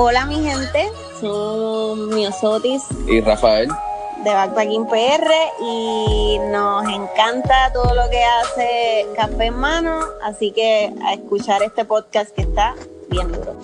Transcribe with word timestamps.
Hola 0.00 0.26
mi 0.26 0.36
gente, 0.36 0.92
son 1.20 2.10
Miosotis 2.10 2.84
y 3.08 3.20
Rafael 3.20 3.68
de 4.22 4.32
Backpacking 4.32 4.86
PR 4.86 5.28
y 5.60 6.38
nos 6.52 6.84
encanta 6.84 7.72
todo 7.72 7.96
lo 7.96 8.08
que 8.08 8.22
hace 8.22 9.08
Café 9.16 9.46
en 9.46 9.56
Mano, 9.56 9.98
así 10.22 10.52
que 10.52 10.94
a 11.04 11.14
escuchar 11.14 11.64
este 11.64 11.84
podcast 11.84 12.30
que 12.30 12.42
está 12.42 12.76
bien 13.10 13.32
duro. 13.32 13.56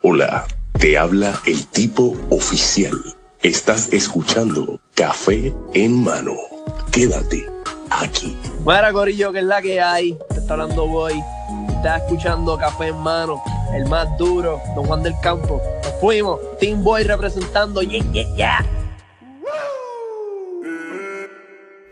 Hola, 0.00 0.46
te 0.80 0.96
habla 0.96 1.38
el 1.44 1.66
tipo 1.66 2.16
oficial. 2.30 2.94
Estás 3.42 3.92
escuchando 3.92 4.80
Café 4.94 5.52
en 5.74 6.02
Mano. 6.02 6.32
Quédate 6.92 7.46
aquí. 7.90 8.34
Buena 8.60 8.90
Corillo, 8.90 9.32
que 9.32 9.40
es 9.40 9.44
la 9.44 9.60
que 9.60 9.82
hay. 9.82 10.18
Te 10.30 10.38
está 10.38 10.54
hablando 10.54 10.86
Boy. 10.86 11.22
Estás 11.68 12.00
escuchando 12.04 12.56
Café 12.56 12.86
en 12.86 12.96
Mano, 12.96 13.42
el 13.74 13.86
más 13.86 14.16
duro, 14.16 14.60
Don 14.76 14.86
Juan 14.86 15.02
del 15.02 15.14
Campo. 15.20 15.60
Nos 15.82 16.00
fuimos. 16.00 16.40
Team 16.60 16.82
Boy 16.82 17.02
representando. 17.02 17.82
Yeah, 17.82 18.04
yeah, 18.12 18.36
yeah. 18.36 18.66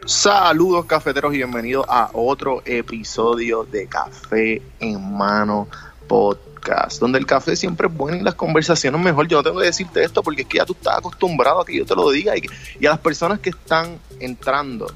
Saludos 0.04 0.86
cafeteros 0.86 1.32
y 1.32 1.38
bienvenidos 1.38 1.86
a 1.88 2.10
otro 2.12 2.62
episodio 2.64 3.64
de 3.64 3.86
Café 3.86 4.60
en 4.80 5.16
Mano 5.16 5.68
Podcast, 6.08 7.00
donde 7.00 7.18
el 7.18 7.26
café 7.26 7.54
siempre 7.54 7.86
es 7.86 7.94
bueno 7.94 8.16
y 8.16 8.20
las 8.20 8.34
conversaciones 8.34 9.00
mejor. 9.00 9.28
Yo 9.28 9.38
no 9.38 9.42
tengo 9.44 9.60
que 9.60 9.66
decirte 9.66 10.02
esto 10.02 10.22
porque 10.22 10.42
es 10.42 10.48
que 10.48 10.58
ya 10.58 10.66
tú 10.66 10.72
estás 10.72 10.98
acostumbrado 10.98 11.60
a 11.60 11.64
que 11.64 11.76
yo 11.78 11.86
te 11.86 11.94
lo 11.94 12.10
diga 12.10 12.36
y, 12.36 12.42
y 12.80 12.86
a 12.86 12.90
las 12.90 12.98
personas 12.98 13.38
que 13.38 13.50
están 13.50 13.98
entrando 14.18 14.92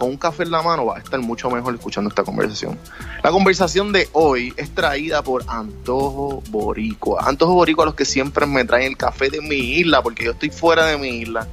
con 0.00 0.10
un 0.10 0.16
café 0.16 0.42
en 0.42 0.50
la 0.50 0.62
mano 0.62 0.86
va 0.86 0.96
a 0.96 0.98
estar 0.98 1.20
mucho 1.20 1.50
mejor 1.50 1.74
escuchando 1.74 2.08
esta 2.08 2.24
conversación. 2.24 2.76
La 3.22 3.30
conversación 3.30 3.92
de 3.92 4.08
hoy 4.12 4.52
es 4.56 4.74
traída 4.74 5.22
por 5.22 5.44
Antojo 5.46 6.42
Boricua. 6.48 7.22
Antojo 7.24 7.54
Boricua, 7.54 7.84
los 7.84 7.94
que 7.94 8.04
siempre 8.04 8.46
me 8.46 8.64
traen 8.64 8.88
el 8.88 8.96
café 8.96 9.30
de 9.30 9.40
mi 9.40 9.56
isla, 9.56 10.02
porque 10.02 10.24
yo 10.24 10.32
estoy 10.32 10.50
fuera 10.50 10.86
de 10.86 10.98
mi 10.98 11.18
isla 11.18 11.46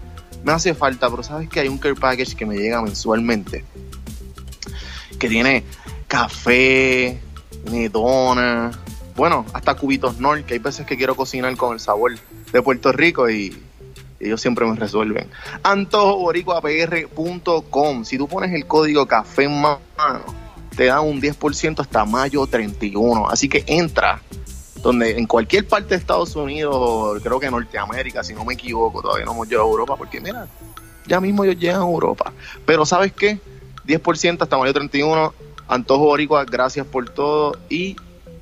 me 0.43 0.53
hace 0.53 0.73
falta, 0.73 1.09
pero 1.09 1.23
sabes 1.23 1.49
que 1.49 1.59
hay 1.59 1.67
un 1.67 1.77
care 1.77 1.95
package 1.95 2.35
que 2.35 2.45
me 2.45 2.55
llega 2.55 2.81
mensualmente 2.81 3.65
que 5.19 5.27
tiene 5.27 5.63
café, 6.07 7.19
tiene 7.65 7.89
dona, 7.89 8.71
bueno, 9.15 9.45
hasta 9.51 9.73
cubitos 9.73 10.19
Nord, 10.19 10.45
que 10.45 10.53
hay 10.53 10.59
veces 10.59 10.85
que 10.85 10.95
quiero 10.95 11.15
cocinar 11.15 11.57
con 11.57 11.73
el 11.73 11.79
sabor 11.79 12.17
de 12.53 12.61
Puerto 12.61 12.91
Rico 12.91 13.29
y 13.29 13.61
ellos 14.19 14.41
siempre 14.41 14.65
me 14.65 14.75
resuelven. 14.75 15.29
AntojoBoricuaPR.com. 15.63 18.03
Si 18.03 18.17
tú 18.17 18.27
pones 18.27 18.51
el 18.53 18.65
código 18.65 19.05
café 19.05 19.43
en 19.43 19.61
mano, 19.61 19.79
te 20.75 20.85
dan 20.85 21.05
un 21.05 21.21
10% 21.21 21.79
hasta 21.79 22.03
mayo 22.05 22.47
31. 22.47 23.29
Así 23.29 23.47
que 23.47 23.63
entra 23.67 24.19
donde 24.81 25.17
en 25.17 25.25
cualquier 25.25 25.67
parte 25.67 25.89
de 25.89 25.95
Estados 25.95 26.35
Unidos, 26.35 27.21
creo 27.23 27.39
que 27.39 27.49
Norteamérica, 27.49 28.23
si 28.23 28.33
no 28.33 28.45
me 28.45 28.53
equivoco, 28.53 29.01
todavía 29.01 29.25
no 29.25 29.33
hemos 29.33 29.47
llegado 29.47 29.67
a 29.67 29.71
Europa, 29.71 29.95
porque 29.95 30.21
mira, 30.21 30.47
ya 31.05 31.19
mismo 31.19 31.43
ellos 31.43 31.57
llegan 31.57 31.81
a 31.81 31.85
Europa. 31.85 32.31
Pero 32.65 32.85
¿sabes 32.85 33.11
qué? 33.11 33.39
10% 33.85 34.41
hasta 34.41 34.57
mayo 34.57 34.73
31, 34.73 35.33
Antojo 35.67 36.05
Boricua, 36.05 36.45
gracias 36.45 36.85
por 36.85 37.09
todo, 37.09 37.57
y 37.69 37.95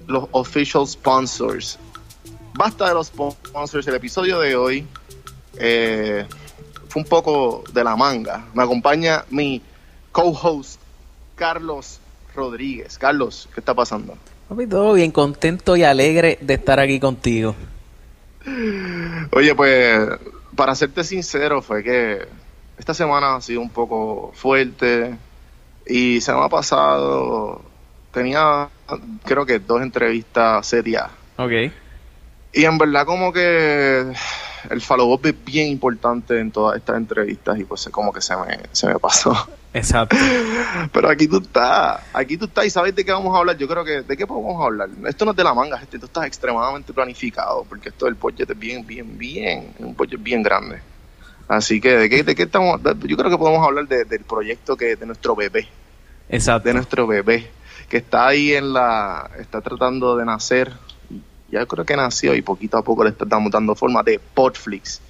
los 0.07 0.27
official 0.31 0.87
sponsors. 0.87 1.79
Basta 2.53 2.87
de 2.87 2.93
los 2.93 3.07
sponsors, 3.07 3.87
el 3.87 3.95
episodio 3.95 4.39
de 4.39 4.55
hoy 4.55 4.87
eh, 5.59 6.25
fue 6.87 7.01
un 7.01 7.07
poco 7.07 7.63
de 7.71 7.83
la 7.83 7.95
manga. 7.95 8.45
Me 8.53 8.63
acompaña 8.63 9.25
mi 9.29 9.61
co-host, 10.11 10.79
Carlos 11.35 11.99
Rodríguez. 12.35 12.97
Carlos, 12.97 13.49
¿qué 13.53 13.59
está 13.59 13.73
pasando? 13.73 14.17
Papi, 14.49 14.67
todo 14.67 14.93
bien, 14.93 15.11
contento 15.11 15.75
y 15.75 15.83
alegre 15.83 16.37
de 16.41 16.53
estar 16.53 16.79
aquí 16.79 16.99
contigo. 16.99 17.55
Oye, 19.31 19.55
pues, 19.55 20.07
para 20.55 20.75
serte 20.75 21.03
sincero, 21.03 21.61
fue 21.61 21.83
que 21.83 22.27
esta 22.77 22.93
semana 22.93 23.35
ha 23.35 23.41
sido 23.41 23.61
un 23.61 23.69
poco 23.69 24.31
fuerte 24.35 25.15
y 25.88 26.21
se 26.21 26.33
me 26.33 26.44
ha 26.44 26.49
pasado 26.49 27.61
tenía, 28.15 28.69
creo 29.25 29.45
que 29.45 29.59
dos 29.59 29.81
entrevistas 29.81 30.65
serias. 30.65 31.09
Ok. 31.35 31.51
Y 32.53 32.63
en 32.63 32.77
verdad 32.77 33.05
como 33.05 33.33
que 33.33 34.13
el 34.69 34.81
follow-up 34.81 35.25
es 35.25 35.45
bien 35.45 35.67
importante 35.67 36.39
en 36.39 36.51
todas 36.51 36.77
estas 36.77 36.97
entrevistas 36.97 37.59
y 37.59 37.63
pues 37.63 37.87
como 37.91 38.11
que 38.11 38.21
se 38.21 38.35
me, 38.35 38.59
se 38.71 38.87
me 38.87 38.99
pasó. 38.99 39.35
Exacto. 39.73 40.15
Pero 40.93 41.09
aquí 41.09 41.27
tú 41.27 41.39
estás, 41.39 42.01
aquí 42.13 42.37
tú 42.37 42.45
estás 42.45 42.65
y 42.65 42.69
sabes 42.69 42.95
de 42.95 43.03
qué 43.03 43.11
vamos 43.11 43.35
a 43.35 43.39
hablar. 43.39 43.57
Yo 43.57 43.67
creo 43.67 43.83
que, 43.83 44.01
¿de 44.03 44.17
qué 44.17 44.25
podemos 44.25 44.63
hablar? 44.63 44.89
Esto 45.05 45.25
no 45.25 45.31
es 45.31 45.37
de 45.37 45.43
la 45.43 45.53
manga, 45.53 45.77
este, 45.81 45.97
esto 45.97 46.07
está 46.07 46.25
extremadamente 46.25 46.93
planificado 46.93 47.65
porque 47.67 47.89
esto 47.89 48.05
del 48.05 48.15
budget 48.15 48.49
es 48.49 48.57
bien, 48.57 48.87
bien, 48.87 49.17
bien, 49.17 49.73
un 49.79 49.95
budget 49.95 50.23
bien 50.23 50.41
grande. 50.41 50.79
Así 51.47 51.79
que, 51.81 51.97
¿de 51.97 52.09
qué, 52.09 52.23
de 52.23 52.35
qué 52.35 52.43
estamos? 52.43 52.81
Yo 52.81 53.17
creo 53.17 53.29
que 53.29 53.37
podemos 53.37 53.65
hablar 53.65 53.87
del 53.87 54.23
proyecto 54.23 54.75
que 54.77 54.95
de 54.95 55.05
nuestro 55.05 55.35
bebé. 55.35 55.67
Exacto. 56.29 56.69
De 56.69 56.73
nuestro 56.73 57.05
bebé, 57.05 57.51
que 57.89 57.97
está 57.97 58.27
ahí 58.27 58.53
en 58.53 58.73
la, 58.73 59.29
está 59.37 59.61
tratando 59.61 60.15
de 60.15 60.25
nacer 60.25 60.71
ya 61.50 61.66
creo 61.66 61.85
que 61.85 61.95
nació 61.95 62.35
y 62.35 62.41
poquito 62.41 62.78
a 62.78 62.83
poco 62.83 63.03
le 63.03 63.11
estamos 63.11 63.51
dando 63.51 63.75
forma 63.75 64.03
de 64.03 64.19
Podflix. 64.19 65.01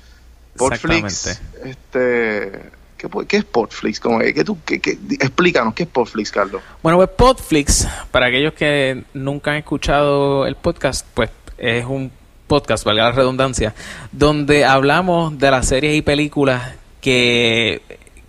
Podflix, 0.57 1.41
este, 1.63 2.72
¿qué, 2.97 3.09
¿qué, 3.28 3.38
es 3.38 3.46
Podflix? 3.46 4.00
¿Cómo, 4.00 4.19
qué, 4.19 4.44
tú, 4.44 4.57
qué, 4.66 4.79
explícanos, 5.19 5.73
¿qué 5.73 5.84
es 5.84 5.90
Podflix, 5.90 6.31
Carlos? 6.31 6.62
Bueno, 6.81 6.97
pues 6.97 7.09
Podflix, 7.09 7.88
para 8.12 8.28
aquellos 8.28 8.53
que 8.53 9.03
nunca 9.13 9.51
han 9.51 9.57
escuchado 9.57 10.46
el 10.46 10.56
podcast, 10.56 11.06
pues 11.13 11.29
es 11.57 11.85
un 11.85 12.12
podcast, 12.47 12.85
valga 12.85 13.03
la 13.06 13.12
redundancia, 13.12 13.73
donde 14.12 14.66
hablamos 14.66 15.38
de 15.38 15.52
las 15.52 15.67
series 15.67 15.96
y 15.96 16.02
películas 16.02 16.73
que 17.02 17.81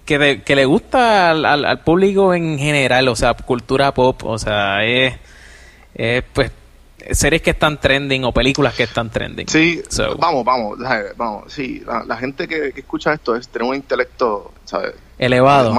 que, 0.07 0.43
que 0.43 0.57
le 0.57 0.65
gusta 0.65 1.31
al, 1.31 1.45
al, 1.45 1.81
público 1.81 2.33
en 2.33 2.59
general, 2.59 3.09
o 3.09 3.17
sea, 3.17 3.35
cultura 3.35 3.93
pop, 3.93 4.23
o 4.25 4.39
sea, 4.39 4.85
es, 4.85 5.15
es 5.95 6.23
pues 6.33 6.53
series 7.13 7.43
que 7.43 7.51
están 7.51 7.81
trending 7.81 8.25
o 8.25 8.33
películas 8.33 8.75
que 8.75 8.85
están 8.85 9.11
trending. 9.11 9.49
Sí, 9.49 9.83
vamos, 10.19 10.45
vamos, 10.45 10.79
vamos. 11.17 11.53
Sí, 11.53 11.83
la, 12.07 12.17
gente 12.17 12.49
que, 12.49 12.73
escucha 12.77 13.13
esto 13.13 13.35
es 13.35 13.49
tener 13.49 13.69
un 13.69 13.75
intelecto, 13.75 14.53
¿sabes? 14.65 14.95
Elevado. 15.19 15.73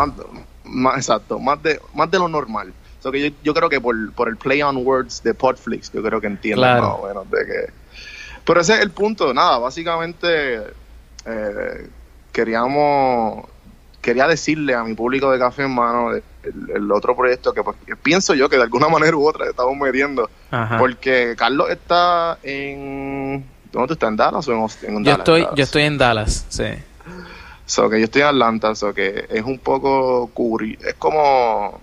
Más, 0.64 0.98
exacto, 0.98 1.40
más 1.40 1.62
de, 1.64 1.80
más 1.94 2.10
de 2.12 2.20
lo 2.20 2.28
normal. 2.28 2.74
que 3.12 3.34
yo, 3.44 3.54
creo 3.54 3.70
que 3.70 3.80
por, 3.80 4.14
por 4.14 4.28
el 4.28 4.38
play 4.38 4.62
on 4.62 4.78
words 4.86 5.24
de 5.24 5.34
Podflix, 5.34 5.92
yo 5.92 6.04
creo 6.04 6.20
que 6.20 6.28
entienden 6.28 6.82
más 6.82 7.00
o 7.00 7.08
menos 7.08 7.30
de 7.30 7.46
que... 7.46 7.74
Pero 8.46 8.62
ese 8.62 8.76
es 8.76 8.82
el 8.82 8.92
punto, 8.92 9.34
nada, 9.34 9.58
básicamente 9.58 10.62
eh, 11.26 11.90
queríamos 12.32 13.46
quería 14.02 14.28
decirle 14.28 14.74
a 14.74 14.84
mi 14.84 14.94
público 14.94 15.32
de 15.32 15.40
Café 15.40 15.64
en 15.64 15.76
Mano 15.76 16.12
el, 16.14 16.92
otro 16.92 17.16
proyecto 17.16 17.54
que, 17.54 17.64
pues, 17.64 17.78
pienso 18.02 18.34
yo 18.34 18.50
que 18.50 18.58
de 18.58 18.64
alguna 18.64 18.88
manera 18.90 19.16
u 19.18 19.28
otra 19.28 19.50
estamos 19.50 19.76
metiendo. 19.78 20.30
Porque 20.78 21.36
Carlos 21.38 21.70
está 21.70 22.38
en... 22.44 23.46
¿Dónde 23.72 23.88
tú 23.88 23.94
estás? 23.94 24.10
¿En 24.10 24.16
Dallas 24.16 24.48
o 24.48 24.54
en, 24.54 24.60
Austin? 24.60 25.04
yo 25.04 25.12
Estoy, 25.12 25.48
Yo 25.56 25.64
estoy 25.64 25.84
en 25.84 25.98
Dallas, 25.98 26.46
sí. 26.50 26.66
So, 27.66 27.90
que 27.90 28.00
yo 28.00 28.06
estoy 28.06 28.22
en 28.22 28.30
Atlanta, 28.30 28.74
so 28.76 28.94
que 28.94 29.26
es 29.30 29.44
un 29.44 29.60
poco 29.60 30.32
curry. 30.34 30.78
Es 30.86 30.94
como... 30.96 31.80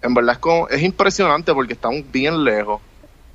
En 0.00 0.14
verdad 0.14 0.34
es 0.34 0.38
como... 0.38 0.68
Es 0.68 0.82
impresionante 0.82 1.52
porque 1.52 1.72
estamos 1.72 2.02
bien 2.12 2.44
lejos. 2.44 2.80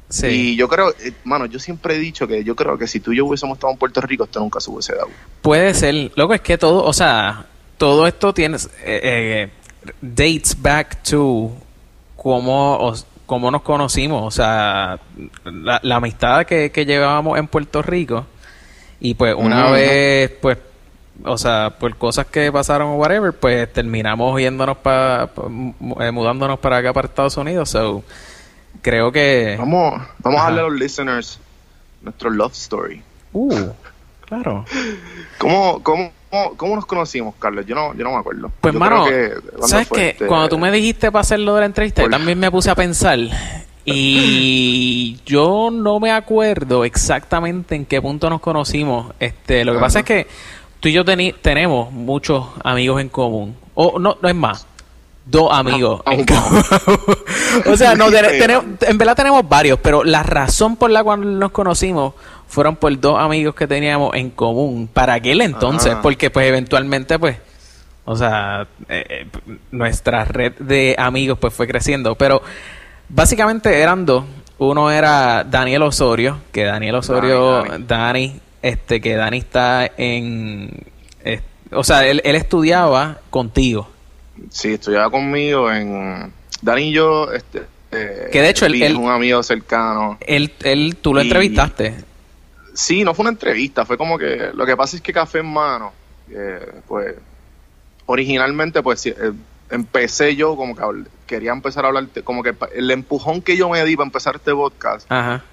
Sí. 0.08 0.28
Y 0.28 0.56
yo 0.56 0.68
creo, 0.68 0.92
mano, 1.24 1.46
yo 1.46 1.60
siempre 1.60 1.96
he 1.96 2.00
dicho 2.00 2.28
que 2.28 2.44
yo 2.44 2.56
creo 2.56 2.78
que 2.78 2.88
si 2.88 3.00
tú 3.00 3.12
y 3.12 3.18
yo 3.18 3.26
hubiésemos 3.26 3.58
estado 3.58 3.74
en 3.74 3.78
Puerto 3.78 4.02
Rico, 4.02 4.24
esto 4.24 4.40
nunca 4.40 4.60
se 4.60 4.72
hubiese 4.72 4.96
dado. 4.96 5.10
Puede 5.42 5.74
ser. 5.76 6.12
Loco, 6.16 6.34
es 6.34 6.42
que 6.42 6.58
todo, 6.58 6.84
o 6.84 6.94
sea, 6.94 7.46
todo 7.80 8.06
esto 8.06 8.34
tiene 8.34 8.58
eh, 8.58 8.70
eh, 8.84 9.50
dates 10.02 10.62
back 10.62 11.02
to 11.02 11.52
cómo, 12.16 12.94
cómo 13.26 13.50
nos 13.50 13.62
conocimos, 13.62 14.22
o 14.22 14.32
sea, 14.32 15.00
la, 15.46 15.96
amistad 15.96 16.46
que, 16.46 16.72
que, 16.72 16.86
llevábamos 16.86 17.40
en 17.40 17.48
Puerto 17.48 17.82
Rico 17.82 18.26
y 19.00 19.14
pues 19.14 19.34
una 19.34 19.72
vez, 19.72 20.30
pues, 20.42 20.58
o 21.24 21.38
sea, 21.38 21.74
por 21.80 21.96
cosas 21.96 22.26
que 22.26 22.52
pasaron 22.52 22.90
o 22.90 22.96
whatever, 22.96 23.32
pues 23.32 23.72
terminamos 23.72 24.40
yéndonos 24.42 24.78
para, 24.78 25.30
eh, 26.02 26.12
mudándonos 26.12 26.60
para 26.60 26.78
acá, 26.78 26.92
para 26.92 27.08
Estados 27.08 27.38
Unidos, 27.38 27.70
so 27.70 28.04
creo 28.82 29.10
que... 29.10 29.56
Vamos, 29.58 30.02
vamos 30.20 30.42
a 30.42 30.44
darle 30.44 30.60
a 30.60 30.64
los 30.64 30.74
listeners 30.74 31.40
nuestro 32.02 32.30
love 32.30 32.54
story. 32.54 33.02
Uh, 33.32 33.70
claro. 34.26 34.66
¿Cómo, 35.38 35.82
cómo 35.82 36.12
¿Cómo, 36.58 36.76
nos 36.76 36.86
conocimos, 36.86 37.34
Carlos? 37.40 37.66
Yo 37.66 37.74
no, 37.74 37.94
yo 37.96 38.04
no 38.04 38.12
me 38.12 38.18
acuerdo. 38.18 38.52
Pues, 38.62 38.74
mano, 38.74 39.06
¿sabes 39.66 39.90
qué? 39.90 40.10
Este 40.10 40.28
Cuando 40.28 40.50
tú 40.50 40.60
me 40.60 40.72
dijiste 40.72 41.12
para 41.12 41.22
hacerlo 41.22 41.56
de 41.56 41.62
la 41.62 41.66
entrevista, 41.66 42.04
yo 42.04 42.10
también 42.10 42.40
me 42.40 42.52
puse 42.52 42.70
a 42.70 42.76
pensar. 42.76 43.18
Y 43.84 45.20
yo 45.26 45.70
no 45.72 46.00
me 46.00 46.12
acuerdo 46.12 46.86
exactamente 46.86 47.76
en 47.76 47.86
qué 47.86 48.02
punto 48.02 48.30
nos 48.30 48.42
conocimos. 48.42 49.14
Este, 49.20 49.66
lo 49.66 49.74
que 49.74 49.80
pasa 49.80 50.00
es 50.00 50.06
que 50.06 50.28
tú 50.80 50.90
y 50.90 50.94
yo 50.94 51.04
tenemos 51.04 51.92
muchos 51.92 52.48
amigos 52.64 53.02
en 53.02 53.10
común. 53.10 53.56
O 53.74 53.98
no, 54.00 54.18
no 54.22 54.30
es 54.30 54.36
más. 54.36 54.68
Dos 55.26 55.52
amigos. 55.52 56.02
en 56.08 56.26
común. 56.26 56.64
o 57.66 57.78
sea, 57.78 57.96
no, 57.96 58.12
tenemos, 58.12 58.66
en 58.82 58.98
verdad 58.98 59.16
tenemos 59.16 59.48
varios, 59.48 59.80
pero 59.82 60.04
la 60.04 60.24
razón 60.24 60.76
por 60.76 60.92
la 60.92 61.04
cual 61.04 61.40
nos 61.40 61.52
conocimos 61.52 62.14
fueron 62.50 62.76
por 62.76 63.00
dos 63.00 63.18
amigos 63.20 63.56
que 63.56 63.68
teníamos 63.68 64.14
en 64.16 64.30
común 64.32 64.90
para 64.92 65.14
aquel 65.14 65.40
entonces, 65.42 65.94
Ajá. 65.94 66.02
porque 66.02 66.30
pues 66.30 66.48
eventualmente 66.48 67.18
pues, 67.18 67.38
o 68.06 68.16
sea, 68.18 68.68
eh, 68.90 69.06
eh, 69.10 69.28
nuestra 69.72 70.26
red 70.26 70.54
de 70.60 70.96
amigos 70.98 71.38
pues 71.40 71.54
fue 71.54 71.68
creciendo, 71.68 72.16
pero 72.16 72.42
básicamente 73.08 73.80
eran 73.82 74.06
dos. 74.06 74.26
Uno 74.58 74.92
era 74.92 75.46
Daniel 75.46 75.84
Osorio, 75.84 76.40
que 76.52 76.66
Daniel 76.66 76.96
Osorio, 76.96 77.64
Dani, 77.64 77.86
Dani, 77.88 78.40
este, 78.62 79.00
que 79.00 79.16
Dani 79.16 79.38
está 79.38 79.90
en, 79.98 80.70
es- 81.24 81.42
o 81.72 81.84
sea, 81.84 82.06
él, 82.06 82.20
él 82.26 82.36
estudiaba 82.36 83.20
contigo. 83.30 83.88
Sí, 84.50 84.74
estudiaba 84.74 85.10
conmigo 85.12 85.72
en... 85.72 86.34
Dani 86.62 86.82
y 86.90 86.92
yo, 86.92 87.32
este... 87.32 87.62
eh, 87.92 88.28
Que 88.34 88.42
de 88.42 88.50
hecho 88.50 88.66
él- 88.66 88.76
él- 88.82 88.92
es 88.94 88.98
un 88.98 89.10
amigo 89.10 89.42
cercano. 89.44 90.18
Él, 90.20 90.52
él, 90.64 90.98
tú 91.02 91.14
lo 91.14 91.22
Y- 91.22 91.28
entrevistaste. 91.28 91.94
Sí, 92.74 93.04
no 93.04 93.14
fue 93.14 93.24
una 93.24 93.32
entrevista, 93.32 93.86
fue 93.86 93.98
como 93.98 94.18
que... 94.18 94.52
Lo 94.54 94.66
que 94.66 94.76
pasa 94.78 94.96
es 94.96 95.02
que 95.02 95.14
Café 95.14 95.40
en 95.40 95.52
Mano, 95.54 95.92
eh, 96.30 96.82
pues... 96.88 97.16
Originalmente, 98.06 98.82
pues, 98.82 99.06
eh, 99.06 99.16
empecé 99.70 100.36
yo 100.36 100.56
como 100.56 100.76
que 100.76 100.84
quería 101.28 101.52
empezar 101.52 101.86
a 101.86 101.90
hablar... 101.90 102.08
Como 102.24 102.42
que 102.44 102.56
el 102.76 102.90
empujón 102.92 103.42
que 103.42 103.56
yo 103.56 103.70
me 103.70 103.84
di 103.86 103.96
para 103.96 104.08
empezar 104.08 104.36
este 104.38 104.52
podcast 104.52 105.06
Ajá. 105.12 105.44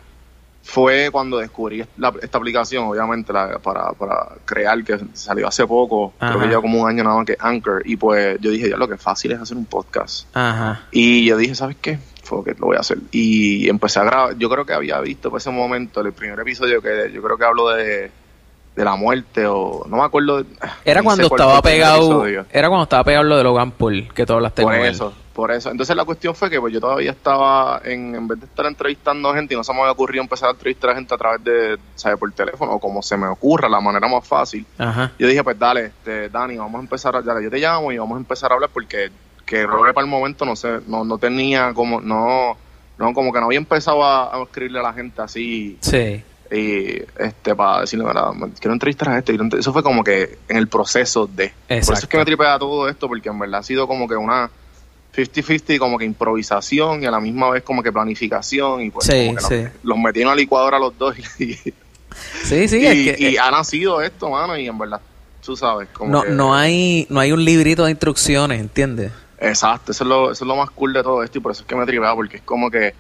fue 0.63 1.11
cuando 1.13 1.37
descubrí 1.39 1.85
la- 1.99 2.15
esta 2.23 2.39
aplicación, 2.39 2.85
obviamente, 2.85 3.33
la- 3.33 3.59
para, 3.59 3.93
para 3.93 4.29
crear, 4.47 4.83
que 4.85 4.99
salió 5.13 5.47
hace 5.47 5.67
poco, 5.67 6.15
creo 6.19 6.41
que 6.41 6.47
lleva 6.47 6.63
como 6.63 6.83
un 6.83 6.89
año 6.89 7.05
nada 7.05 7.17
más 7.17 7.27
que 7.27 7.37
Anchor, 7.39 7.83
y 7.85 7.97
pues 7.97 8.39
yo 8.41 8.51
dije, 8.51 8.71
ya 8.71 8.77
lo 8.77 8.89
que 8.89 8.97
fácil 8.97 9.33
es 9.33 9.41
hacer 9.41 9.57
un 9.57 9.67
podcast. 9.67 10.27
Ajá. 10.35 10.87
Y 10.91 11.27
yo 11.27 11.37
dije, 11.37 11.55
¿sabes 11.55 11.77
qué? 11.81 11.99
Que 12.45 12.55
lo 12.59 12.67
voy 12.67 12.77
a 12.77 12.81
hacer. 12.81 12.99
Y 13.13 13.69
empecé 13.69 14.01
a 14.01 14.05
grabar, 14.05 14.37
yo 14.39 14.49
creo 14.51 14.65
que 14.67 14.73
había 14.73 15.01
visto 15.01 15.31
por 15.31 15.41
ese 15.41 15.51
momento 15.51 16.01
el 16.01 16.13
primer 16.13 16.39
episodio 16.41 16.83
que 16.83 17.11
yo 17.13 17.23
creo 17.23 17.37
que 17.39 17.45
hablo 17.45 17.69
de, 17.71 18.11
de 18.75 18.85
la 18.85 18.97
muerte 18.97 19.47
o 19.47 19.85
no 19.89 19.97
me 19.99 20.03
acuerdo. 20.05 20.43
de- 20.43 20.51
Era 20.85 21.03
cuando 21.03 21.27
estaba 21.27 21.63
pegado, 21.63 21.97
episodio. 22.25 22.47
era 22.53 22.69
cuando 22.69 22.83
estaba 22.85 23.05
pegado 23.05 23.25
lo 23.25 23.37
de 23.37 23.45
Logan 23.45 23.71
Paul, 23.73 24.09
que 24.15 24.27
tú 24.27 24.33
hablaste 24.35 24.63
Por 24.63 24.75
él. 24.75 24.87
eso, 24.87 25.13
por 25.33 25.51
eso. 25.51 25.71
Entonces 25.71 25.95
la 25.97 26.05
cuestión 26.05 26.35
fue 26.35 26.51
que 26.51 26.61
pues 26.61 26.73
yo 26.75 26.81
todavía 26.81 27.11
estaba, 27.11 27.81
en, 27.85 28.15
en 28.15 28.29
vez 28.29 28.41
de 28.41 28.47
estar 28.47 28.67
entrevistando 28.67 29.33
gente, 29.35 29.55
y 29.55 29.57
no 29.57 29.65
se 29.65 29.73
me 29.73 29.81
había 29.81 29.93
ocurrido 29.93 30.23
empezar 30.23 30.49
a 30.49 30.53
entrevistar 30.53 30.91
a 30.91 30.95
gente 30.95 31.15
a 31.15 31.17
través 31.19 31.43
de, 31.45 31.79
¿sabes? 31.95 32.19
Por 32.19 32.31
teléfono, 32.33 32.73
o 32.73 32.79
como 32.81 33.01
se 33.03 33.17
me 33.17 33.27
ocurra, 33.29 33.69
la 33.69 33.81
manera 33.81 34.09
más 34.09 34.27
fácil. 34.27 34.67
Ajá. 34.79 35.13
Yo 35.19 35.27
dije, 35.27 35.43
pues 35.45 35.59
dale, 35.59 35.87
este, 35.87 36.29
Dani, 36.29 36.57
vamos 36.59 36.79
a 36.79 36.83
empezar, 36.83 37.17
a, 37.17 37.23
dale, 37.23 37.45
yo 37.45 37.51
te 37.51 37.59
llamo 37.59 37.93
y 37.93 37.99
vamos 37.99 38.17
a 38.17 38.21
empezar 38.21 38.51
a 38.53 38.55
hablar 38.57 38.71
porque 38.73 39.11
que 39.47 39.61
que 39.61 39.67
para 39.95 40.01
el 40.05 40.11
momento 40.11 40.45
no 40.45 40.55
sé, 40.57 40.81
no, 40.87 41.05
no 41.05 41.17
tenía 41.19 41.73
como, 41.73 42.01
no, 42.01 42.57
no, 42.99 43.13
como 43.15 43.33
que 43.33 43.39
no 43.41 43.47
había 43.47 43.59
empezado 43.59 44.05
a, 44.05 44.35
a 44.37 44.43
escribirle 44.43 44.81
a 44.81 44.83
la 44.83 44.93
gente 44.93 45.23
así 45.23 45.79
Sí. 45.81 46.23
y 46.51 47.03
este 47.19 47.55
para 47.55 47.81
decirle, 47.83 48.05
"Mira, 48.07 48.31
quiero 48.61 48.73
entrevistar 48.75 49.09
a 49.11 49.19
este, 49.19 49.33
quiero 49.33 49.45
entre-". 49.45 49.61
eso 49.61 49.73
fue 49.73 49.83
como 49.83 50.03
que 50.05 50.39
en 50.49 50.57
el 50.57 50.67
proceso 50.69 51.27
de. 51.27 51.49
Por 51.49 51.77
eso 51.77 51.79
es 51.79 51.89
Exacto. 51.89 52.09
que 52.09 52.19
me 52.19 52.25
tripea 52.25 52.59
todo 52.59 52.89
esto, 52.89 53.07
porque 53.09 53.29
en 53.29 53.39
verdad 53.39 53.61
ha 53.61 53.63
sido 53.63 53.87
como 53.87 54.07
que 54.09 54.17
una 54.17 54.51
50-50, 55.15 55.79
como 55.79 55.97
que 55.99 56.05
improvisación 56.05 57.03
y 57.03 57.07
a 57.07 57.11
la 57.11 57.21
misma 57.21 57.49
vez 57.51 57.63
como 57.63 57.83
que 57.83 57.91
planificación 57.93 58.83
y 58.83 58.91
pues 58.91 59.07
Sí, 59.07 59.27
como 59.27 59.37
que 59.39 59.45
sí. 59.45 59.63
Los, 59.63 59.85
los 59.85 59.99
metí 59.99 60.21
en 60.21 60.27
una 60.27 60.37
licuadora 60.37 60.79
los 60.79 60.97
dos 60.99 61.17
y, 61.41 61.55
Sí, 62.45 62.69
sí, 62.69 62.79
y, 62.81 63.09
es 63.09 63.17
que 63.17 63.31
y 63.31 63.37
ha 63.37 63.51
nacido 63.51 64.01
esto, 64.03 64.31
mano, 64.31 64.57
y 64.57 64.67
en 64.67 64.77
verdad, 64.79 65.01
tú 65.45 65.57
sabes, 65.57 65.89
como 65.93 66.11
no, 66.11 66.23
que- 66.23 66.31
no 66.31 66.55
hay 66.55 67.07
no 67.11 67.21
hay 67.21 67.33
un 67.33 67.45
librito 67.45 67.85
de 67.85 67.91
instrucciones, 67.93 68.61
¿entiendes? 68.61 69.13
Exacto, 69.39 69.93
eso 69.93 70.05
es, 70.05 70.09
lo, 70.09 70.31
eso 70.33 70.45
es 70.45 70.49
lo 70.49 70.57
más 70.57 70.71
cool 70.71 70.93
de 70.93 71.03
todo 71.03 71.23
esto 71.23 71.39
y 71.39 71.41
por 71.41 71.53
eso 71.53 71.63
es 71.63 71.67
que 71.69 71.77
me 71.77 71.85
tripea, 71.87 72.15
porque 72.15 72.39
es 72.39 72.43
como 72.43 72.71
que, 72.71 72.95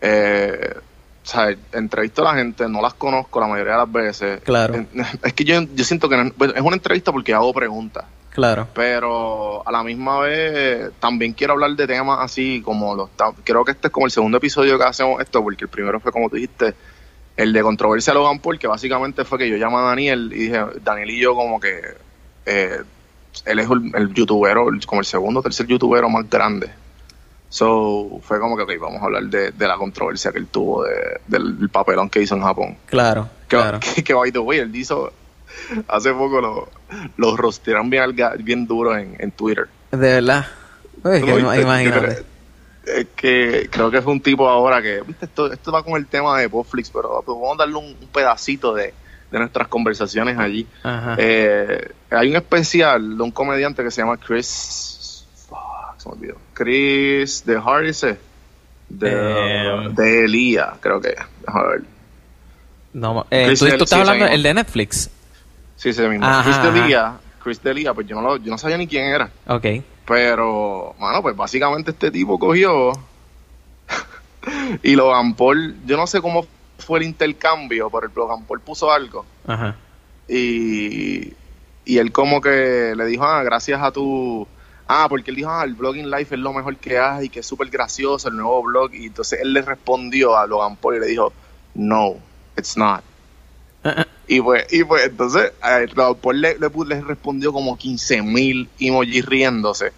eh, 0.00 0.74
o 0.76 1.26
sea, 1.26 1.54
entrevisto 1.72 2.22
a 2.26 2.32
la 2.32 2.38
gente, 2.38 2.68
no 2.68 2.82
las 2.82 2.94
conozco 2.94 3.40
la 3.40 3.46
mayoría 3.46 3.72
de 3.72 3.78
las 3.78 3.92
veces. 3.92 4.40
Claro. 4.42 4.84
Es 5.22 5.32
que 5.32 5.44
yo, 5.44 5.60
yo 5.74 5.84
siento 5.84 6.08
que 6.08 6.16
no- 6.16 6.32
bueno, 6.36 6.54
es 6.54 6.60
una 6.60 6.76
entrevista 6.76 7.12
porque 7.12 7.32
hago 7.32 7.52
preguntas, 7.54 8.04
Claro. 8.30 8.68
pero 8.74 9.66
a 9.66 9.70
la 9.72 9.82
misma 9.84 10.18
vez 10.20 10.90
también 11.00 11.32
quiero 11.32 11.52
hablar 11.54 11.70
de 11.76 11.86
temas 11.86 12.18
así 12.20 12.60
como 12.62 12.94
los... 12.94 13.08
Creo 13.44 13.64
que 13.64 13.70
este 13.72 13.86
es 13.88 13.92
como 13.92 14.06
el 14.06 14.12
segundo 14.12 14.38
episodio 14.38 14.76
que 14.76 14.84
hacemos 14.84 15.20
esto, 15.22 15.42
porque 15.42 15.64
el 15.64 15.70
primero 15.70 16.00
fue 16.00 16.10
como 16.12 16.28
tú 16.28 16.34
dijiste, 16.36 16.74
el 17.36 17.52
de 17.52 17.62
controversia 17.62 18.10
a 18.12 18.14
Logan 18.14 18.40
Paul, 18.40 18.58
que 18.58 18.66
básicamente 18.66 19.24
fue 19.24 19.38
que 19.38 19.48
yo 19.48 19.56
llamé 19.56 19.76
a 19.76 19.82
Daniel 19.82 20.30
y 20.34 20.38
dije, 20.40 20.60
Daniel 20.82 21.10
y 21.10 21.20
yo 21.20 21.34
como 21.34 21.58
que... 21.60 21.80
eh, 22.46 22.82
él 23.44 23.58
es 23.58 23.68
el, 23.70 23.92
el 23.94 24.14
youtubero, 24.14 24.66
como 24.86 25.00
el 25.00 25.06
segundo 25.06 25.40
o 25.40 25.42
tercer 25.42 25.66
youtubero 25.66 26.08
más 26.08 26.28
grande. 26.28 26.70
So, 27.48 28.20
fue 28.22 28.40
como 28.40 28.56
que, 28.56 28.64
ok, 28.64 28.72
vamos 28.80 29.00
a 29.00 29.04
hablar 29.04 29.24
de, 29.24 29.52
de 29.52 29.68
la 29.68 29.76
controversia 29.76 30.32
que 30.32 30.38
él 30.38 30.48
tuvo, 30.48 30.84
de- 30.84 31.20
del, 31.28 31.58
del 31.58 31.68
papelón 31.68 32.10
que 32.10 32.20
hizo 32.20 32.34
en 32.34 32.42
Japón. 32.42 32.76
Claro. 32.86 33.28
Que, 33.48 33.56
claro. 33.56 33.80
que, 33.94 34.02
que, 34.02 34.12
by 34.14 34.32
the 34.32 34.40
way, 34.40 34.58
él 34.58 34.74
hizo, 34.74 35.12
hace 35.86 36.12
poco 36.12 36.40
lo, 36.40 36.68
los 37.16 37.36
rostearon 37.36 37.90
bien, 37.90 38.16
bien 38.40 38.66
duro 38.66 38.96
en, 38.98 39.14
en 39.20 39.30
Twitter. 39.30 39.68
De 39.92 39.98
verdad. 39.98 40.46
Uy, 41.04 41.20
¿Tú 41.20 41.26
que 41.26 41.32
lo 41.40 41.54
imagínate. 41.54 42.24
Es 42.86 43.06
que 43.16 43.68
creo 43.70 43.90
que 43.90 44.02
fue 44.02 44.12
un 44.12 44.20
tipo 44.20 44.48
ahora 44.48 44.82
que, 44.82 45.00
viste, 45.02 45.24
esto, 45.26 45.50
esto 45.52 45.72
va 45.72 45.82
con 45.82 45.94
el 45.94 46.06
tema 46.06 46.38
de 46.38 46.48
Netflix, 46.48 46.90
pero 46.90 47.22
vamos 47.26 47.54
a 47.54 47.58
darle 47.58 47.76
un, 47.76 47.84
un 47.86 48.08
pedacito 48.12 48.74
de, 48.74 48.92
de 49.34 49.40
nuestras 49.40 49.66
conversaciones 49.68 50.38
allí. 50.38 50.66
Eh, 51.18 51.90
hay 52.10 52.30
un 52.30 52.36
especial 52.36 53.16
de 53.16 53.22
un 53.22 53.30
comediante 53.32 53.82
que 53.82 53.90
se 53.90 54.00
llama 54.00 54.16
Chris. 54.16 55.26
Fuck, 55.48 55.98
se 55.98 56.08
me 56.08 56.14
olvidó. 56.14 56.36
Chris 56.54 57.44
de 57.44 57.60
Hardise. 57.60 58.18
De, 58.88 59.10
Eh, 59.12 59.88
de 59.92 60.24
Elia, 60.24 60.74
creo 60.80 61.00
que. 61.00 61.16
Déjame 61.46 61.68
ver. 61.68 61.82
No, 62.92 63.26
eh, 63.30 63.46
Chris 63.48 63.58
tú, 63.58 63.66
tú 63.66 63.72
estás 63.72 63.88
sí, 63.88 63.94
hablando 63.96 64.26
el 64.26 64.42
de 64.42 64.54
Netflix. 64.54 65.10
Sí, 65.76 65.88
ese 65.88 66.08
mismo. 66.08 66.24
Ajá, 66.26 66.44
Chris. 66.62 66.72
Delia. 66.82 67.14
Chris 67.42 67.60
Delia, 67.62 67.92
pues 67.92 68.06
yo 68.06 68.14
no, 68.16 68.22
lo- 68.22 68.36
yo 68.36 68.50
no 68.52 68.56
sabía 68.58 68.78
ni 68.78 68.86
quién 68.86 69.06
era. 69.06 69.30
Ok. 69.48 69.66
Pero, 70.06 70.94
bueno, 70.98 71.22
pues 71.22 71.34
básicamente 71.34 71.90
este 71.90 72.10
tipo 72.10 72.38
cogió 72.38 72.92
y 74.82 74.94
Logan 74.94 75.34
Paul, 75.34 75.74
yo 75.86 75.96
no 75.96 76.06
sé 76.06 76.20
cómo 76.20 76.46
fue 76.78 76.98
el 77.00 77.06
intercambio, 77.06 77.90
pero 77.90 78.06
el 78.06 78.12
Logan 78.14 78.44
Paul 78.44 78.60
puso 78.60 78.90
algo 78.90 79.24
Ajá. 79.46 79.76
y, 80.28 81.32
y 81.84 81.98
él 81.98 82.12
como 82.12 82.40
que 82.40 82.94
le 82.96 83.06
dijo, 83.06 83.24
ah, 83.24 83.42
gracias 83.42 83.80
a 83.82 83.90
tu... 83.90 84.46
Ah, 84.86 85.06
porque 85.08 85.30
él 85.30 85.36
dijo, 85.36 85.50
ah, 85.50 85.64
el 85.64 85.74
blogging 85.74 86.10
life 86.10 86.34
es 86.34 86.40
lo 86.40 86.52
mejor 86.52 86.76
que 86.76 86.98
hay, 86.98 87.30
que 87.30 87.40
es 87.40 87.46
súper 87.46 87.70
gracioso, 87.70 88.28
el 88.28 88.36
nuevo 88.36 88.62
blog. 88.62 88.94
Y 88.94 89.06
entonces 89.06 89.40
él 89.40 89.54
le 89.54 89.62
respondió 89.62 90.36
a 90.36 90.46
Logan 90.46 90.76
Paul 90.76 90.96
y 90.96 91.00
le 91.00 91.06
dijo, 91.06 91.32
no, 91.74 92.16
it's 92.56 92.76
not. 92.76 93.02
Y 94.26 94.40
pues, 94.40 94.72
y 94.72 94.84
pues 94.84 95.04
entonces 95.04 95.52
Logan 95.94 96.14
Paul 96.14 96.40
le, 96.40 96.58
le, 96.58 96.70
le 96.86 97.00
respondió 97.02 97.52
como 97.52 97.76
15 97.76 98.22
mil 98.22 98.70
emojis 98.80 99.26
riéndose. 99.26 99.92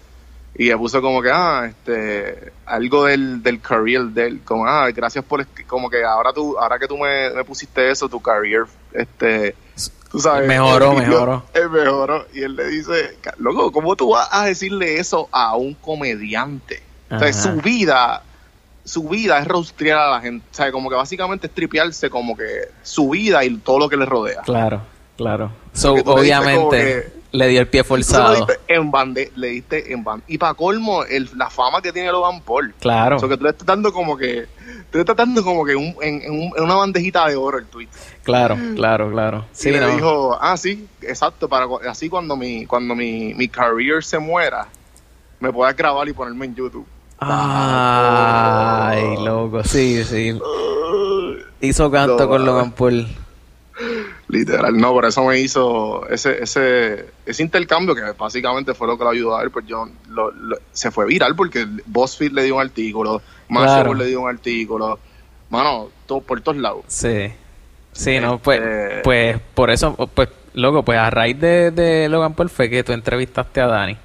Y 0.58 0.68
le 0.68 0.76
puso 0.78 1.02
como 1.02 1.20
que, 1.20 1.30
ah, 1.30 1.66
este, 1.68 2.52
algo 2.64 3.04
del, 3.04 3.42
del 3.42 3.60
career 3.60 4.04
de 4.04 4.26
él, 4.26 4.40
como, 4.44 4.66
ah, 4.66 4.90
gracias 4.90 5.22
por, 5.24 5.46
como 5.66 5.90
que 5.90 6.02
ahora 6.02 6.32
tú, 6.32 6.58
ahora 6.58 6.78
que 6.78 6.88
tú 6.88 6.96
me, 6.96 7.30
me 7.30 7.44
pusiste 7.44 7.90
eso, 7.90 8.08
tu 8.08 8.20
career, 8.22 8.64
este, 8.92 9.54
tú 10.10 10.18
sabes. 10.18 10.48
Mejoró, 10.48 10.94
mejoró. 10.94 11.44
eh, 11.54 11.68
mejoró. 11.70 12.26
Y 12.32 12.42
él 12.42 12.56
le 12.56 12.68
dice, 12.68 13.16
"Ca- 13.20 13.34
loco, 13.38 13.70
¿cómo 13.70 13.96
tú 13.96 14.10
vas 14.12 14.28
a 14.30 14.46
decirle 14.46 14.98
eso 14.98 15.28
a 15.30 15.56
un 15.56 15.74
comediante? 15.74 16.82
O 17.10 17.18
sea, 17.18 17.32
su 17.34 17.52
vida, 17.60 18.22
su 18.82 19.08
vida 19.08 19.38
es 19.38 19.46
roastrear 19.46 19.98
a 19.98 20.10
la 20.12 20.20
gente. 20.22 20.44
O 20.50 20.54
sea, 20.54 20.72
como 20.72 20.88
que 20.88 20.96
básicamente 20.96 21.48
es 21.48 21.52
tripearse 21.52 22.08
como 22.08 22.34
que 22.36 22.68
su 22.82 23.10
vida 23.10 23.44
y 23.44 23.54
todo 23.58 23.78
lo 23.78 23.88
que 23.90 23.96
le 23.98 24.06
rodea. 24.06 24.40
Claro, 24.42 24.82
claro. 25.18 25.52
So, 25.72 25.92
obviamente 25.92 27.12
le 27.36 27.48
dio 27.48 27.60
el 27.60 27.68
pie 27.68 27.84
forzado. 27.84 28.46
en 28.68 28.90
bande, 28.90 29.30
le 29.36 29.48
diste 29.48 29.92
en 29.92 30.02
bande. 30.02 30.24
Y 30.28 30.38
para 30.38 30.54
colmo, 30.54 31.04
el, 31.04 31.28
la 31.36 31.50
fama 31.50 31.82
que 31.82 31.92
tiene 31.92 32.10
Logan 32.10 32.40
Paul. 32.40 32.74
Claro. 32.80 33.16
O 33.16 33.18
sea, 33.18 33.28
que 33.28 33.36
tú 33.36 33.44
le 33.44 33.50
estás 33.50 33.66
dando 33.66 33.92
como 33.92 34.16
que, 34.16 34.46
tú 34.90 34.98
le 34.98 35.00
estás 35.00 35.16
dando 35.16 35.44
como 35.44 35.64
que 35.64 35.76
un- 35.76 35.94
en, 36.00 36.22
en 36.22 36.30
un- 36.32 36.52
en 36.56 36.64
una 36.64 36.74
bandejita 36.74 37.26
de 37.28 37.36
oro 37.36 37.58
el 37.58 37.66
tweet. 37.66 37.88
Claro, 38.22 38.56
claro, 38.74 39.10
claro. 39.10 39.44
Sí, 39.52 39.68
y 39.68 39.72
le 39.72 39.80
no. 39.80 39.88
dijo, 39.88 40.38
ah, 40.40 40.56
sí, 40.56 40.86
exacto, 41.02 41.48
para 41.48 41.66
así 41.88 42.08
cuando 42.08 42.36
mi, 42.36 42.66
cuando 42.66 42.94
mi, 42.94 43.34
mi 43.34 43.48
career 43.48 44.02
se 44.02 44.18
muera, 44.18 44.66
me 45.40 45.52
puedas 45.52 45.76
grabar 45.76 46.08
y 46.08 46.12
ponerme 46.12 46.46
en 46.46 46.54
YouTube. 46.54 46.86
Ay, 47.18 49.16
loco, 49.24 49.62
sí, 49.64 50.02
sí. 50.04 50.38
Hizo 51.60 51.90
canto 51.90 52.18
No, 52.18 52.28
con. 52.28 52.44
Logan 52.44 52.72
Paul. 52.72 53.06
Literal, 54.28 54.76
no, 54.76 54.92
por 54.92 55.04
eso 55.04 55.24
me 55.24 55.38
hizo 55.38 56.08
ese, 56.08 56.42
ese, 56.42 57.06
ese 57.26 57.42
intercambio 57.42 57.94
que 57.94 58.02
básicamente 58.18 58.74
fue 58.74 58.86
lo 58.86 58.96
que 58.96 59.04
lo 59.04 59.10
ayudó 59.10 59.36
a 59.36 59.42
él, 59.42 59.50
pues 59.50 59.66
yo 59.66 59.88
lo- 60.08 60.30
lo- 60.30 60.58
se 60.72 60.90
fue 60.90 61.06
viral 61.06 61.36
porque 61.36 61.66
BuzzFeed 61.86 62.32
le 62.32 62.44
dio 62.44 62.56
un 62.56 62.62
artículo, 62.62 63.20
Mashable 63.48 63.82
Claro. 63.82 63.94
le 63.94 64.06
dio 64.06 64.20
un 64.22 64.28
artículo, 64.30 64.98
mano, 65.50 65.88
todo 66.06 66.20
por 66.20 66.40
todos 66.40 66.56
lados. 66.58 66.84
Sí. 66.88 67.30
Sí, 67.92 68.18
no, 68.20 68.38
pues, 68.38 68.60
Este- 68.60 69.00
pues 69.04 69.38
por 69.54 69.70
eso, 69.70 69.94
pues, 70.14 70.28
loco, 70.54 70.82
pues 70.82 70.98
a 70.98 71.08
raíz 71.10 71.38
de, 71.40 71.70
de 71.70 72.08
Logan 72.08 72.34
Paul 72.34 72.50
fue 72.50 72.68
que 72.68 72.82
tú 72.82 72.92
entrevistaste 72.92 73.60
a 73.60 73.66
Dani. 73.66 73.96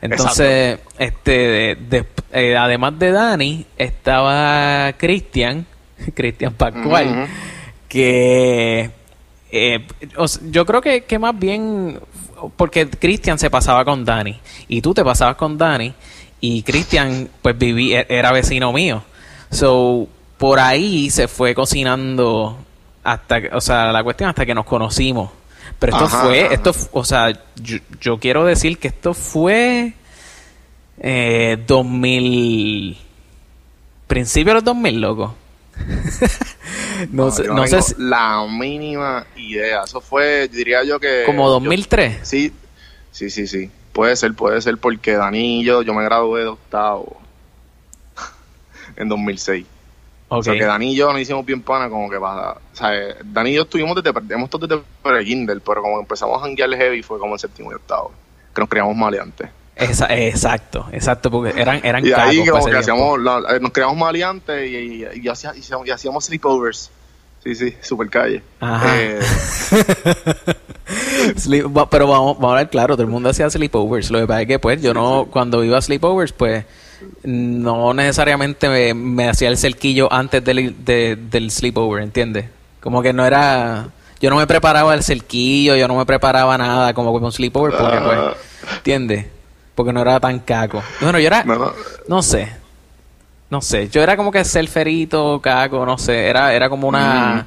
Entonces, 0.00 0.80
este, 0.98 1.30
de- 1.30 1.76
de- 1.76 2.06
eh, 2.32 2.56
además 2.56 2.98
de 2.98 3.12
Dani, 3.12 3.66
estaba 3.78 4.92
Cristian, 4.98 5.64
Cristian 6.14 6.54
Pascual, 6.54 7.28
que 7.88 8.90
eh, 9.52 9.86
yo 10.50 10.64
creo 10.66 10.80
que, 10.80 11.04
que 11.04 11.18
más 11.18 11.38
bien 11.38 12.00
porque 12.56 12.88
Cristian 12.88 13.38
se 13.38 13.50
pasaba 13.50 13.84
con 13.84 14.04
Dani 14.04 14.36
y 14.68 14.80
tú 14.80 14.92
te 14.94 15.04
pasabas 15.04 15.36
con 15.36 15.56
Dani 15.58 15.92
y 16.40 16.62
Cristian 16.62 17.28
pues 17.40 17.56
viví 17.56 17.94
e- 17.94 18.06
era 18.08 18.32
vecino 18.32 18.72
mío. 18.72 19.02
So 19.50 20.08
por 20.38 20.58
ahí 20.58 21.10
se 21.10 21.28
fue 21.28 21.54
cocinando 21.54 22.58
hasta 23.04 23.42
que- 23.42 23.50
o 23.54 23.60
sea 23.60 23.92
la 23.92 24.02
cuestión 24.02 24.30
hasta 24.30 24.44
que 24.46 24.54
nos 24.54 24.64
conocimos. 24.64 25.30
Pero 25.78 25.92
esto 25.92 26.04
Ajá, 26.06 26.22
fue 26.24 26.44
ajá. 26.46 26.54
esto 26.54 26.72
o 26.92 27.04
sea 27.04 27.30
yo, 27.56 27.78
yo 28.00 28.18
quiero 28.18 28.44
decir 28.44 28.78
que 28.78 28.88
esto 28.88 29.14
fue 29.14 29.92
eh, 30.98 31.62
2000 31.66 32.96
principio 34.06 34.50
de 34.50 34.54
los 34.54 34.64
2000 34.64 35.00
loco 35.00 35.34
no, 37.10 37.30
sé, 37.30 37.44
yo 37.44 37.54
no 37.54 37.66
sé 37.66 37.82
si- 37.82 37.94
la 37.98 38.46
mínima 38.48 39.26
idea. 39.36 39.82
Eso 39.84 40.00
fue, 40.00 40.48
diría 40.48 40.84
yo 40.84 40.98
que. 41.00 41.22
como 41.26 41.44
yo- 41.46 41.50
2003 41.54 42.20
sí, 42.26 42.52
sí, 43.10 43.30
sí, 43.30 43.46
sí. 43.46 43.70
Puede 43.92 44.16
ser, 44.16 44.32
puede 44.34 44.60
ser 44.62 44.78
porque 44.78 45.12
Dani 45.16 45.60
y 45.60 45.64
yo, 45.64 45.82
yo 45.82 45.92
me 45.94 46.02
gradué 46.04 46.42
de 46.42 46.48
octavo 46.48 47.20
en 48.96 49.08
2006. 49.08 49.66
Ok. 50.28 50.38
O 50.38 50.42
sea 50.42 50.54
que 50.54 50.64
Dani 50.64 50.92
y 50.92 50.96
yo 50.96 51.12
nos 51.12 51.20
hicimos 51.20 51.44
bien 51.44 51.60
pana 51.60 51.90
como 51.90 52.08
que 52.08 52.18
para... 52.18 52.52
O 52.52 52.58
sea, 52.72 52.90
Dani 53.22 53.50
y 53.50 53.54
yo 53.54 53.62
estuvimos 53.62 53.94
desde... 54.02 54.18
Hemos 54.32 54.44
estado 54.44 54.66
desde 54.66 54.82
pre-kinder, 55.02 55.60
pero 55.60 55.82
como 55.82 56.00
empezamos 56.00 56.38
a 56.38 56.40
janguear 56.40 56.70
heavy 56.74 57.02
fue 57.02 57.18
como 57.18 57.34
en 57.34 57.38
séptimo 57.38 57.70
y 57.70 57.74
octavo. 57.74 58.12
Que 58.54 58.60
nos 58.62 58.68
criamos 58.70 58.96
maleantes. 58.96 59.50
Esa- 59.76 60.14
exacto, 60.14 60.86
exacto, 60.92 61.30
porque 61.30 61.58
eran, 61.60 61.80
eran 61.84 62.04
Y 62.06 62.12
ahí 62.12 62.46
como 62.46 62.64
que 62.66 62.76
hacíamos... 62.76 63.20
la- 63.20 63.42
eh, 63.56 63.60
nos 63.60 63.72
criamos 63.72 63.96
maleantes 63.96 64.70
y, 64.70 64.76
y, 64.76 65.06
y 65.22 65.28
hacía- 65.28 65.54
y 65.56 65.60
hacíamos, 65.60 65.86
y 65.86 65.90
hacíamos 65.90 66.24
sleepovers. 66.26 66.90
Sí, 67.42 67.54
sí, 67.56 67.74
super 67.80 68.08
calle. 68.08 68.40
Ajá. 68.60 69.00
Eh, 69.00 69.18
Sleep- 71.36 71.88
pero 71.90 72.06
vamos, 72.06 72.36
vamos 72.36 72.48
a 72.48 72.52
hablar 72.52 72.70
claro, 72.70 72.94
todo 72.94 73.02
el 73.04 73.10
mundo 73.10 73.30
hacía 73.30 73.48
sleepovers. 73.50 74.10
Lo 74.10 74.20
que 74.20 74.26
pasa 74.26 74.42
es 74.42 74.48
que, 74.48 74.58
pues, 74.58 74.80
yo 74.82 74.94
no, 74.94 75.26
cuando 75.30 75.64
iba 75.64 75.78
a 75.78 75.82
sleepovers, 75.82 76.32
pues, 76.32 76.64
no 77.24 77.94
necesariamente 77.94 78.68
me, 78.68 78.94
me 78.94 79.28
hacía 79.28 79.48
el 79.48 79.56
cerquillo 79.58 80.12
antes 80.12 80.44
del, 80.44 80.84
de- 80.84 81.16
del 81.16 81.50
sleepover, 81.50 82.02
¿entiendes? 82.02 82.46
Como 82.80 83.02
que 83.02 83.12
no 83.12 83.24
era. 83.26 83.88
Yo 84.20 84.30
no 84.30 84.36
me 84.36 84.46
preparaba 84.46 84.94
el 84.94 85.02
cerquillo, 85.02 85.74
yo 85.74 85.88
no 85.88 85.96
me 85.96 86.06
preparaba 86.06 86.56
nada 86.56 86.94
como 86.94 87.12
con 87.12 87.24
un 87.24 87.32
sleepover, 87.32 87.76
porque, 87.76 87.98
pues, 87.98 88.18
Ah. 88.18 88.34
¿entiendes? 88.76 89.26
Porque 89.74 89.92
no 89.92 90.02
era 90.02 90.20
tan 90.20 90.38
caco. 90.40 90.82
Bueno, 91.00 91.18
yo 91.18 91.26
era. 91.26 91.44
no, 91.44 91.56
no. 91.56 91.72
No 92.08 92.22
sé. 92.22 92.52
No 93.50 93.60
sé. 93.60 93.88
Yo 93.88 94.02
era 94.02 94.16
como 94.16 94.30
que 94.30 94.44
surferito, 94.44 95.40
caco, 95.42 95.84
no 95.86 95.98
sé. 95.98 96.26
Era, 96.26 96.52
era 96.54 96.68
como 96.68 96.88
una. 96.88 97.46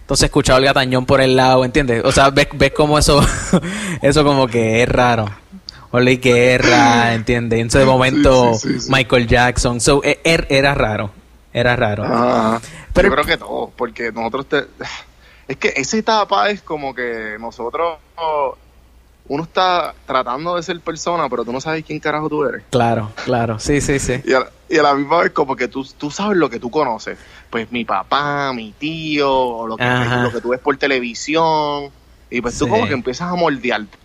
Entonces 0.00 0.24
escuchaba 0.26 0.58
el 0.58 0.64
gatañón 0.66 1.04
por 1.06 1.20
el 1.20 1.34
lado, 1.36 1.64
¿entiendes? 1.64 2.04
O 2.04 2.12
sea, 2.12 2.30
ves, 2.30 2.48
ves 2.54 2.72
como 2.72 2.98
eso. 2.98 3.20
eso 4.02 4.24
como 4.24 4.46
que 4.46 4.82
es 4.82 4.88
raro. 4.88 5.26
Ole 5.90 6.16
guerra, 6.16 7.14
¿entiendes? 7.14 7.58
Entonces 7.60 7.80
de 7.80 7.86
momento 7.86 8.54
Sí, 8.54 8.68
sí, 8.68 8.74
sí, 8.74 8.80
sí. 8.86 8.92
Michael 8.92 9.26
Jackson. 9.26 9.80
So, 9.80 10.02
e- 10.04 10.20
er- 10.24 10.46
era 10.50 10.74
raro. 10.74 11.10
Era 11.52 11.74
raro. 11.74 12.60
Pero- 12.92 13.08
Yo 13.08 13.14
creo 13.14 13.24
que 13.26 13.36
todos, 13.38 13.70
porque 13.76 14.12
nosotros 14.12 14.46
te... 14.46 14.64
Es 15.48 15.56
que 15.56 15.72
esa 15.76 15.96
etapa 15.96 16.50
es 16.50 16.60
como 16.62 16.94
que 16.94 17.36
nosotros... 17.40 17.98
Uno 19.28 19.42
está 19.42 19.94
tratando 20.06 20.54
de 20.56 20.62
ser 20.62 20.80
persona, 20.80 21.28
pero 21.28 21.44
tú 21.44 21.52
no 21.52 21.60
sabes 21.60 21.84
quién 21.84 21.98
carajo 21.98 22.28
tú 22.28 22.44
eres. 22.44 22.62
Claro, 22.70 23.10
claro. 23.24 23.58
Sí, 23.58 23.80
sí, 23.80 23.98
sí. 23.98 24.20
Y 24.24 24.32
a, 24.32 24.40
la- 24.40 24.50
y 24.68 24.78
a 24.78 24.82
la 24.82 24.94
misma 24.94 25.20
vez 25.22 25.32
como 25.32 25.56
que 25.56 25.66
tú, 25.68 25.84
tú 25.98 26.10
sabes 26.10 26.36
lo 26.38 26.48
que 26.48 26.60
tú 26.60 26.70
conoces. 26.70 27.18
Pues 27.50 27.70
mi 27.72 27.84
papá, 27.84 28.52
mi 28.52 28.72
tío, 28.72 29.32
o 29.32 29.66
lo 29.66 29.76
que, 29.76 29.84
Ajá. 29.84 30.22
lo 30.22 30.32
que 30.32 30.40
tú 30.40 30.50
ves 30.50 30.60
por 30.60 30.76
televisión. 30.76 31.90
Y 32.30 32.40
pues 32.40 32.56
tú 32.58 32.64
Sí. 32.66 32.70
como 32.70 32.86
que 32.86 32.92
empiezas 32.94 33.30
a 33.30 33.34
moldearte. 33.34 33.98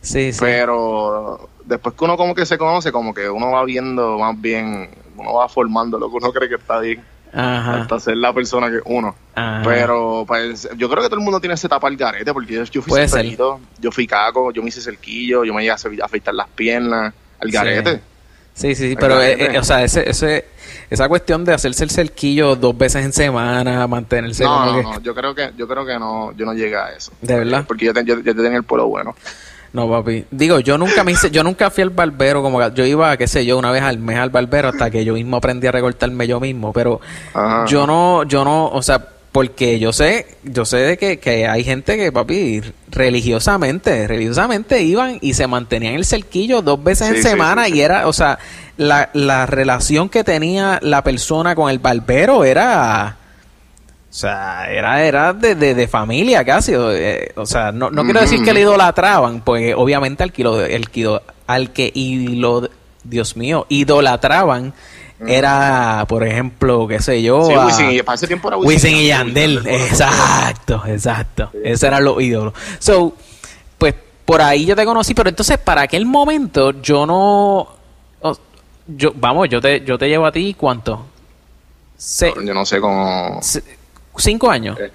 Sí, 0.00 0.32
sí. 0.34 0.38
Pero 0.38 1.48
después 1.64 1.94
que 1.94 2.04
uno 2.04 2.16
como 2.18 2.34
que 2.34 2.44
se 2.44 2.58
conoce, 2.58 2.92
como 2.92 3.14
que 3.14 3.30
uno 3.30 3.50
va 3.52 3.64
viendo 3.64 4.18
más 4.18 4.38
bien, 4.38 4.90
uno 5.16 5.32
va 5.34 5.48
formando 5.48 5.98
lo 5.98 6.10
que 6.10 6.16
uno 6.16 6.30
cree 6.30 6.46
que 6.48 6.56
está 6.56 6.78
bien. 6.80 7.02
Ajá. 7.34 7.82
Hasta 7.82 7.98
ser 8.00 8.16
la 8.16 8.32
persona 8.32 8.70
que 8.70 8.78
uno. 8.84 9.14
Ajá. 9.34 9.62
Pero 9.64 10.24
pues 10.26 10.68
yo 10.76 10.88
creo 10.88 11.02
que 11.02 11.08
todo 11.08 11.18
el 11.18 11.24
mundo 11.24 11.40
tiene 11.40 11.54
esa 11.54 11.66
etapa 11.66 11.88
al 11.88 11.96
garete, 11.96 12.32
porque 12.32 12.54
yo, 12.54 12.64
yo 12.64 12.80
fui 12.82 12.92
cerquito, 13.08 13.60
yo 13.80 13.90
fui 13.90 14.06
caco, 14.06 14.52
yo 14.52 14.62
me 14.62 14.68
hice 14.68 14.80
cerquillo, 14.80 15.44
yo 15.44 15.52
me 15.52 15.62
llegué 15.62 15.72
a 15.72 16.04
afeitar 16.04 16.34
las 16.34 16.48
piernas, 16.48 17.12
al 17.40 17.50
garete. 17.50 18.00
Sí, 18.54 18.72
sí, 18.76 18.90
sí, 18.90 18.96
pero 18.96 19.20
eh, 19.20 19.32
eh, 19.52 19.58
o 19.58 19.64
sea, 19.64 19.82
ese, 19.82 20.08
ese, 20.08 20.44
esa 20.88 21.08
cuestión 21.08 21.44
de 21.44 21.52
hacerse 21.54 21.82
el 21.82 21.90
cerquillo 21.90 22.54
dos 22.54 22.78
veces 22.78 23.04
en 23.04 23.12
semana, 23.12 23.84
mantenerse 23.88 24.44
No, 24.44 24.66
no, 24.66 24.76
que- 24.76 24.82
no, 24.84 25.00
yo 25.00 25.12
creo 25.12 25.34
que, 25.34 25.50
yo 25.56 25.66
creo 25.66 25.84
que 25.84 25.98
no, 25.98 26.30
yo 26.36 26.46
no 26.46 26.54
llegué 26.54 26.76
a 26.76 26.90
eso. 26.92 27.10
¿De 27.20 27.34
verdad? 27.34 27.64
Porque 27.66 27.86
yo, 27.86 27.92
te- 27.92 28.04
yo, 28.04 28.20
yo 28.20 28.32
tenía 28.32 28.56
el 28.58 28.62
pelo 28.62 28.86
bueno. 28.86 29.16
No, 29.74 29.90
papi. 29.90 30.24
Digo, 30.30 30.60
yo 30.60 30.78
nunca 30.78 31.02
me 31.02 31.10
hice, 31.10 31.32
yo 31.32 31.42
nunca 31.42 31.68
fui 31.68 31.82
al 31.82 31.90
barbero, 31.90 32.42
como 32.42 32.60
que 32.60 32.70
yo 32.76 32.86
iba, 32.86 33.16
qué 33.16 33.26
sé 33.26 33.44
yo, 33.44 33.58
una 33.58 33.72
vez 33.72 33.82
al 33.82 33.98
mes 33.98 34.16
al 34.18 34.30
barbero 34.30 34.68
hasta 34.68 34.88
que 34.88 35.04
yo 35.04 35.14
mismo 35.14 35.36
aprendí 35.36 35.66
a 35.66 35.72
recortarme 35.72 36.28
yo 36.28 36.38
mismo, 36.38 36.72
pero 36.72 37.00
Ajá. 37.34 37.66
yo 37.66 37.84
no, 37.84 38.22
yo 38.22 38.44
no, 38.44 38.68
o 38.68 38.82
sea, 38.82 39.04
porque 39.32 39.80
yo 39.80 39.92
sé, 39.92 40.26
yo 40.44 40.64
sé 40.64 40.76
de 40.76 40.96
que, 40.96 41.18
que 41.18 41.48
hay 41.48 41.64
gente 41.64 41.96
que, 41.96 42.12
papi, 42.12 42.62
religiosamente, 42.88 44.06
religiosamente 44.06 44.80
iban 44.82 45.18
y 45.20 45.34
se 45.34 45.48
mantenían 45.48 45.94
el 45.94 46.04
cerquillo 46.04 46.62
dos 46.62 46.82
veces 46.84 47.08
Sí, 47.08 47.16
en 47.16 47.22
sí, 47.24 47.28
semana 47.30 47.64
sí, 47.64 47.74
y 47.74 47.80
era, 47.80 48.06
o 48.06 48.12
sea, 48.12 48.38
la, 48.76 49.10
la 49.12 49.46
relación 49.46 50.08
que 50.08 50.22
tenía 50.22 50.78
la 50.82 51.02
persona 51.02 51.56
con 51.56 51.68
el 51.68 51.80
barbero 51.80 52.44
era... 52.44 53.16
O 54.14 54.16
sea, 54.16 54.70
era, 54.70 55.04
era 55.04 55.32
de, 55.32 55.56
de, 55.56 55.74
de 55.74 55.88
familia 55.88 56.44
casi. 56.44 56.72
O, 56.76 56.92
eh, 56.92 57.32
o 57.34 57.44
sea, 57.46 57.72
no, 57.72 57.90
no 57.90 58.04
quiero 58.04 58.20
decir 58.20 58.44
que 58.44 58.52
le 58.52 58.60
idolatraban, 58.60 59.40
pues 59.40 59.74
obviamente 59.76 60.22
al 60.22 60.30
que, 60.32 60.44
lo- 60.44 60.64
el 60.64 60.86
al 61.48 61.72
que 61.72 61.90
lo, 62.36 62.70
Dios 63.02 63.36
mío, 63.36 63.66
idolatraban 63.68 64.72
era, 65.26 66.04
por 66.08 66.24
ejemplo, 66.24 66.86
qué 66.86 67.00
sé 67.02 67.22
yo, 67.24 67.44
Sí, 67.46 67.54
a- 67.54 67.66
Wisin 67.66 67.90
y- 67.90 68.02
para 68.02 68.14
ese 68.14 68.28
tiempo 68.28 68.46
era 68.46 68.56
Wisin 68.56 68.94
y 68.96 69.08
Yandel. 69.08 69.66
Exacto, 69.66 70.82
exacto. 70.86 71.50
Esos 71.64 71.82
eran 71.82 72.04
los 72.04 72.20
ídolos. 72.22 72.52
So, 72.78 73.16
pues 73.78 73.94
por 74.24 74.42
ahí 74.42 74.64
yo 74.64 74.76
te 74.76 74.84
conocí, 74.84 75.12
pero 75.14 75.28
entonces 75.28 75.58
para 75.58 75.82
aquel 75.82 76.06
momento 76.06 76.70
yo 76.82 77.04
no... 77.04 77.68
yo, 78.86 79.12
vamos, 79.16 79.48
yo 79.48 79.60
te, 79.60 79.80
yo 79.84 79.98
te 79.98 80.08
llevo 80.08 80.26
a 80.26 80.30
ti, 80.30 80.54
¿cuánto? 80.56 81.04
Se- 81.96 82.32
Yo 82.44 82.54
no 82.54 82.64
sé 82.64 82.80
cómo... 82.80 83.40
se- 83.42 83.82
¿Cinco 84.16 84.50
años? 84.50 84.78
Eh. 84.80 84.90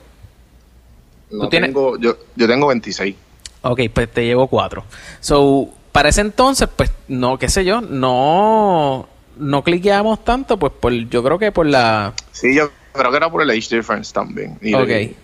No 1.31 1.43
¿Tú 1.43 1.49
tienes- 1.49 1.69
tengo, 1.69 1.97
yo, 1.97 2.17
yo 2.35 2.47
tengo 2.47 2.67
26. 2.67 3.15
Ok, 3.61 3.81
pues 3.93 4.11
te 4.11 4.25
llevo 4.25 4.47
cuatro. 4.47 4.83
So, 5.19 5.69
para 5.91 6.09
ese 6.09 6.21
entonces, 6.21 6.67
pues, 6.75 6.91
no, 7.07 7.37
qué 7.37 7.49
sé 7.49 7.65
yo, 7.65 7.81
no, 7.81 9.07
no 9.37 9.63
cliqueamos 9.63 10.23
tanto, 10.23 10.57
pues, 10.57 10.71
por, 10.79 10.93
yo 10.93 11.23
creo 11.23 11.37
que 11.37 11.51
por 11.51 11.65
la... 11.65 12.13
Sí, 12.31 12.55
yo 12.55 12.71
creo 12.93 13.11
que 13.11 13.17
era 13.17 13.29
por 13.29 13.41
el 13.41 13.49
age 13.49 13.75
difference 13.75 14.13
también. 14.13 14.57
Y 14.61 14.73
Ok, 14.73 14.87
de- 14.87 15.15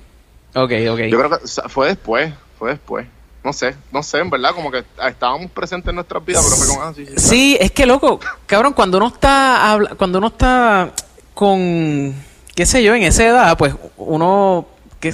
ok, 0.53 0.71
ok. 0.91 0.99
Yo 1.09 1.17
creo 1.17 1.29
que 1.29 1.47
fue 1.69 1.87
después, 1.87 2.33
fue 2.59 2.71
después. 2.71 3.07
No 3.43 3.53
sé, 3.53 3.75
no 3.91 4.01
sé, 4.01 4.17
en 4.19 4.29
verdad, 4.31 4.51
como 4.55 4.71
que 4.71 4.83
estábamos 5.07 5.51
presentes 5.51 5.89
en 5.89 5.95
nuestras 5.95 6.25
vidas, 6.25 6.43
pero 6.43 6.55
fue 6.57 6.67
como, 6.67 6.81
ah, 6.81 6.93
sí, 6.95 7.05
sí. 7.05 7.13
Sí, 7.17 7.57
es 7.59 7.71
que 7.71 7.85
loco, 7.85 8.19
cabrón, 8.47 8.73
cuando 8.73 8.97
uno 8.97 9.07
está 9.07 9.71
habla- 9.71 9.91
cuando 9.95 10.17
uno 10.17 10.27
está 10.27 10.91
con 11.35 12.13
qué 12.55 12.65
sé 12.65 12.81
yo, 12.83 12.95
en 12.95 13.03
esa 13.03 13.25
edad, 13.25 13.57
pues 13.57 13.75
uno 13.97 14.65
que 14.99 15.13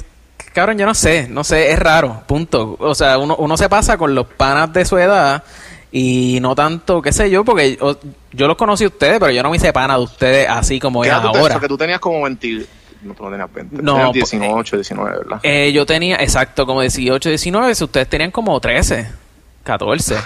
cabrón, 0.54 0.78
yo 0.78 0.86
no 0.86 0.94
sé, 0.94 1.26
no 1.28 1.44
sé, 1.44 1.72
es 1.72 1.78
raro, 1.78 2.22
punto. 2.26 2.76
O 2.78 2.94
sea, 2.94 3.18
uno, 3.18 3.36
uno 3.36 3.56
se 3.56 3.68
pasa 3.68 3.96
con 3.98 4.14
los 4.14 4.26
panas 4.26 4.72
de 4.72 4.84
su 4.84 4.96
edad 4.98 5.42
y 5.90 6.38
no 6.40 6.54
tanto, 6.54 7.02
qué 7.02 7.12
sé 7.12 7.28
yo, 7.30 7.44
porque 7.44 7.76
o- 7.80 7.96
yo 8.32 8.46
los 8.46 8.56
conocí 8.56 8.84
a 8.84 8.88
ustedes, 8.88 9.18
pero 9.18 9.30
yo 9.32 9.42
no 9.42 9.50
me 9.50 9.56
hice 9.56 9.72
pana 9.72 9.96
de 9.98 10.04
ustedes 10.04 10.48
así 10.48 10.78
como 10.80 11.02
¿Qué 11.02 11.08
es 11.08 11.14
ahora. 11.14 11.54
Porque 11.54 11.68
tú 11.68 11.76
tenías 11.76 12.00
como 12.00 12.22
20. 12.22 12.66
No, 13.02 13.14
tú 13.14 13.24
no 13.24 13.30
tenías 13.30 13.52
20. 13.52 13.82
No, 13.82 13.94
tenías 14.12 14.28
pues, 14.30 14.30
18, 14.30 14.76
19, 14.76 15.18
¿verdad? 15.18 15.40
Eh, 15.42 15.72
yo 15.72 15.84
tenía, 15.84 16.16
exacto, 16.16 16.64
como 16.66 16.80
18, 16.82 17.28
19, 17.28 17.74
si 17.74 17.84
ustedes 17.84 18.08
tenían 18.08 18.30
como 18.30 18.58
13, 18.60 19.10
14. 19.64 20.16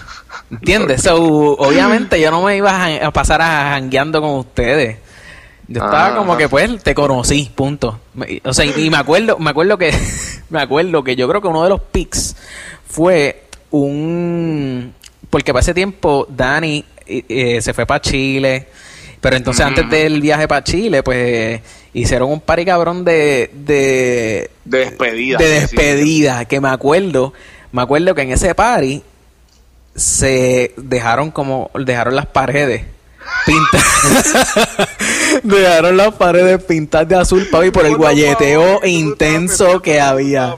¿Entiendes? 0.50 1.02
So, 1.02 1.16
obviamente 1.54 2.20
yo 2.20 2.30
no 2.30 2.42
me 2.42 2.56
iba 2.56 2.70
a, 2.70 3.06
a 3.06 3.10
pasar 3.10 3.40
a 3.42 3.70
jangueando 3.70 4.20
con 4.20 4.30
ustedes. 4.34 4.98
Yo 5.68 5.84
estaba 5.84 6.16
como 6.16 6.36
que 6.36 6.48
pues 6.48 6.82
te 6.82 6.94
conocí, 6.94 7.50
punto. 7.54 7.98
O 8.44 8.54
sea, 8.54 8.64
y, 8.64 8.88
me 8.88 8.96
acuerdo, 8.96 9.38
me 9.38 9.50
acuerdo 9.50 9.76
que 9.78 9.92
me 10.50 10.60
acuerdo 10.60 11.02
que 11.02 11.16
yo 11.16 11.28
creo 11.28 11.40
que 11.40 11.48
uno 11.48 11.64
de 11.64 11.70
los 11.70 11.80
pics 11.80 12.36
fue 12.88 13.42
un 13.70 14.94
porque 15.28 15.52
para 15.52 15.62
ese 15.62 15.74
tiempo 15.74 16.26
Dani 16.28 16.84
eh, 17.06 17.24
eh, 17.28 17.62
se 17.62 17.74
fue 17.74 17.84
para 17.84 18.00
Chile, 18.00 18.68
pero 19.20 19.36
entonces 19.36 19.66
antes 19.66 19.90
del 19.90 20.20
viaje 20.20 20.46
para 20.46 20.62
Chile, 20.62 21.02
pues 21.02 21.60
hicieron 21.92 22.30
un 22.30 22.40
party 22.40 22.64
cabrón 22.64 23.04
de, 23.04 23.50
de 23.52 24.50
De 24.64 24.78
despedida. 24.78 25.38
de 25.38 25.44
sí. 25.44 25.60
despedida, 25.60 26.44
que 26.44 26.60
me 26.60 26.68
acuerdo, 26.68 27.32
me 27.72 27.82
acuerdo 27.82 28.14
que 28.14 28.22
en 28.22 28.32
ese 28.32 28.54
party 28.54 29.02
se 29.96 30.72
dejaron 30.76 31.32
como, 31.32 31.70
dejaron 31.74 32.14
las 32.14 32.26
paredes 32.26 32.84
Pinta... 33.44 33.78
dejaron 35.46 35.96
las 35.96 36.14
paredes 36.14 36.62
pintadas 36.64 37.08
de 37.08 37.16
azul, 37.16 37.46
papi, 37.50 37.70
por 37.70 37.86
el 37.86 37.96
guayeteo 37.96 38.80
intenso 38.84 39.80
que 39.80 40.00
había. 40.00 40.56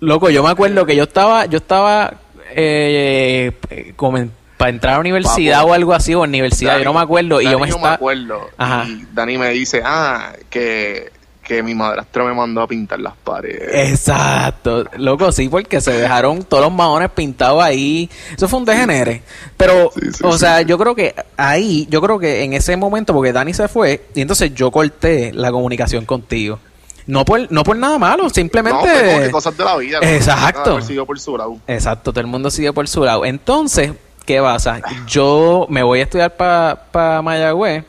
Loco, 0.00 0.30
yo 0.30 0.42
me 0.44 0.50
acuerdo 0.50 0.86
que 0.86 0.94
yo 0.94 1.02
estaba, 1.04 1.46
yo 1.46 1.58
estaba 1.58 2.14
eh, 2.54 3.52
eh, 3.70 3.92
como 3.96 4.18
en- 4.18 4.32
para 4.56 4.70
entrar 4.70 4.94
a 4.94 4.96
la 4.96 5.00
universidad 5.00 5.58
Papo. 5.58 5.70
o 5.70 5.74
algo 5.74 5.94
así, 5.94 6.14
o 6.14 6.24
en 6.24 6.30
universidad, 6.30 6.78
yo 6.78 6.84
no 6.84 6.94
me 6.94 7.00
acuerdo, 7.00 7.40
y 7.40 7.44
yo 7.44 7.58
me 7.60 7.66
Dani, 7.66 7.70
estaba... 7.76 7.94
acuerdo. 7.94 8.48
Ajá. 8.56 8.84
Y 8.88 9.06
Dani 9.12 9.38
me 9.38 9.50
dice, 9.50 9.82
ah, 9.84 10.32
que, 10.50 11.12
que 11.48 11.62
mi 11.62 11.74
madrastra 11.74 12.24
me 12.24 12.34
mandó 12.34 12.60
a 12.60 12.68
pintar 12.68 13.00
las 13.00 13.14
paredes. 13.24 13.90
Exacto, 13.90 14.84
loco, 14.98 15.32
sí, 15.32 15.48
porque 15.48 15.80
se 15.80 15.92
dejaron 15.92 16.44
todos 16.44 16.62
los 16.62 16.72
maones 16.72 17.10
pintados 17.10 17.62
ahí. 17.64 18.08
Eso 18.36 18.46
fue 18.48 18.58
un 18.58 18.66
degenere. 18.66 19.22
Pero, 19.56 19.90
Sí, 19.94 20.12
sí, 20.12 20.22
o 20.22 20.32
sí, 20.32 20.40
sea, 20.40 20.60
yo 20.60 20.76
creo 20.78 20.94
que 20.94 21.14
ahí, 21.38 21.86
yo 21.90 22.02
creo 22.02 22.18
que 22.18 22.44
en 22.44 22.52
ese 22.52 22.76
momento, 22.76 23.14
porque 23.14 23.32
Dani 23.32 23.54
se 23.54 23.66
fue, 23.66 24.04
y 24.14 24.20
entonces 24.20 24.54
yo 24.54 24.70
corté 24.70 25.32
la 25.32 25.50
comunicación 25.50 26.04
contigo. 26.04 26.58
No 27.06 27.24
por, 27.24 27.50
no 27.50 27.64
por 27.64 27.74
nada 27.78 27.98
malo, 27.98 28.24
no, 28.24 28.30
simplemente. 28.30 28.76
como 28.86 29.20
que 29.20 29.30
cosas 29.30 29.56
de 29.56 29.64
la 29.64 29.76
vida. 29.78 29.98
Exacto. 30.02 30.82
siguió 30.82 31.06
por 31.06 31.18
su 31.18 31.38
lado. 31.38 31.56
Exacto, 31.66 32.12
todo 32.12 32.20
el 32.20 32.26
mundo 32.26 32.50
sigue 32.50 32.70
por 32.74 32.86
su 32.86 33.02
lado. 33.02 33.24
Entonces, 33.24 33.92
¿qué 34.26 34.38
pasa? 34.42 34.82
Yo 35.06 35.66
me 35.70 35.82
voy 35.82 36.00
a 36.00 36.02
estudiar 36.02 36.36
para 36.36 37.22
Mayagüez 37.22 37.84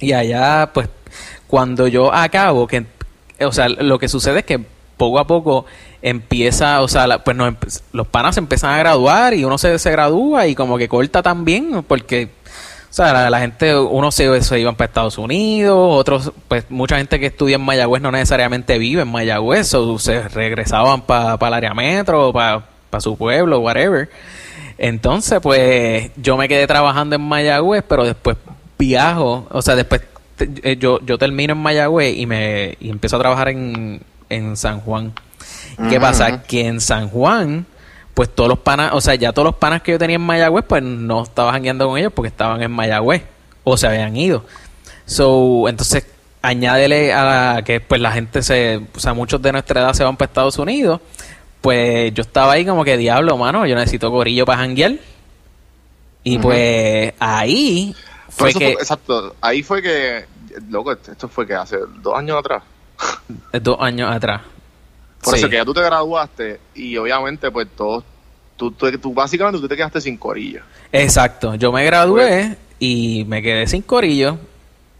y 0.00 0.12
allá, 0.14 0.70
pues, 0.72 0.88
cuando 1.48 1.88
yo 1.88 2.12
acabo, 2.14 2.66
que, 2.68 2.84
o 3.40 3.50
sea, 3.52 3.68
lo 3.68 3.98
que 3.98 4.08
sucede 4.08 4.40
es 4.40 4.44
que 4.44 4.60
poco 4.96 5.18
a 5.18 5.26
poco 5.26 5.64
empieza, 6.02 6.80
o 6.82 6.88
sea, 6.88 7.06
la- 7.06 7.24
pues 7.24 7.36
nos 7.36 7.54
los 7.92 8.06
panas 8.06 8.34
se 8.34 8.40
empiezan 8.40 8.74
a 8.74 8.78
graduar 8.78 9.34
y 9.34 9.44
uno 9.44 9.58
se, 9.58 9.78
se 9.78 9.90
gradúa 9.90 10.46
y 10.46 10.54
como 10.54 10.76
que 10.78 10.88
corta 10.88 11.22
también, 11.22 11.84
porque, 11.86 12.30
o 12.90 12.92
sea, 12.92 13.30
la, 13.30 13.40
gente, 13.40 13.76
unos 13.76 14.14
se, 14.14 14.42
se 14.42 14.60
iban 14.60 14.74
para 14.76 14.86
Estados 14.88 15.18
Unidos, 15.18 15.76
otros, 15.78 16.32
pues, 16.48 16.64
mucha 16.68 16.98
gente 16.98 17.18
que 17.18 17.26
estudia 17.26 17.56
en 17.56 17.62
Mayagüez 17.62 18.02
no 18.02 18.10
necesariamente 18.12 18.78
vive 18.78 19.02
en 19.02 19.08
Mayagüez, 19.08 19.72
o 19.74 19.98
se 19.98 20.28
regresaban 20.28 21.02
para 21.02 21.34
el 21.48 21.54
área 21.54 21.74
metro, 21.74 22.32
para 22.32 22.62
su 23.00 23.16
pueblo, 23.16 23.60
whatever. 23.60 24.08
Entonces, 24.78 25.40
pues 25.42 26.10
yo 26.16 26.36
me 26.36 26.48
quedé 26.48 26.66
trabajando 26.66 27.16
en 27.16 27.22
Mayagüez, 27.22 27.84
pero 27.88 28.04
después 28.04 28.36
viajo, 28.78 29.46
o 29.50 29.60
sea, 29.60 29.74
después 29.74 30.02
te- 30.38 30.72
eh, 30.72 30.76
yo, 30.78 31.00
yo 31.04 31.18
termino 31.18 31.52
en 31.52 31.58
Mayagüez 31.58 32.16
y 32.16 32.24
me 32.26 32.76
y 32.80 32.88
empiezo 32.88 33.16
a 33.16 33.18
trabajar 33.20 33.48
en, 33.50 34.00
en 34.30 34.56
San 34.56 34.80
Juan. 34.80 35.12
¿Qué 35.90 36.00
pasa? 36.00 36.42
Que 36.42 36.66
en 36.66 36.80
San 36.80 37.08
Juan, 37.08 37.66
pues 38.14 38.34
todos 38.34 38.48
los 38.48 38.58
panas, 38.60 38.92
o 38.94 39.00
sea, 39.00 39.14
ya 39.14 39.32
todos 39.32 39.46
los 39.46 39.54
panas 39.56 39.82
que 39.82 39.92
yo 39.92 39.98
tenía 39.98 40.16
en 40.16 40.22
Mayagüez, 40.22 40.64
pues 40.66 40.82
no 40.82 41.22
estaba 41.22 41.52
jangueando 41.52 41.86
con 41.88 41.98
ellos 41.98 42.12
porque 42.14 42.28
estaban 42.28 42.62
en 42.62 42.70
Mayagüez 42.70 43.22
o 43.64 43.76
se 43.76 43.86
habían 43.86 44.16
ido. 44.16 44.44
So, 45.06 45.68
entonces, 45.68 46.06
añádele 46.42 47.12
a 47.12 47.24
la- 47.54 47.62
que 47.62 47.80
pues 47.80 48.00
la 48.00 48.10
gente 48.12 48.42
se, 48.42 48.80
o 48.94 48.98
sea, 49.00 49.12
muchos 49.14 49.40
de 49.42 49.52
nuestra 49.52 49.80
edad 49.82 49.92
se 49.92 50.04
van 50.04 50.16
para 50.16 50.28
Estados 50.28 50.58
Unidos. 50.58 51.00
Pues 51.60 52.12
yo 52.14 52.22
estaba 52.22 52.52
ahí 52.52 52.64
como 52.64 52.84
que 52.84 52.96
diablo, 52.96 53.36
mano, 53.36 53.66
yo 53.66 53.74
necesito 53.74 54.10
gorillo 54.10 54.46
para 54.46 54.58
janguear. 54.60 54.94
Y 56.24 56.38
pues 56.38 57.12
ahí 57.20 57.94
fue 58.28 58.52
que 58.52 58.72
exacto, 58.72 59.34
ahí 59.40 59.62
fue 59.62 59.82
que, 59.82 60.24
loco, 60.68 60.92
esto 60.92 61.28
fue 61.28 61.46
que 61.46 61.54
hace 61.54 61.78
dos 62.02 62.16
años 62.16 62.38
atrás. 62.38 62.62
dos 63.62 63.76
años 63.80 64.10
atrás. 64.10 64.42
Por 65.22 65.34
Sí. 65.34 65.40
eso 65.40 65.48
que 65.48 65.56
ya 65.56 65.64
tú 65.64 65.74
te 65.74 65.82
graduaste 65.82 66.60
y 66.74 66.96
obviamente 66.96 67.50
pues 67.50 67.66
todos, 67.76 68.04
tú, 68.56 68.70
tú, 68.70 68.90
tú 68.98 69.12
básicamente 69.12 69.60
tú 69.60 69.66
te 69.68 69.76
quedaste 69.76 70.00
sin 70.00 70.16
corillo. 70.16 70.62
Exacto, 70.92 71.54
yo 71.56 71.72
me 71.72 71.84
gradué 71.84 72.56
y 72.78 73.24
me 73.26 73.42
quedé 73.42 73.66
sin 73.66 73.82
corillo. 73.82 74.38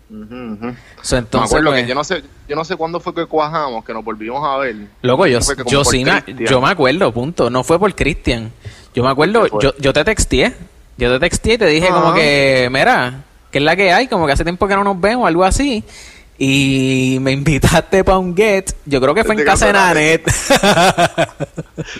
So, 0.08 0.14
me 0.14 1.18
entonces, 1.18 1.50
acuerdo 1.50 1.70
pues, 1.70 1.82
que 1.82 1.88
yo 1.88 1.94
no 1.94 2.02
sé, 2.02 2.24
yo 2.48 2.56
no 2.56 2.64
sé 2.64 2.76
cuándo 2.76 2.98
fue 2.98 3.14
que 3.14 3.26
cuajamos, 3.26 3.84
que 3.84 3.92
nos 3.92 4.02
volvimos 4.02 4.42
a 4.42 4.56
ver. 4.56 4.74
Loco, 5.02 5.26
yo, 5.26 5.38
yo 5.66 5.84
sí 5.84 6.02
me, 6.04 6.24
yo 6.48 6.62
me 6.62 6.70
acuerdo, 6.70 7.12
punto. 7.12 7.50
No 7.50 7.62
fue 7.62 7.78
por 7.78 7.94
Cristian. 7.94 8.50
Yo 8.94 9.04
me 9.04 9.10
acuerdo, 9.10 9.46
yo, 9.60 9.74
yo 9.78 9.92
te 9.92 10.04
texteé. 10.04 10.54
Yo 10.98 11.10
te 11.12 11.20
texteé 11.20 11.54
y 11.54 11.58
te 11.58 11.66
dije 11.66 11.88
como 11.88 12.08
Ajá. 12.08 12.16
que, 12.16 12.68
mira, 12.70 13.24
¿qué 13.50 13.58
es 13.58 13.64
la 13.64 13.76
que 13.76 13.92
hay? 13.92 14.08
Como 14.08 14.26
que 14.26 14.32
hace 14.32 14.44
tiempo 14.44 14.66
que 14.68 14.74
no 14.74 14.84
nos 14.84 15.00
vemos, 15.00 15.26
algo 15.26 15.44
así. 15.44 15.82
Y 16.40 17.18
me 17.20 17.32
invitaste 17.32 18.04
para 18.04 18.18
un 18.18 18.36
get. 18.36 18.72
Yo 18.84 19.00
creo 19.00 19.14
que 19.14 19.24
fue 19.24 19.34
en 19.36 19.44
casa 19.44 19.66
de 19.68 19.72
Nanet. 19.74 20.24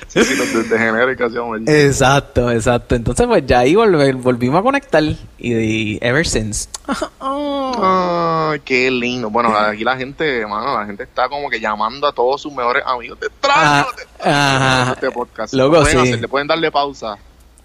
Sí, 0.09 0.25
sí, 0.25 0.35
genérica 0.69 1.27
hacíamos 1.27 1.57
allí. 1.57 1.65
exacto, 1.69 2.51
exacto. 2.51 2.95
Entonces, 2.97 3.27
pues 3.27 3.47
ya 3.47 3.61
ahí 3.61 3.75
volve- 3.75 4.15
volvimos 4.21 4.59
a 4.61 4.63
conectar. 4.63 5.03
Y, 5.03 5.17
y 5.55 5.99
ever 6.03 6.27
since. 6.27 6.69
Ay, 7.21 8.61
qué 8.65 8.91
lindo. 8.91 9.31
Bueno, 9.31 9.57
aquí 9.57 9.85
la 9.85 9.97
gente, 9.97 10.45
mano, 10.47 10.79
la 10.79 10.87
gente 10.87 11.05
está 11.05 11.29
como 11.29 11.49
que 11.49 11.61
llamando 11.61 12.07
a 12.09 12.13
todos 12.13 12.43
sus 12.43 12.53
mejores 12.53 12.83
amigos. 12.87 13.19
Te 13.21 13.27
extraño, 13.27 13.61
Ah, 13.61 13.87
te 13.95 14.03
extraño 14.03 14.35
ajá. 14.37 14.93
este 14.95 15.11
podcast. 15.11 15.55
Pueden 15.55 15.87
sí. 15.87 15.97
hacer, 15.99 16.21
le 16.21 16.29
pueden 16.29 16.49
darle 16.49 16.71
pausa 16.73 17.17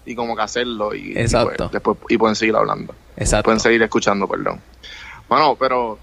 y 0.06 0.14
como 0.14 0.36
que 0.36 0.42
hacerlo 0.42 0.94
y, 0.94 1.14
pues, 1.14 1.32
después 1.72 1.96
y 2.08 2.18
pueden 2.18 2.36
seguir 2.36 2.56
hablando. 2.56 2.94
Exacto. 3.16 3.44
Pueden 3.44 3.60
seguir 3.60 3.82
escuchando, 3.82 4.26
perdón. 4.28 4.60
Bueno, 5.28 5.56
pero 5.58 5.98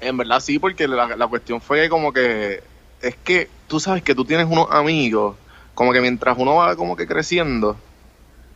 en 0.00 0.16
verdad 0.16 0.40
sí, 0.40 0.58
porque 0.58 0.88
la, 0.88 1.16
la 1.16 1.26
cuestión 1.26 1.60
fue 1.60 1.88
como 1.88 2.12
que 2.12 2.62
es 3.00 3.16
que 3.24 3.48
tú 3.66 3.80
sabes 3.80 4.02
que 4.02 4.14
tú 4.14 4.24
tienes 4.24 4.46
unos 4.48 4.68
amigos, 4.70 5.36
como 5.74 5.92
que 5.92 6.00
mientras 6.00 6.36
uno 6.38 6.54
va 6.56 6.76
como 6.76 6.96
que 6.96 7.06
creciendo, 7.06 7.76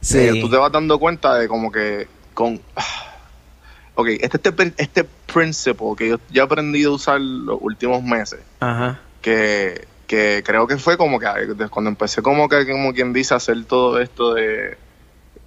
Sí. 0.01 0.19
eh, 0.19 0.41
tú 0.41 0.49
te 0.51 0.57
vas 0.57 0.71
dando 0.71 0.99
cuenta 0.99 1.35
de 1.35 1.49
como 1.49 1.73
que 1.73 2.07
con 2.35 2.61
ok 3.95 4.09
este 4.21 4.39
este 4.51 4.75
este 4.77 5.05
principle 5.05 5.95
que 5.97 6.09
yo 6.11 6.21
ya 6.31 6.43
he 6.43 6.45
aprendido 6.45 6.93
a 6.93 6.95
usar 6.97 7.21
los 7.21 7.59
últimos 7.61 8.03
meses 8.03 8.41
Ajá. 8.61 9.01
que, 9.23 9.87
que 10.07 10.43
creo 10.45 10.67
que 10.67 10.77
fue 10.79 10.97
como 10.97 11.19
que 11.19 11.27
cuando 11.71 11.91
empecé 11.91 12.23
como 12.23 12.49
que 12.49 12.67
como 12.71 12.93
quien 12.95 13.13
dice 13.13 13.35
hacer 13.35 13.65
todo 13.65 14.01
esto 14.01 14.35
de 14.35 14.77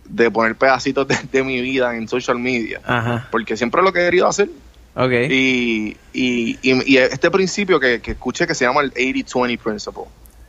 de 0.06 0.32
poner 0.32 0.56
pedacitos 0.56 1.08
de, 1.08 1.15
de 1.32 1.43
mi 1.43 1.62
vida 1.62 1.95
en 1.95 2.08
social 2.08 2.39
media 2.39 2.82
Ajá. 2.86 3.28
porque 3.32 3.56
siempre 3.56 3.82
lo 3.82 3.89
he 3.89 3.93
querido 3.93 4.28
hacer 4.28 4.50
Ok. 4.95 5.12
y, 5.30 5.95
y, 6.13 6.58
y, 6.62 6.93
y 6.93 6.98
este 6.98 7.30
principio 7.32 7.80
que, 7.80 8.02
que 8.02 8.12
escuché 8.12 8.48
que 8.48 8.56
se 8.56 8.65
llama 8.65 8.82
el 8.82 8.91
80-20 8.93 9.58
principle 9.60 10.04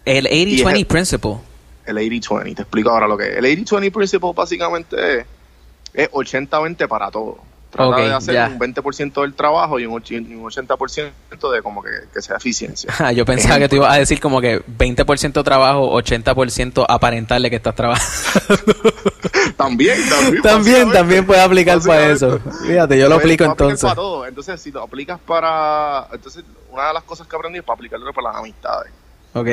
El 0.07 0.27
y 0.27 0.63
80-20 0.63 0.79
es- 0.81 0.87
principle. 0.87 1.31
el 1.87 1.97
80-20. 1.99 2.55
Te 2.57 2.63
explico 2.63 2.91
ahora 2.91 3.07
lo 3.07 3.17
que 3.19 3.29
es. 3.29 3.37
El 3.37 3.45
80-20 3.45 3.93
principle 3.93 4.33
básicamente 4.35 5.19
es, 5.21 5.27
es 5.93 6.11
80-20 6.11 6.89
para 6.89 7.11
todo. 7.11 7.39
Trata 7.71 7.97
de 7.97 8.13
hacer 8.13 8.35
ya. 8.35 8.49
un 8.49 8.59
20% 8.59 9.23
del 9.23 9.35
trabajo 9.35 9.79
y 9.79 9.87
un 9.87 9.95
80%, 9.95 10.29
y 10.29 10.35
un 10.35 10.45
80% 10.45 11.53
de 11.53 11.63
como 11.63 11.83
que, 11.83 11.91
que 12.13 12.21
sea 12.21 12.37
eficiencia. 12.37 12.93
Ah, 13.01 13.13
yo 13.13 13.25
pensaba 13.25 13.59
que 13.59 13.69
tú 13.69 13.77
ibas 13.77 13.95
a 13.95 13.97
decir 13.97 14.21
como 14.21 14.41
que 14.43 14.63
20% 14.63 15.43
trabajo, 15.43 15.91
80% 16.03 16.85
aparentarle 16.87 17.49
que 17.49 17.57
estás 17.57 17.75
trabajando. 17.75 18.75
también, 19.57 19.97
también. 20.09 20.43
también, 20.43 20.93
también 20.93 21.27
puede 21.27 21.41
aplicar 21.41 21.81
para 21.81 22.11
eso. 22.11 22.39
Fíjate, 22.67 22.99
yo 22.99 23.09
lo 23.09 23.15
aplico 23.15 23.45
entonces. 23.45 23.83
Para 23.83 23.95
todo. 23.95 24.27
Entonces, 24.27 24.61
si 24.61 24.71
lo 24.71 24.83
aplicas 24.83 25.19
para. 25.19 26.09
Entonces, 26.13 26.45
una 26.71 26.89
de 26.89 26.95
las 26.95 27.05
cosas 27.05 27.27
que 27.27 27.37
aprendí 27.37 27.59
es 27.59 27.65
para 27.65 27.77
aplicarlo 27.77 28.13
para 28.13 28.29
las 28.29 28.37
amistades. 28.37 28.93
Ok. 29.33 29.49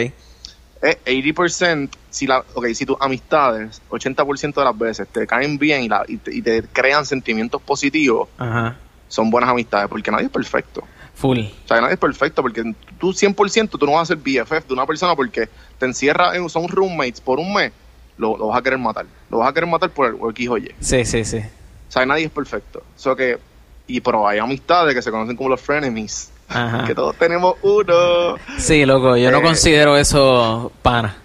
Es 0.81 0.97
80%, 1.05 1.89
si, 2.09 2.27
la, 2.27 2.43
okay, 2.53 2.75
si 2.75 2.85
tus 2.85 2.97
amistades, 2.99 3.81
80% 3.89 4.53
de 4.53 4.63
las 4.63 4.77
veces 4.77 5.07
te 5.07 5.25
caen 5.25 5.57
bien 5.57 5.83
y, 5.83 5.89
la, 5.89 6.03
y, 6.07 6.17
te, 6.17 6.35
y 6.35 6.41
te 6.41 6.63
crean 6.63 7.05
sentimientos 7.05 7.61
positivos, 7.61 8.29
Ajá. 8.37 8.77
son 9.07 9.29
buenas 9.29 9.49
amistades, 9.49 9.87
porque 9.89 10.11
nadie 10.11 10.25
es 10.25 10.31
perfecto. 10.31 10.83
Full. 11.15 11.39
O 11.39 11.67
sea, 11.67 11.81
nadie 11.81 11.95
es 11.95 11.99
perfecto 11.99 12.43
porque 12.43 12.61
tú 12.99 13.11
100% 13.11 13.69
tú 13.79 13.85
no 13.87 13.93
vas 13.93 14.03
a 14.03 14.15
ser 14.15 14.17
BFF 14.17 14.67
de 14.67 14.73
una 14.73 14.85
persona 14.85 15.15
porque 15.15 15.49
te 15.79 15.85
encierras 15.87 16.35
en, 16.35 16.47
son 16.47 16.67
roommates 16.67 17.21
por 17.21 17.39
un 17.39 17.53
mes, 17.53 17.71
lo, 18.17 18.37
lo 18.37 18.47
vas 18.47 18.59
a 18.59 18.61
querer 18.61 18.77
matar. 18.77 19.07
Lo 19.29 19.39
vas 19.39 19.49
a 19.49 19.53
querer 19.53 19.67
matar 19.67 19.89
por 19.89 20.07
el 20.07 20.15
X 20.31 20.49
o 20.49 20.57
Y. 20.57 20.71
Sí, 20.79 21.05
sí, 21.05 21.25
sí. 21.25 21.37
O 21.37 21.91
sea, 21.91 22.05
nadie 22.05 22.25
es 22.25 22.31
perfecto. 22.31 22.83
So 22.95 23.15
que, 23.15 23.39
y 23.87 24.01
pero 24.01 24.27
hay 24.27 24.39
amistades 24.39 24.93
que 24.93 25.01
se 25.01 25.09
conocen 25.09 25.35
como 25.35 25.49
los 25.49 25.61
frenemies, 25.61 26.29
Ajá. 26.49 26.85
que 26.85 26.95
todos 26.95 27.15
tenemos 27.17 27.55
uno. 27.61 28.35
Sí, 28.57 28.85
loco, 28.85 29.17
yo 29.17 29.31
no 29.31 29.39
Eh. 29.39 29.43
considero 29.43 29.97
eso 29.97 30.71
pana. 30.81 31.17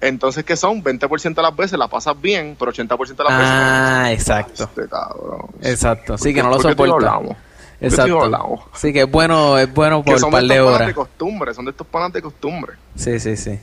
Entonces, 0.00 0.44
que 0.44 0.56
son? 0.56 0.82
20% 0.82 1.34
de 1.34 1.42
las 1.42 1.54
veces 1.54 1.78
la 1.78 1.86
pasas 1.88 2.18
bien, 2.20 2.56
pero 2.58 2.70
80% 2.72 3.22
de 3.22 3.24
las 3.24 3.32
Ah, 3.38 4.02
veces... 4.08 4.20
exacto. 4.20 4.64
Este 4.64 4.88
cabrón. 4.88 5.46
Exacto. 5.62 6.16
Sí, 6.18 6.32
que 6.32 6.42
no 6.42 6.48
lo 6.48 6.56
¿Por 6.56 6.70
qué 6.70 6.74
tú 6.74 6.84
y 6.84 6.86
yo 6.86 6.92
soporta. 6.94 7.08
hablamos? 7.10 7.36
¿Por 7.36 7.36
qué 7.36 7.96
tú 7.96 8.06
y 8.06 8.08
yo 8.08 8.24
Exacto. 8.24 8.64
Sí, 8.74 8.92
que 8.94 9.00
es 9.02 9.10
bueno, 9.10 9.58
es 9.58 9.72
bueno 9.74 10.02
Que 10.02 10.10
por 10.12 10.20
son 10.20 10.28
un 10.28 10.32
par 10.32 10.42
de 10.42 10.46
estos 10.48 10.64
panas 10.64 10.74
horas. 10.76 10.88
de 10.88 10.94
costumbre, 10.94 11.54
son 11.54 11.64
de 11.66 11.70
estos 11.72 11.86
panas 11.86 12.12
de 12.14 12.22
costumbre. 12.22 12.72
Sí, 12.96 13.20
sí, 13.20 13.36
sí. 13.36 13.58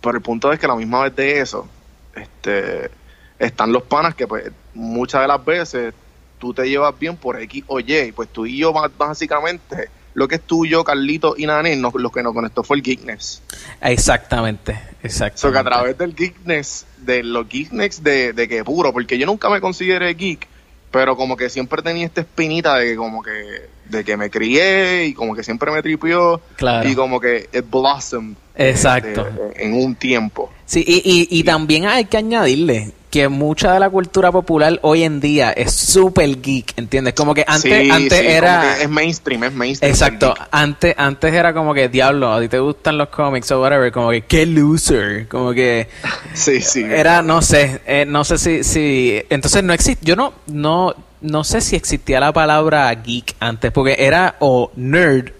Pero 0.00 0.16
el 0.16 0.22
punto 0.22 0.50
es 0.52 0.58
que 0.58 0.66
a 0.66 0.70
la 0.70 0.76
misma 0.76 1.02
vez 1.02 1.14
de 1.16 1.40
eso, 1.40 1.66
este, 2.14 2.90
están 3.38 3.70
los 3.72 3.82
panas 3.82 4.14
que 4.14 4.26
pues 4.26 4.50
muchas 4.74 5.20
de 5.20 5.28
las 5.28 5.44
veces 5.44 5.94
tú 6.38 6.52
te 6.54 6.68
llevas 6.68 6.98
bien 6.98 7.16
por 7.16 7.38
X 7.40 7.62
o 7.66 7.78
Y, 7.80 8.12
pues 8.12 8.28
tú 8.30 8.46
y 8.46 8.58
yo 8.58 8.72
básicamente, 8.98 9.88
lo 10.14 10.28
que 10.28 10.36
es 10.36 10.42
tú, 10.42 10.64
yo, 10.66 10.84
Carlito 10.84 11.34
y 11.36 11.46
Nané, 11.46 11.76
no- 11.76 11.92
lo 11.94 12.10
que 12.10 12.22
nos 12.22 12.32
conectó 12.32 12.62
fue 12.62 12.76
el 12.76 12.82
geekness. 12.82 13.42
Exactamente, 13.80 14.78
exacto. 15.02 15.38
So 15.38 15.52
que 15.52 15.58
a 15.58 15.64
través 15.64 15.96
del 15.98 16.14
geekness, 16.14 16.86
de 16.98 17.22
los 17.22 17.48
geekness 17.48 18.02
de, 18.02 18.32
de 18.32 18.48
que 18.48 18.64
puro, 18.64 18.92
porque 18.92 19.18
yo 19.18 19.26
nunca 19.26 19.48
me 19.50 19.60
consideré 19.60 20.14
geek, 20.14 20.46
pero 20.90 21.16
como 21.16 21.36
que 21.36 21.48
siempre 21.50 21.82
tenía 21.82 22.06
esta 22.06 22.20
espinita 22.22 22.76
de 22.76 22.86
que 22.90 22.96
como 22.96 23.22
que 23.22 23.74
de 23.88 24.02
que 24.02 24.16
me 24.16 24.30
crié 24.30 25.04
y 25.06 25.12
como 25.14 25.34
que 25.34 25.42
siempre 25.44 25.70
me 25.70 25.82
tripió 25.82 26.40
Claro. 26.56 26.88
y 26.88 26.94
como 26.94 27.20
que 27.20 27.48
it 27.52 27.64
blossomed 27.70 28.34
Exacto. 28.56 29.26
este, 29.28 29.64
en 29.64 29.74
un 29.74 29.94
tiempo. 29.94 30.50
Sí, 30.64 30.82
y, 30.86 31.02
y, 31.30 31.38
y 31.40 31.44
también 31.44 31.84
hay 31.86 32.06
que 32.06 32.16
añadirle 32.16 32.92
que 33.14 33.28
mucha 33.28 33.72
de 33.72 33.78
la 33.78 33.90
cultura 33.90 34.32
popular 34.32 34.80
hoy 34.82 35.04
en 35.04 35.20
día 35.20 35.52
es 35.52 35.72
súper 35.72 36.42
geek, 36.42 36.76
¿entiendes? 36.76 37.14
Como 37.14 37.32
que 37.32 37.44
antes, 37.46 37.82
Sí, 37.82 37.88
antes 37.88 38.18
sí, 38.18 38.26
era... 38.26 38.76
es 38.82 38.90
mainstream, 38.90 39.44
es 39.44 39.52
mainstream. 39.52 39.92
Exacto, 39.92 40.34
antes, 40.50 40.96
antes 40.98 41.32
era 41.32 41.54
como 41.54 41.72
que, 41.74 41.88
diablo, 41.88 42.32
a 42.32 42.40
ti 42.40 42.48
te 42.48 42.58
gustan 42.58 42.98
los 42.98 43.10
cómics 43.10 43.52
o 43.52 43.60
whatever, 43.60 43.92
como 43.92 44.10
que, 44.10 44.22
qué 44.22 44.46
loser, 44.46 45.28
como 45.28 45.52
que... 45.52 45.86
Sí, 46.34 46.60
sí. 46.60 46.82
Era, 46.82 47.22
no 47.22 47.40
sé, 47.40 47.82
eh, 47.86 48.04
no 48.04 48.24
sé 48.24 48.36
si, 48.36 48.64
si, 48.64 49.22
entonces 49.30 49.62
no 49.62 49.72
existe, 49.72 50.04
yo 50.04 50.16
no, 50.16 50.32
no, 50.48 50.92
no 51.20 51.44
sé 51.44 51.60
si 51.60 51.76
existía 51.76 52.18
la 52.18 52.32
palabra 52.32 52.92
geek 52.92 53.36
antes, 53.38 53.70
porque 53.70 53.94
era 53.96 54.34
o 54.40 54.72
nerd 54.74 55.30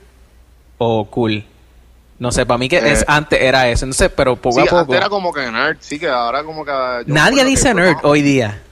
o 0.79 1.07
cool. 1.07 1.45
No 2.25 2.33
sé, 2.33 2.47
para 2.47 2.57
mí 2.57 2.71
que 2.71 2.79
es 2.79 3.03
Eh, 3.03 3.05
antes 3.07 3.39
era 3.39 3.69
eso, 3.69 3.85
entonces, 3.85 4.11
pero 4.17 4.35
poco 4.35 4.57
Sí, 4.57 4.63
a 4.63 4.65
poco. 4.65 4.79
antes 4.79 4.97
era 4.97 5.09
como 5.11 5.31
que 5.31 5.51
nerd, 5.51 5.77
sí, 5.81 5.99
que 5.99 6.09
ahora 6.09 6.43
como 6.43 6.65
que... 6.65 6.73
nadie 7.05 7.45
dice 7.45 7.69
que 7.69 7.75
nerd 7.75 7.97
hoy 8.03 8.23
día, 8.23 8.63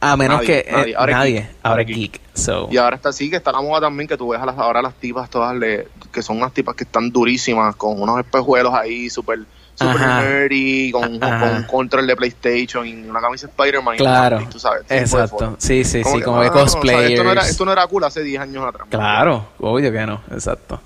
a 0.00 0.16
menos 0.16 0.36
Nadie, 0.38 0.46
que 0.46 0.58
eh, 0.70 0.72
nadie. 0.72 0.94
Ahora 0.96 1.12
es 1.12 1.18
nadie, 1.18 1.32
geek, 1.34 1.44
ahora 1.62 1.70
ahora 1.70 1.82
es 1.82 1.88
es 1.90 1.96
geek. 1.96 2.20
So, 2.32 2.68
Y 2.70 2.76
ahora 2.78 2.96
está 2.96 3.10
así, 3.10 3.28
que 3.28 3.36
está 3.36 3.52
la 3.52 3.60
moda 3.60 3.82
también, 3.82 4.08
que 4.08 4.16
tú 4.16 4.28
ves 4.30 4.40
a 4.40 4.46
las, 4.46 4.56
ahora 4.56 4.80
las 4.80 4.94
tipas 4.94 5.28
todas, 5.28 5.54
le, 5.54 5.86
que 6.10 6.22
son 6.22 6.38
unas 6.38 6.54
tipas 6.54 6.74
que 6.76 6.84
están 6.84 7.10
durísimas, 7.10 7.76
con 7.76 8.00
unos 8.00 8.18
espejuelos 8.20 8.72
ahí, 8.72 9.10
súper 9.10 9.40
super 9.74 9.96
Ajá. 10.00 10.22
nerdy, 10.22 10.90
con, 10.90 11.22
Ajá. 11.22 11.40
con 11.40 11.56
un 11.56 11.62
control 11.64 12.06
de 12.06 12.16
PlayStation 12.16 12.86
y 12.86 12.94
una 13.06 13.20
camisa 13.20 13.48
de 13.48 13.50
Spider-Man. 13.50 13.96
y 13.96 13.98
claro, 13.98 14.36
una- 14.38 14.48
tú 14.48 14.58
sabes, 14.58 14.84
exacto, 14.88 15.56
sí, 15.58 15.84
sí, 15.84 16.02
sí, 16.04 16.22
como 16.22 16.40
de 16.40 16.46
ah, 16.46 16.52
no, 16.54 16.62
o 16.62 16.68
sea, 16.68 16.80
cosplayers. 16.80 17.10
esto, 17.10 17.24
no 17.24 17.32
era, 17.32 17.42
esto 17.48 17.64
no 17.66 17.72
era 17.72 17.86
cool 17.86 18.04
hace 18.04 18.22
10 18.22 18.40
años 18.40 18.64
atrás. 18.64 18.86
Claro, 18.88 19.48
obvio 19.60 19.92
que 19.92 20.06
no, 20.06 20.22
exacto. 20.32 20.80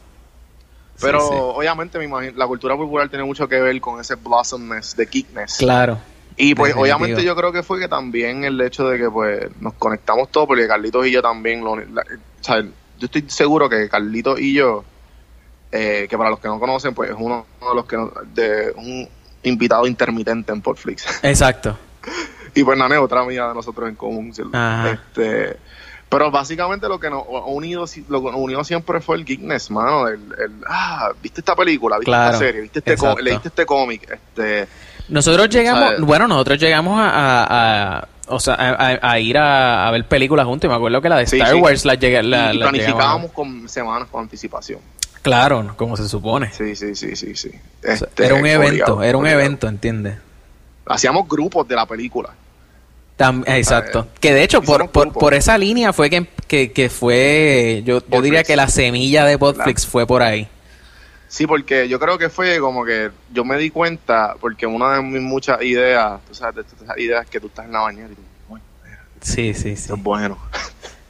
Pero 1.01 1.21
sí. 1.21 1.35
obviamente 1.35 1.99
me 1.99 2.05
imagino, 2.05 2.33
la 2.37 2.47
cultura 2.47 2.77
popular 2.77 3.09
tiene 3.09 3.25
mucho 3.25 3.49
que 3.49 3.61
ver 3.61 3.81
con 3.81 4.01
ese 4.01 4.17
blossomness 4.17 4.97
de 4.97 5.07
geekness. 5.07 5.57
Claro. 5.59 5.99
Y 6.37 6.55
pues 6.55 6.71
Definitivo. 6.71 6.83
obviamente 6.83 7.25
yo 7.25 7.35
creo 7.37 7.53
que 7.53 7.63
fue 7.63 7.79
que 7.81 7.89
también 7.89 8.45
el 8.45 8.61
hecho 8.61 8.89
de 8.89 8.99
que 8.99 9.11
pues 9.11 9.49
nos 9.61 9.75
conectamos 9.75 10.31
todos, 10.31 10.47
porque 10.47 10.67
Carlitos 10.69 11.07
y 11.07 11.11
yo 11.11 11.21
también, 11.23 11.65
lo, 11.65 11.77
la- 11.77 12.03
o 12.03 12.45
sea, 12.45 12.61
yo 12.63 13.05
estoy 13.07 13.25
seguro 13.29 13.69
que 13.69 13.89
Carlitos 13.89 14.39
y 14.41 14.55
yo, 14.55 14.85
eh, 15.73 16.07
que 16.09 16.17
para 16.17 16.31
los 16.31 16.39
que 16.41 16.49
no 16.49 16.59
conocen, 16.61 16.95
pues 16.95 17.11
es 17.11 17.17
uno, 17.19 17.45
uno 17.61 17.71
de 17.71 17.77
los 17.77 17.85
que 17.87 17.97
no- 17.97 18.13
de 18.35 18.73
un 18.77 19.09
invitado 19.43 19.87
intermitente 19.87 20.53
en 20.53 20.63
Portflix. 20.63 21.23
Exacto. 21.25 21.77
y 22.55 22.63
pues 22.65 22.79
Nane, 22.79 22.99
otra 22.99 23.21
amiga 23.21 23.49
de 23.49 23.55
nosotros 23.55 23.89
en 23.89 23.95
común. 23.97 24.33
Ajá. 24.53 24.91
Este, 24.93 25.57
pero 26.09 26.31
básicamente 26.31 26.89
lo 26.89 26.99
que 26.99 27.11
nos 27.11 27.23
ha 27.27 27.45
unido, 27.47 27.85
lo 28.09 28.23
que 28.23 28.31
nos 28.31 28.41
unió 28.41 28.65
siempre 28.65 29.01
fue 29.01 29.17
el 29.17 29.25
geekness, 29.25 29.71
mano. 29.71 30.09
El, 30.09 30.15
el, 30.33 30.53
ah, 30.69 31.11
viste 31.23 31.41
esta 31.41 31.55
película, 31.55 31.97
viste 31.99 32.11
Claro. 32.11 32.27
esta 32.33 32.39
serie, 32.39 32.61
viste 32.63 32.79
este 32.85 32.97
leíste 33.23 33.49
este 33.49 33.67
cómic, 33.67 34.09
este 34.11 34.67
Nosotros 35.09 35.49
llegamos, 35.51 35.85
¿Sabes? 35.85 36.01
bueno, 36.01 36.27
nosotros 36.29 36.59
llegamos 36.59 36.99
a, 36.99 37.09
a- 37.11 37.99
a- 37.99 38.09
o 38.31 38.41
sea, 38.41 38.55
a, 39.03 39.19
ir 39.21 39.39
a, 39.39 39.89
a 39.89 39.91
ver 39.91 40.05
películas 40.05 40.45
juntos. 40.47 40.67
Y 40.67 40.69
me 40.69 40.75
acuerdo 40.75 41.01
que 41.01 41.09
la 41.09 41.17
de 41.17 41.23
Star 41.25 41.49
sí. 41.49 41.55
Wars 41.55 41.85
la 41.87 41.95
llegué, 41.95 42.23
la, 42.23 42.53
y 42.53 42.59
la 42.59 42.69
planificábamos 42.69 43.33
con 43.33 43.69
semanas 43.69 44.09
con 44.11 44.23
anticipación. 44.23 44.81
Claro, 45.23 45.75
como 45.77 45.97
se 45.97 46.07
supone. 46.09 46.53
Sí, 46.53 46.77
sí, 46.77 46.95
sí, 46.95 47.17
sí, 47.17 47.35
sí. 47.35 47.49
O 47.49 47.83
sea, 47.83 47.95
Este, 47.95 48.27
era 48.27 48.35
un 48.35 48.47
evento, 48.47 48.69
obligado, 48.69 49.03
era 49.03 49.17
un 49.19 49.25
obligado. 49.25 49.41
evento, 49.45 49.67
¿entiendes? 49.69 50.19
Hacíamos 50.87 51.27
grupos 51.29 51.67
de 51.69 51.75
la 51.77 51.87
película. 51.87 52.31
Tam- 53.19 53.43
exacto. 53.49 54.07
eh, 54.09 54.19
que 54.21 54.33
de 54.33 54.43
hecho, 54.45 54.63
por, 54.63 54.89
por, 54.91 55.13
por 55.13 55.35
esa 55.35 55.59
línea 55.59 55.93
fue 55.93 56.09
que, 56.09 56.27
que, 56.47 56.73
que 56.73 56.89
fue, 56.89 57.83
yo, 57.85 58.01
yo 58.09 58.23
diría 58.23 58.45
que 58.45 58.55
la 58.57 58.69
semilla 58.69 59.25
de 59.25 59.37
Podflix 59.37 59.87
fue 59.87 60.07
por 60.07 60.23
ahí. 60.23 60.47
Sí, 61.27 61.47
porque 61.47 61.89
yo 61.89 61.99
creo 61.99 62.17
que 62.17 62.31
fue 62.31 62.59
como 62.59 62.85
que 62.85 63.11
yo 63.33 63.45
me 63.45 63.59
di 63.59 63.71
cuenta, 63.71 64.37
porque 64.41 64.67
una 64.67 64.95
de 64.95 65.03
mis 65.03 65.21
muchas 65.21 65.61
ideas, 65.63 66.21
tú 66.27 66.35
sabes, 66.35 66.55
de 66.57 66.63
estas 66.63 66.99
ideas 66.99 67.27
que 67.27 67.39
tú 67.41 67.49
estás 67.49 67.67
en 67.67 67.73
la 67.73 67.81
bañera 67.81 68.09
y 68.11 68.15
tú, 68.15 68.23
"Uy, 68.49 68.61
Sí, 69.21 69.53
sí, 69.53 69.77
sí. 69.77 69.93
es 69.93 70.03
bueno. 70.03 70.39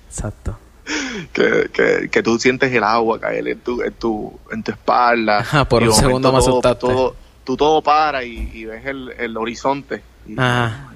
Exacto. 0.09 0.59
que, 1.33 1.69
que, 1.73 2.09
que 2.11 2.23
tú 2.23 2.39
sientes 2.39 2.73
el 2.73 2.83
agua 2.83 3.21
caer 3.21 3.47
en 3.47 3.61
tu, 3.61 3.83
en 3.83 3.93
tu, 3.93 4.39
en 4.51 4.63
tu 4.63 4.71
espalda. 4.73 5.39
Ajá, 5.41 5.65
por 5.69 5.83
un 5.83 5.93
segundo 5.93 6.33
me 6.33 6.39
todo-. 6.41 6.75
Todo, 6.77 7.17
tú 7.45 7.57
todo 7.57 7.83
para 7.83 8.25
y, 8.25 8.51
y 8.55 8.65
ves 8.65 8.87
el, 8.87 9.11
el 9.19 9.37
horizonte. 9.37 10.03
Y, 10.27 10.33
Ajá. 10.39 10.88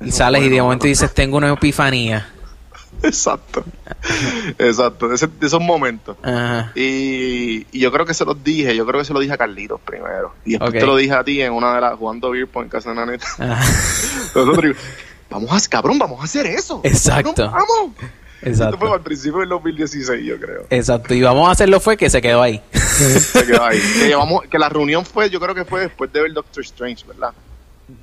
Y 0.00 0.08
es 0.08 0.14
sales 0.16 0.42
y 0.42 0.48
de 0.48 0.60
momento 0.62 0.86
dices, 0.86 1.12
tengo 1.14 1.36
una 1.36 1.52
epifanía. 1.52 2.30
Exacto. 3.02 3.64
Exacto. 4.58 5.12
Ese- 5.12 5.26
de 5.26 5.46
esos 5.46 5.60
momentos. 5.60 6.16
Ajá. 6.22 6.72
Y, 6.74 7.66
y 7.72 7.80
yo 7.80 7.92
creo 7.92 8.06
que 8.06 8.14
se 8.14 8.24
los 8.24 8.42
dije, 8.42 8.74
yo 8.74 8.86
creo 8.86 9.00
que 9.00 9.04
se 9.06 9.12
lo 9.12 9.20
dije 9.20 9.34
a 9.34 9.36
Carlitos 9.38 9.80
primero. 9.80 10.34
Y 10.44 10.52
después 10.52 10.72
te 10.72 10.86
lo 10.86 10.96
dije 10.96 11.12
a 11.12 11.24
ti 11.24 11.40
en 11.42 11.52
una 11.52 11.74
de 11.74 11.80
las 11.80 11.98
jugando 11.98 12.30
beer 12.30 12.48
en 12.54 12.68
casa 12.68 12.90
de 12.90 12.96
Naneta. 12.96 13.26
Ajá. 13.38 13.64
Nosotros, 14.34 14.76
vamos 15.30 15.50
a, 15.66 15.68
cabrón, 15.68 15.98
vamos 15.98 16.20
a 16.20 16.24
hacer 16.24 16.46
eso. 16.46 16.80
Exacto. 16.84 17.34
Cabrón, 17.34 17.66
vamos. 17.68 17.90
Esto 18.44 18.58
fue 18.58 18.66
Exacto. 18.66 18.92
al 18.92 19.00
principio 19.00 19.40
del 19.40 19.48
2016, 19.48 20.24
yo 20.24 20.38
creo. 20.38 20.66
Exacto. 20.68 21.14
Y 21.14 21.22
vamos 21.22 21.48
a 21.48 21.52
hacerlo 21.52 21.80
fue 21.80 21.96
que 21.96 22.10
se 22.10 22.20
quedó 22.20 22.42
ahí. 22.42 22.60
Se 22.72 23.46
quedó 23.46 23.64
ahí. 23.64 23.80
que, 23.98 24.08
llevamos, 24.08 24.42
que 24.50 24.58
la 24.58 24.68
reunión 24.68 25.04
fue, 25.06 25.30
yo 25.30 25.40
creo 25.40 25.54
que 25.54 25.64
fue 25.64 25.80
después 25.80 26.12
de 26.12 26.20
ver 26.20 26.32
Doctor 26.34 26.62
Strange, 26.62 27.06
¿verdad? 27.06 27.32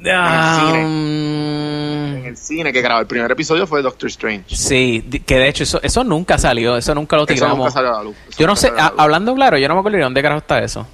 Ah, 0.06 0.74
En 0.76 2.24
el 2.26 2.38
cine 2.38 2.72
que 2.72 2.82
grabó 2.82 3.02
el 3.02 3.08
primer 3.08 3.32
episodio 3.32 3.65
fue 3.67 3.82
Doctor 3.82 4.10
Strange. 4.10 4.56
Sí, 4.56 5.02
que 5.26 5.36
de 5.38 5.48
hecho 5.48 5.63
eso, 5.63 5.80
eso 5.82 6.04
nunca 6.04 6.38
salió, 6.38 6.78
eso 6.78 6.94
nunca 6.96 7.15
lo 7.17 7.24
Eso 7.24 7.34
tiramos. 7.34 7.58
nunca 7.58 7.72
salió 7.72 7.89
a 7.94 7.98
la 7.98 8.04
luz. 8.04 8.15
Yo 8.38 8.48
no 8.48 8.56
sé, 8.56 8.67
salió 8.67 8.80
a 8.80 8.82
a- 8.82 8.86
la 8.86 8.91
luz. 8.91 9.00
hablando 9.02 9.36
claro, 9.36 9.58
yo 9.58 9.67
no 9.67 9.74
me 9.76 9.80
acuerdo 9.80 9.98
ni 9.98 10.04
dónde 10.04 10.22
carajo 10.22 10.39
está 10.39 10.60
eso. 10.60 10.88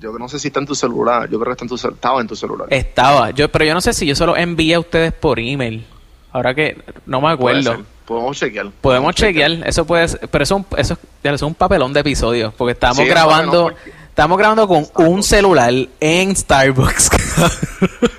Yo 0.00 0.12
no 0.18 0.28
sé 0.28 0.38
si 0.38 0.48
está 0.48 0.60
en 0.60 0.66
tu 0.66 0.74
celular. 0.74 1.28
Yo 1.30 1.38
creo 1.40 1.46
que 1.46 1.52
está 1.52 1.64
en 1.64 1.68
tu 1.68 1.74
estaba 1.76 2.20
en 2.20 2.26
tu 2.26 2.36
celular. 2.36 2.68
Estaba, 2.70 3.30
yo, 3.30 3.50
pero 3.50 3.64
yo 3.64 3.74
no 3.74 3.80
sé 3.80 3.92
si 3.92 4.06
yo 4.06 4.14
se 4.14 4.26
lo 4.26 4.36
envié 4.36 4.74
a 4.74 4.80
ustedes 4.80 5.12
por 5.12 5.38
email. 5.40 5.84
Ahora 6.32 6.54
que 6.54 6.76
no 7.06 7.20
me 7.20 7.28
acuerdo. 7.30 7.82
Podemos 8.04 8.36
chequear. 8.36 8.66
Podemos 8.82 9.14
chequear, 9.14 9.50
eso 9.66 9.86
puede 9.86 10.06
ser, 10.08 10.28
pero 10.28 10.44
eso, 10.44 10.56
es 10.56 10.60
un- 10.60 10.78
eso, 10.78 10.98
eso 11.22 11.34
es 11.34 11.42
un 11.42 11.54
papelón 11.54 11.92
de 11.94 12.00
episodios, 12.00 12.52
porque 12.52 12.72
estamos 12.72 12.98
Sí, 12.98 13.02
es 13.04 13.08
un 13.08 13.14
grabando, 13.14 13.62
porque- 13.64 13.92
estamos 14.14 14.38
grabando 14.38 14.68
con 14.68 14.78
un 14.78 14.84
Starbucks. 14.86 15.26
celular 15.26 15.74
en 16.00 16.36
Starbucks. 16.36 17.10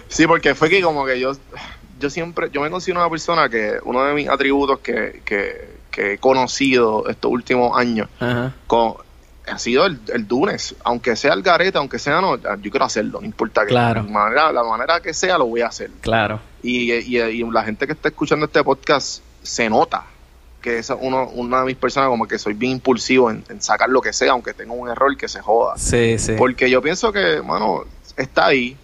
Sí, 0.08 0.26
porque 0.28 0.56
fue 0.56 0.70
que 0.70 0.82
como 0.82 1.06
que 1.06 1.20
yo, 1.20 1.34
yo 2.00 2.10
siempre, 2.10 2.50
yo 2.50 2.62
me 2.62 2.70
considero 2.70 3.02
una 3.02 3.10
persona 3.10 3.50
que 3.50 3.74
uno 3.84 4.02
de 4.06 4.14
mis 4.14 4.30
atributos 4.30 4.80
que, 4.80 5.22
que, 5.26 5.76
que 5.92 6.14
he 6.14 6.18
conocido 6.20 7.10
estos 7.10 7.30
últimos 7.32 7.78
años 7.78 8.08
Ajá. 8.22 8.54
con, 8.66 8.94
ha 9.46 9.58
sido 9.60 9.86
el, 9.86 10.00
el 10.14 10.26
Dunes. 10.26 10.74
Aunque 10.86 11.18
sea 11.18 11.34
el 11.34 11.42
garete, 11.42 11.78
aunque 11.80 12.00
sea 12.00 12.22
no, 12.22 12.38
yo 12.38 12.72
quiero 12.72 12.86
hacerlo, 12.86 13.20
no 13.20 13.26
importa 13.26 13.64
que 13.64 13.70
Claro. 13.72 14.04
la 14.04 14.10
manera, 14.10 14.52
la 14.54 14.64
manera 14.64 15.02
que 15.02 15.14
sea 15.14 15.38
lo 15.38 15.48
voy 15.48 15.62
a 15.62 15.68
hacer. 15.68 15.92
Claro. 16.00 16.40
Y, 16.64 16.94
y, 16.94 17.18
y 17.20 17.44
la 17.52 17.64
gente 17.64 17.86
que 17.86 17.92
está 17.94 18.08
escuchando 18.08 18.46
este 18.46 18.64
podcast 18.64 19.22
se 19.44 19.70
nota 19.70 20.06
que 20.66 20.80
es 20.80 20.90
uno, 20.90 21.30
una 21.30 21.60
de 21.60 21.66
mis 21.68 21.76
personas 21.76 22.10
como 22.10 22.28
que 22.28 22.40
soy 22.40 22.54
bien 22.56 22.72
impulsivo 22.72 23.30
en, 23.30 23.44
en 23.50 23.62
sacar 23.62 23.88
lo 23.88 24.02
que 24.02 24.12
sea, 24.12 24.32
aunque 24.32 24.56
tenga 24.56 24.74
un 24.74 24.90
error 24.90 25.16
que 25.16 25.28
se 25.28 25.40
joda. 25.40 25.78
Sí, 25.78 26.18
sí. 26.18 26.34
Porque 26.36 26.72
yo 26.72 26.82
pienso 26.82 27.14
que, 27.14 27.40
mano, 27.44 27.84
está 28.18 28.48
ahí. 28.48 28.76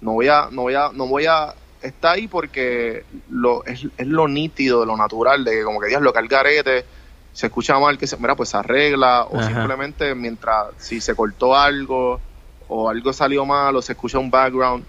No 0.00 0.12
voy 0.12 0.28
a, 0.28 0.48
no 0.50 0.62
voy 0.62 0.74
a, 0.74 0.88
no 0.94 1.06
voy 1.06 1.26
a, 1.26 1.54
está 1.82 2.12
ahí 2.12 2.26
porque 2.26 3.04
lo, 3.28 3.66
es, 3.66 3.86
es 3.98 4.06
lo 4.06 4.28
nítido, 4.28 4.80
de 4.80 4.86
lo 4.86 4.96
natural, 4.96 5.44
de 5.44 5.50
que 5.52 5.62
como 5.62 5.78
que 5.78 5.88
digas 5.88 6.00
lo 6.00 6.10
que 6.14 6.20
al 6.20 6.28
garete, 6.28 6.86
se 7.34 7.48
escucha 7.48 7.78
mal, 7.78 7.98
que 7.98 8.06
se, 8.06 8.16
mira, 8.16 8.34
pues 8.34 8.48
se 8.48 8.56
arregla, 8.56 9.24
o 9.24 9.38
Ajá. 9.38 9.48
simplemente 9.48 10.14
mientras, 10.14 10.68
si 10.78 11.02
se 11.02 11.14
cortó 11.14 11.54
algo, 11.54 12.18
o 12.66 12.88
algo 12.88 13.12
salió 13.12 13.44
mal, 13.44 13.76
o 13.76 13.82
se 13.82 13.92
escucha 13.92 14.18
un 14.18 14.30
background, 14.30 14.84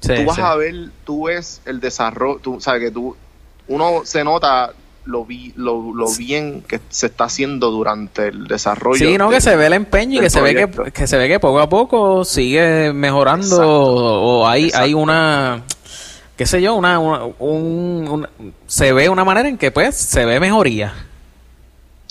Sí, 0.00 0.14
tú 0.16 0.24
vas 0.24 0.36
sí. 0.36 0.42
a 0.42 0.54
ver, 0.56 0.74
tú 1.04 1.26
ves 1.26 1.62
el 1.64 1.78
desarrollo, 1.78 2.40
tú 2.40 2.60
sabes 2.60 2.82
que 2.82 2.90
tú, 2.90 3.16
uno 3.68 4.02
se 4.04 4.24
nota 4.24 4.72
lo, 5.06 5.24
vi, 5.24 5.52
lo, 5.56 5.94
lo 5.94 6.06
bien 6.16 6.62
que 6.62 6.80
se 6.90 7.06
está 7.06 7.24
haciendo 7.24 7.70
durante 7.70 8.28
el 8.28 8.46
desarrollo. 8.46 8.98
Sí, 8.98 9.16
no, 9.16 9.30
que 9.30 9.40
se 9.40 9.56
ve 9.56 9.66
el 9.66 9.72
empeño 9.72 10.18
y 10.18 10.22
que 10.22 10.30
se 10.30 10.40
ve 10.40 10.54
que, 10.54 10.92
que 10.92 11.06
se 11.06 11.16
ve 11.16 11.28
que 11.28 11.40
poco 11.40 11.60
a 11.60 11.68
poco 11.68 12.24
sigue 12.24 12.92
mejorando 12.92 13.46
Exacto. 13.46 13.82
o, 13.84 14.46
hay, 14.46 14.70
hay 14.74 14.94
una 14.94 15.62
qué 16.36 16.44
sé 16.44 16.60
yo, 16.60 16.74
una, 16.74 16.98
una- 16.98 17.24
un, 17.38 18.06
una- 18.10 18.28
se 18.66 18.92
ve 18.92 19.08
una 19.08 19.24
manera 19.24 19.48
en 19.48 19.56
que 19.56 19.70
pues 19.70 19.96
se 19.96 20.24
ve 20.26 20.38
mejoría. 20.38 20.92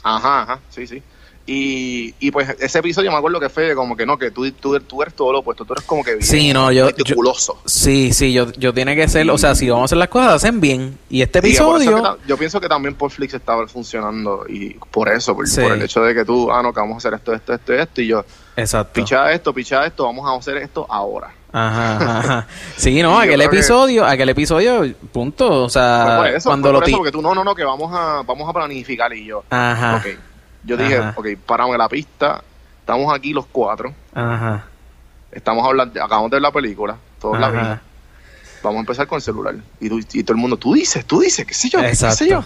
Ajá, 0.03 0.41
ajá, 0.43 0.59
sí, 0.69 0.87
sí. 0.87 1.01
Y, 1.47 2.15
y 2.19 2.31
pues 2.31 2.49
ese 2.59 2.79
episodio 2.79 3.11
me 3.11 3.17
acuerdo 3.17 3.39
que 3.39 3.49
fue 3.49 3.75
como 3.75 3.95
que 3.95 4.03
no, 4.03 4.17
que 4.17 4.31
tú, 4.31 4.49
tú, 4.53 4.79
tú 4.79 5.01
eres 5.03 5.13
todo 5.13 5.31
lo 5.31 5.39
opuesto, 5.39 5.63
tú 5.63 5.73
eres 5.73 5.85
como 5.85 6.03
que 6.03 6.13
bien 6.15 6.23
Sí, 6.23 6.51
no, 6.51 6.71
yo- 6.71 6.87
meticuloso. 6.87 7.61
Sí, 7.65 8.11
sí, 8.13 8.33
yo, 8.33 8.51
yo 8.53 8.73
tiene 8.73 8.95
que 8.95 9.07
ser, 9.07 9.29
o 9.29 9.37
sea, 9.37 9.53
si 9.53 9.69
vamos 9.69 9.83
a 9.83 9.85
hacer 9.85 9.97
las 9.99 10.07
cosas, 10.07 10.33
hacen 10.33 10.59
bien. 10.59 10.97
Y 11.07 11.21
este 11.21 11.41
por 11.41 11.47
episodio, 11.47 12.17
yo 12.27 12.37
pienso 12.37 12.59
que 12.59 12.67
también 12.67 12.95
Portflix 12.95 13.35
estaba 13.35 13.67
funcionando 13.67 14.45
y 14.49 14.73
por 14.89 15.07
eso, 15.09 15.35
por, 15.35 15.47
Sí. 15.47 15.61
por 15.61 15.73
el 15.73 15.83
hecho 15.83 16.01
de 16.01 16.15
que 16.15 16.25
tú, 16.25 16.51
ah, 16.51 16.63
no, 16.63 16.73
que 16.73 16.79
vamos 16.79 16.95
a 16.95 16.97
hacer 16.97 17.13
esto, 17.13 17.31
esto, 17.33 17.53
esto 17.53 17.73
esto, 17.73 18.01
y 18.01 18.07
yo, 18.07 18.25
exacto. 18.57 18.93
picha 18.93 19.31
esto, 19.31 19.53
picha 19.53 19.85
esto, 19.85 20.03
vamos 20.05 20.27
a 20.27 20.35
hacer 20.35 20.57
esto 20.57 20.87
ahora. 20.89 21.31
Ajá, 21.53 22.17
ajá. 22.19 22.47
Sí, 22.75 23.01
no, 23.03 23.11
yo 23.11 23.17
aquel 23.19 23.39
que- 23.41 23.45
episodio, 23.45 24.03
aquel 24.03 24.29
episodio, 24.29 24.95
punto, 25.13 25.63
o 25.65 25.69
sea, 25.69 26.15
por 26.17 26.27
eso, 26.27 26.49
cuando 26.49 26.71
lo 26.71 26.79
por 26.79 26.87
eso, 26.89 26.97
porque 26.97 27.11
tú, 27.11 27.21
no, 27.21 27.35
no, 27.35 27.43
no, 27.43 27.53
que 27.53 27.63
vamos 27.63 27.91
a, 27.93 28.23
vamos 28.23 28.49
a 28.49 28.51
planificar 28.53 29.13
y 29.13 29.25
yo. 29.27 29.43
Ajá. 29.51 29.97
Ok. 29.97 30.07
Yo 30.65 30.77
dije, 30.77 30.97
Ajá. 30.97 31.13
ok, 31.17 31.27
párame 31.45 31.77
la 31.77 31.87
pista. 31.89 32.43
Estamos 32.79 33.13
aquí 33.13 33.33
los 33.33 33.45
cuatro. 33.47 33.93
Ajá. 34.13 34.65
Estamos 35.31 35.65
hablando, 35.65 36.01
acabamos 36.03 36.31
de 36.31 36.35
ver 36.35 36.41
la 36.41 36.51
película. 36.51 36.97
Todos 37.19 37.39
la 37.39 37.49
vimos. 37.49 37.79
Vamos 38.63 38.77
a 38.77 38.79
empezar 38.81 39.07
con 39.07 39.17
el 39.17 39.21
celular. 39.21 39.55
Y, 39.79 39.89
tú- 39.89 39.99
y 39.99 40.23
todo 40.23 40.33
el 40.33 40.41
mundo, 40.41 40.57
tú 40.57 40.73
dices, 40.73 41.05
tú 41.05 41.19
dices, 41.19 41.45
qué 41.45 41.53
sé 41.53 41.69
yo, 41.69 41.79
qué 41.81 41.95
sé 41.95 42.27
yo. 42.29 42.43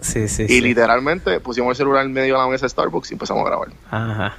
Sí, 0.00 0.28
sí, 0.28 0.44
Y 0.44 0.48
sí. 0.48 0.60
literalmente 0.60 1.40
pusimos 1.40 1.70
el 1.72 1.76
celular 1.76 2.04
en 2.06 2.12
medio 2.12 2.34
de 2.36 2.40
la 2.42 2.48
mesa 2.48 2.64
de 2.66 2.70
Starbucks 2.70 3.10
y 3.10 3.14
empezamos 3.14 3.44
a 3.44 3.48
grabar. 3.48 3.68
Ajá. 3.90 4.36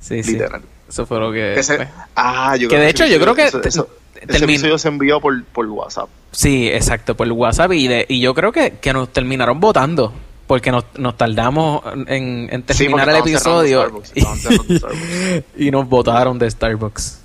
Sí, 0.00 0.22
sí. 0.22 0.32
Literal. 0.32 0.62
Eso 0.88 1.06
fue 1.06 1.18
lo 1.18 1.32
que 1.32 1.58
Ese- 1.58 1.88
ah, 2.14 2.54
yo 2.56 2.68
Que 2.68 2.74
creo 2.74 2.80
de 2.82 2.90
hecho, 2.90 3.06
yo 3.06 3.18
creo 3.20 3.34
que 3.34 3.46
eso- 3.46 3.62
eso- 3.62 3.88
ese 4.14 4.44
episodio 4.44 4.78
se 4.78 4.88
envió 4.88 5.20
por, 5.20 5.42
por 5.44 5.66
WhatsApp. 5.66 6.08
Sí, 6.32 6.68
exacto, 6.68 7.16
por 7.16 7.30
WhatsApp 7.32 7.72
y, 7.72 7.88
de- 7.88 8.06
y 8.08 8.20
yo 8.20 8.34
creo 8.34 8.52
que, 8.52 8.72
que 8.80 8.92
nos 8.92 9.12
terminaron 9.12 9.58
votando 9.58 10.12
porque 10.46 10.70
nos, 10.70 10.84
nos 10.96 11.16
tardamos 11.16 11.82
en, 12.06 12.62
terminar 12.62 13.08
el 13.08 13.16
episodio 13.16 14.02
y 15.56 15.70
nos 15.70 15.88
votaron 15.88 16.38
de 16.38 16.50
Starbucks. 16.50 17.20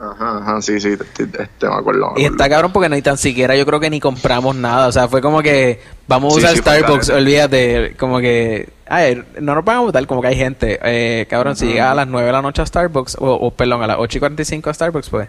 Ajá, 0.00 0.38
ajá, 0.38 0.62
sí, 0.62 0.78
sí, 0.78 0.90
este, 0.90 1.24
este 1.24 1.66
me 1.68 1.74
acuerdo. 1.74 2.12
me 2.12 2.20
Y 2.20 2.24
acuerdo. 2.24 2.30
está 2.30 2.48
cabrón 2.48 2.72
porque 2.72 2.88
ni 2.88 3.02
tan 3.02 3.18
siquiera 3.18 3.56
yo 3.56 3.66
creo 3.66 3.80
que 3.80 3.90
ni 3.90 3.98
compramos 3.98 4.54
nada. 4.54 4.86
O 4.86 4.92
sea, 4.92 5.08
fue 5.08 5.20
como 5.20 5.42
que 5.42 5.80
vamos 6.06 6.34
a 6.34 6.36
usar 6.38 6.52
sí, 6.52 6.58
Starbucks, 6.58 7.08
olvídate. 7.10 7.96
Como 7.98 8.20
que, 8.20 8.68
ay, 8.86 9.24
no 9.40 9.56
nos 9.56 9.64
van 9.64 9.78
a 9.78 9.80
votar, 9.80 10.06
como 10.06 10.22
que 10.22 10.28
hay 10.28 10.36
gente. 10.36 10.78
Eh, 10.84 11.26
cabrón, 11.28 11.56
si 11.56 11.66
llegas 11.66 11.90
a 11.90 11.94
las 11.96 12.06
9 12.06 12.26
de 12.26 12.32
la 12.32 12.42
noche 12.42 12.62
a 12.62 12.66
Starbucks, 12.66 13.16
o, 13.18 13.32
o, 13.34 13.50
perdón, 13.50 13.82
a 13.82 13.88
las 13.88 13.96
8 13.98 14.18
y 14.18 14.20
45 14.20 14.70
a 14.70 14.74
Starbucks, 14.74 15.10
pues 15.10 15.28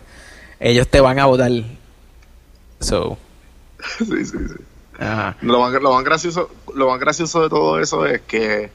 ellos 0.59 0.87
te 0.87 1.01
van 1.01 1.17
a 1.17 1.25
votar. 1.25 1.51
So, 2.79 3.17
sí, 3.97 4.05
sí, 4.05 4.23
sí. 4.25 4.63
Ajá. 4.99 5.37
Lo 5.41 5.59
más, 5.61 5.73
lo 5.73 5.93
más 5.93 6.03
gracioso, 6.03 6.49
lo 6.73 6.89
más 6.89 6.99
gracioso 6.99 7.41
de 7.43 7.49
todo 7.49 7.79
eso 7.79 8.05
es 8.05 8.21
que 8.21 8.71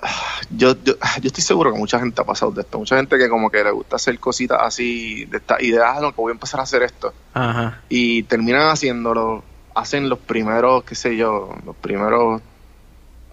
ah, 0.00 0.40
yo, 0.50 0.74
yo, 0.82 0.94
yo 0.94 1.26
estoy 1.26 1.42
seguro 1.42 1.72
que 1.72 1.78
mucha 1.78 1.98
gente 1.98 2.20
ha 2.20 2.24
pasado 2.24 2.52
de 2.52 2.62
esto. 2.62 2.78
Mucha 2.78 2.96
gente 2.96 3.18
que 3.18 3.28
como 3.28 3.50
que 3.50 3.64
le 3.64 3.70
gusta 3.70 3.96
hacer 3.96 4.18
cositas 4.18 4.58
así, 4.60 5.24
de 5.26 5.38
esta 5.38 5.62
idea, 5.62 5.92
ah, 5.92 6.00
no, 6.00 6.10
que 6.12 6.20
voy 6.20 6.30
a 6.30 6.34
empezar 6.34 6.60
a 6.60 6.64
hacer 6.64 6.82
esto. 6.82 7.12
Ajá. 7.34 7.80
Y 7.88 8.22
terminan 8.24 8.70
haciéndolo, 8.70 9.42
hacen 9.74 10.08
los 10.08 10.18
primeros, 10.18 10.84
qué 10.84 10.94
sé 10.94 11.16
yo, 11.16 11.54
los 11.64 11.76
primeros, 11.76 12.40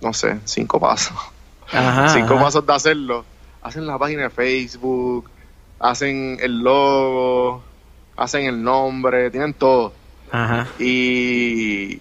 no 0.02 0.14
sé, 0.14 0.40
cinco 0.46 0.80
pasos. 0.80 1.16
Ajá. 1.72 2.10
cinco 2.14 2.36
ajá. 2.36 2.44
pasos 2.44 2.66
de 2.66 2.74
hacerlo. 2.74 3.26
Hacen 3.62 3.86
la 3.86 3.98
página 3.98 4.24
de 4.24 4.30
Facebook, 4.30 5.30
hacen 5.80 6.38
el 6.42 6.60
logo, 6.60 7.64
hacen 8.16 8.46
el 8.46 8.62
nombre, 8.64 9.32
tienen 9.32 9.54
todo. 9.54 9.94
Ajá. 10.32 10.68
Y, 10.80 12.00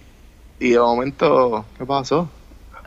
y 0.61 0.71
de 0.71 0.79
momento, 0.79 1.64
¿qué 1.79 1.85
pasó? 1.87 2.29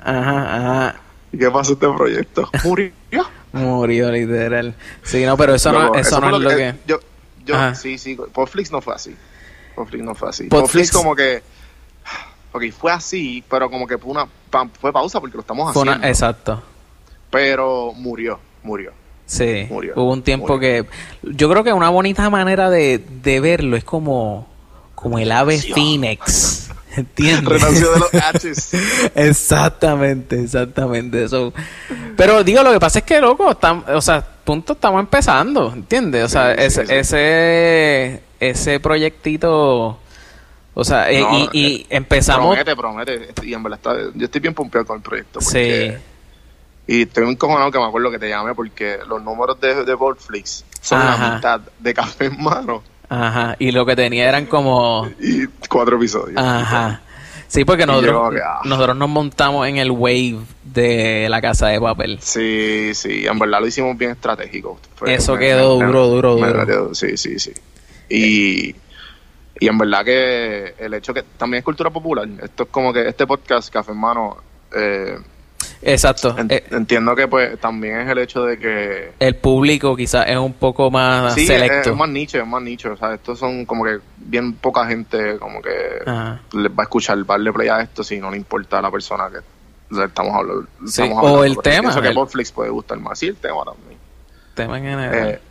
Ajá. 0.03 0.55
Ajá. 0.57 0.95
¿Y 1.31 1.37
qué 1.37 1.49
pasó 1.49 1.73
este 1.73 1.87
proyecto? 1.87 2.49
Murió. 2.63 2.91
Murió 3.53 4.11
literal. 4.11 4.75
Sí, 5.03 5.25
no, 5.25 5.35
pero 5.37 5.55
eso 5.55 5.71
no, 5.71 5.83
Loco, 5.83 5.97
eso 5.97 6.19
no 6.21 6.35
es 6.37 6.41
lo 6.43 6.49
que... 6.49 6.75
Yo, 6.87 6.99
yo 7.45 7.55
Ajá. 7.55 7.75
sí, 7.75 7.97
sí, 7.97 8.17
Podflix 8.33 8.71
no 8.71 8.81
fue 8.81 8.93
así. 8.95 9.15
Podflix 9.75 10.03
no 10.03 10.15
fue 10.15 10.29
así. 10.29 10.43
Podflix- 10.47 10.49
Podflix 10.61 10.91
como 10.91 11.15
que, 11.15 11.41
ok, 12.51 12.63
fue 12.77 12.91
así, 12.91 13.43
pero 13.49 13.69
como 13.69 13.87
que 13.87 13.97
fue 13.97 14.11
una, 14.11 14.27
fue 14.79 14.91
pausa 14.93 15.19
porque 15.19 15.35
lo 15.35 15.41
estamos 15.41 15.73
Fue 15.73 15.81
una- 15.83 15.93
haciendo. 15.93 16.07
exacto. 16.07 16.63
Pero 17.29 17.93
murió, 17.95 18.39
murió. 18.63 18.91
Sí, 19.25 19.65
Murió. 19.69 19.93
hubo 19.95 20.11
un 20.11 20.23
tiempo 20.23 20.47
Murió. 20.55 20.59
que 20.59 20.89
yo 21.23 21.49
creo 21.49 21.63
que 21.63 21.71
una 21.71 21.89
bonita 21.89 22.29
manera 22.29 22.69
de, 22.69 22.97
de 22.97 23.39
verlo 23.39 23.77
es 23.77 23.85
como 23.85 24.47
como 25.01 25.17
el 25.19 25.31
ave 25.31 25.53
Renació. 25.55 25.75
Phoenix, 25.75 26.69
¿entiendes? 26.95 27.45
Renació 27.61 27.91
de 27.93 27.99
los 27.99 28.11
H's. 28.13 28.73
exactamente, 29.15 30.41
exactamente 30.41 31.23
eso. 31.23 31.53
Pero 32.15 32.43
digo, 32.43 32.61
lo 32.63 32.71
que 32.71 32.79
pasa 32.79 32.99
es 32.99 33.05
que 33.05 33.19
loco, 33.19 33.57
tam- 33.59 33.83
o 33.93 34.01
sea, 34.01 34.23
punto 34.43 34.73
estamos 34.73 34.99
empezando, 34.99 35.71
¿entiendes? 35.73 36.25
O 36.25 36.29
sea, 36.29 36.53
Sí, 36.55 36.61
ese, 36.63 36.85
sí. 36.85 36.93
ese 36.93 38.23
ese 38.39 38.79
proyectito 38.79 39.99
o 40.73 40.83
sea, 40.85 41.11
eh, 41.11 41.21
No, 41.21 41.49
y, 41.51 41.59
y 41.59 41.87
empezamos 41.89 42.55
Promete, 42.55 42.75
promete. 42.75 43.29
Y 43.43 43.53
en 43.53 43.61
verdad, 43.61 43.77
está- 43.79 44.17
yo 44.17 44.25
estoy 44.25 44.39
bien 44.41 44.53
pompeado 44.53 44.85
con 44.87 44.97
el 44.97 45.03
proyecto. 45.03 45.41
Sí. 45.41 45.91
Y 46.87 47.01
estoy 47.03 47.29
encojonado 47.29 47.71
que 47.71 47.77
me 47.77 47.85
acuerdo 47.85 48.09
que 48.09 48.17
te 48.19 48.29
llamé 48.29 48.55
porque 48.55 48.97
los 49.07 49.21
números 49.21 49.59
de, 49.59 49.83
de 49.85 49.97
son 50.81 51.01
Ajá. 51.01 51.27
la 51.29 51.35
mitad 51.35 51.61
de 51.79 51.93
café 51.93 52.25
en 52.25 52.41
mano 52.41 52.83
Ajá, 53.13 53.57
y 53.59 53.71
lo 53.71 53.85
que 53.85 53.93
tenía 53.95 54.29
eran 54.29 54.45
como 54.45 55.09
y 55.19 55.45
cuatro 55.67 55.97
episodios. 55.97 56.37
Ajá. 56.41 57.01
Sí, 57.47 57.65
porque 57.65 57.81
yo 57.81 57.87
nosotros, 57.87 58.33
ah. 58.41 58.61
nosotros 58.63 58.95
nos 58.95 59.09
montamos 59.09 59.67
en 59.67 59.75
el 59.75 59.91
wave 59.91 60.37
de 60.63 61.27
la 61.29 61.41
casa 61.41 61.67
de 61.67 61.81
papel. 61.81 62.19
Sí, 62.21 62.91
sí, 62.93 63.25
en 63.27 63.37
verdad 63.37 63.59
lo 63.59 63.67
hicimos 63.67 63.97
bien 63.97 64.11
estratégico. 64.11 64.79
Fue- 64.95 65.13
Eso 65.13 65.35
quedó 65.37 65.77
me- 65.77 65.85
duro, 65.87 66.07
duro, 66.07 66.37
me 66.37 66.47
duro. 66.53 66.95
sí, 66.95 67.17
sí, 67.17 67.37
sí. 67.37 67.51
Y, 68.07 68.73
y 69.59 69.67
en 69.67 69.77
verdad 69.77 70.05
que 70.05 70.75
el 70.79 70.93
hecho 70.93 71.13
que 71.13 71.23
también 71.37 71.59
es 71.59 71.65
cultura 71.65 71.89
popular. 71.89 72.25
Esto 72.41 72.63
es 72.63 72.69
como 72.69 72.93
que 72.93 73.05
este 73.05 73.27
podcast, 73.27 73.69
Café 73.73 73.91
en 73.91 73.97
Mano, 73.97 74.37
eh, 74.73 75.17
Exacto. 75.81 76.35
Eh, 76.49 76.63
entiendo 76.71 77.15
que 77.15 77.27
pues 77.27 77.59
también 77.59 78.01
es 78.01 78.09
el 78.09 78.17
hecho 78.19 78.43
de 78.43 78.57
que 78.57 79.11
el 79.19 79.35
público 79.35 79.95
quizás 79.95 80.27
es 80.27 80.37
un 80.37 80.53
poco 80.53 80.91
más 80.91 81.33
Sí, 81.33 81.45
selecto. 81.47 81.91
es 81.91 81.95
más 81.95 82.09
nicho, 82.09 82.37
es 82.37 82.47
más 82.47 82.61
nicho. 82.61 82.93
O 82.93 82.97
sea, 82.97 83.13
estos 83.13 83.39
son 83.39 83.65
como 83.65 83.83
que 83.83 83.99
bien 84.17 84.53
poca 84.53 84.85
gente 84.85 85.37
como 85.39 85.61
que 85.61 86.01
Ajá. 86.05 86.39
les 86.53 86.71
va 86.71 86.79
a 86.79 86.83
escuchar, 86.83 87.17
va 87.19 87.35
a 87.35 87.37
darle 87.37 87.53
play 87.53 87.67
a 87.69 87.81
esto 87.81 88.03
si 88.03 88.19
no 88.19 88.29
le 88.31 88.37
importa 88.37 88.79
a 88.79 88.81
la 88.81 88.91
persona 88.91 89.29
que 89.29 89.95
le 89.95 90.05
estamos 90.05 90.35
hablando. 90.35 90.67
Sí, 90.85 91.01
estamos 91.01 91.15
o 91.15 91.27
hablando, 91.27 91.43
el 91.45 91.57
tema, 91.59 91.89
Pienso 91.89 92.01
que 92.01 92.13
Netflix 92.13 92.51
puede 92.51 92.69
gustar 92.69 92.99
más. 92.99 93.17
Sí, 93.19 93.27
el 93.27 93.35
tema 93.35 93.63
también. 93.65 93.99
Tema 94.53 94.77
en 94.77 94.83
general. 94.83 95.29
Eh, 95.29 95.41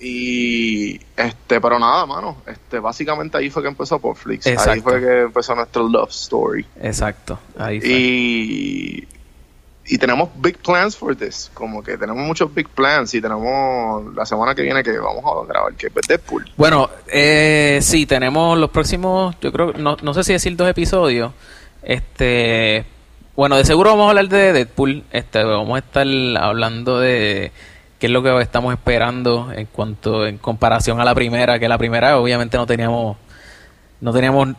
y 0.00 1.00
este, 1.16 1.60
pero 1.60 1.78
nada, 1.78 2.04
mano. 2.04 2.36
Este, 2.46 2.78
básicamente 2.78 3.38
ahí 3.38 3.48
fue 3.48 3.62
que 3.62 3.68
empezó 3.68 4.00
Netflix. 4.02 4.46
Ahí 4.46 4.80
fue 4.80 5.00
que 5.00 5.20
empezó 5.22 5.54
nuestro 5.54 5.88
love 5.88 6.10
story. 6.10 6.66
Exacto. 6.82 7.38
Ahí 7.56 7.80
fue. 7.80 7.88
Y, 7.90 9.08
y 9.86 9.98
tenemos 9.98 10.30
big 10.36 10.58
plans 10.58 10.96
for 10.96 11.14
this. 11.14 11.50
Como 11.52 11.82
que 11.82 11.98
tenemos 11.98 12.26
muchos 12.26 12.52
big 12.54 12.68
plans. 12.68 13.12
Y 13.14 13.20
tenemos 13.20 14.14
la 14.14 14.24
semana 14.24 14.54
que 14.54 14.62
viene 14.62 14.82
que 14.82 14.98
vamos 14.98 15.24
a 15.24 15.46
grabar, 15.46 15.74
que 15.74 15.88
es 15.88 16.08
Deadpool. 16.08 16.50
Bueno, 16.56 16.88
eh, 17.06 17.78
sí, 17.82 18.06
tenemos 18.06 18.58
los 18.58 18.70
próximos, 18.70 19.36
yo 19.40 19.52
creo, 19.52 19.72
no, 19.74 19.96
no 20.02 20.14
sé 20.14 20.24
si 20.24 20.32
decir 20.32 20.56
dos 20.56 20.68
episodios. 20.68 21.32
Este, 21.82 22.86
bueno, 23.36 23.56
de 23.56 23.64
seguro 23.64 23.90
vamos 23.90 24.06
a 24.06 24.10
hablar 24.10 24.28
de 24.28 24.52
Deadpool. 24.54 25.04
Este, 25.10 25.44
vamos 25.44 25.76
a 25.76 25.78
estar 25.80 26.06
hablando 26.42 26.98
de 26.98 27.52
qué 27.98 28.06
es 28.06 28.12
lo 28.12 28.22
que 28.22 28.40
estamos 28.40 28.72
esperando 28.72 29.52
en 29.52 29.66
cuanto, 29.66 30.26
en 30.26 30.38
comparación 30.38 31.00
a 31.00 31.04
la 31.04 31.14
primera, 31.14 31.58
que 31.58 31.68
la 31.68 31.76
primera 31.76 32.18
obviamente 32.18 32.56
no 32.56 32.66
teníamos, 32.66 33.18
no 34.00 34.12
teníamos 34.12 34.54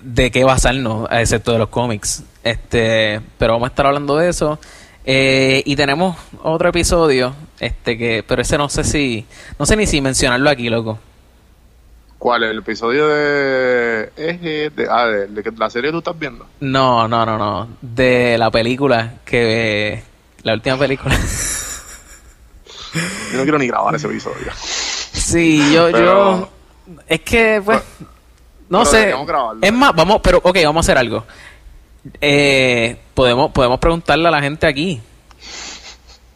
de 0.00 0.30
qué 0.30 0.44
basarnos, 0.44 1.08
excepto 1.10 1.52
de 1.52 1.58
los 1.58 1.68
cómics. 1.68 2.22
Este, 2.42 3.20
pero 3.38 3.54
vamos 3.54 3.66
a 3.66 3.70
estar 3.70 3.86
hablando 3.86 4.16
de 4.16 4.28
eso. 4.28 4.58
Eh, 5.04 5.62
y 5.66 5.74
tenemos 5.74 6.16
otro 6.42 6.68
episodio, 6.68 7.34
este 7.58 7.98
que, 7.98 8.24
pero 8.26 8.42
ese 8.42 8.56
no 8.56 8.68
sé 8.68 8.84
si, 8.84 9.26
no 9.58 9.66
sé 9.66 9.76
ni 9.76 9.86
si 9.86 10.00
mencionarlo 10.00 10.48
aquí, 10.48 10.68
loco. 10.68 10.98
¿Cuál? 12.18 12.44
¿El 12.44 12.58
episodio 12.58 13.08
de. 13.08 14.10
De, 14.16 14.86
ah, 14.88 15.06
de, 15.06 15.52
la 15.56 15.68
serie 15.70 15.88
que 15.88 15.92
tú 15.92 15.98
estás 15.98 16.16
viendo? 16.16 16.46
No, 16.60 17.08
no, 17.08 17.26
no, 17.26 17.36
no. 17.36 17.68
De 17.80 18.38
la 18.38 18.48
película 18.52 19.14
que 19.24 20.04
la 20.44 20.54
última 20.54 20.78
película. 20.78 21.16
Yo 23.32 23.38
no 23.38 23.42
quiero 23.42 23.58
ni 23.58 23.66
grabar 23.66 23.94
ese 23.96 24.06
episodio. 24.06 24.52
sí, 24.54 25.72
yo, 25.72 25.88
Pero- 25.90 26.04
yo, 26.04 26.48
es 27.08 27.20
que, 27.22 27.60
pues, 27.64 27.82
no 28.72 28.84
sé. 28.86 29.14
Es 29.60 29.72
más, 29.72 29.94
vamos, 29.94 30.20
pero, 30.22 30.40
ok, 30.42 30.58
vamos 30.64 30.76
a 30.76 30.80
hacer 30.80 30.98
algo. 30.98 31.24
Eh, 32.20 32.96
podemos, 33.14 33.50
podemos 33.52 33.78
preguntarle 33.78 34.26
a 34.26 34.30
la 34.30 34.40
gente 34.40 34.66
aquí. 34.66 35.00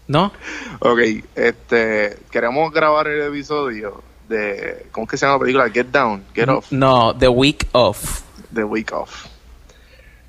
¿No? 0.06 0.32
Ok, 0.78 1.00
este. 1.34 2.18
Queremos 2.30 2.72
grabar 2.72 3.08
el 3.08 3.22
episodio 3.22 4.02
de. 4.28 4.86
¿Cómo 4.92 5.04
es 5.04 5.10
que 5.10 5.16
se 5.16 5.26
llama 5.26 5.38
la 5.38 5.40
película? 5.40 5.70
Get 5.70 5.86
Down, 5.86 6.24
Get 6.34 6.48
Off, 6.48 6.70
No, 6.70 7.16
The 7.16 7.28
Week 7.28 7.66
Off. 7.72 8.22
The 8.54 8.64
Week 8.64 8.92
Off. 8.92 9.26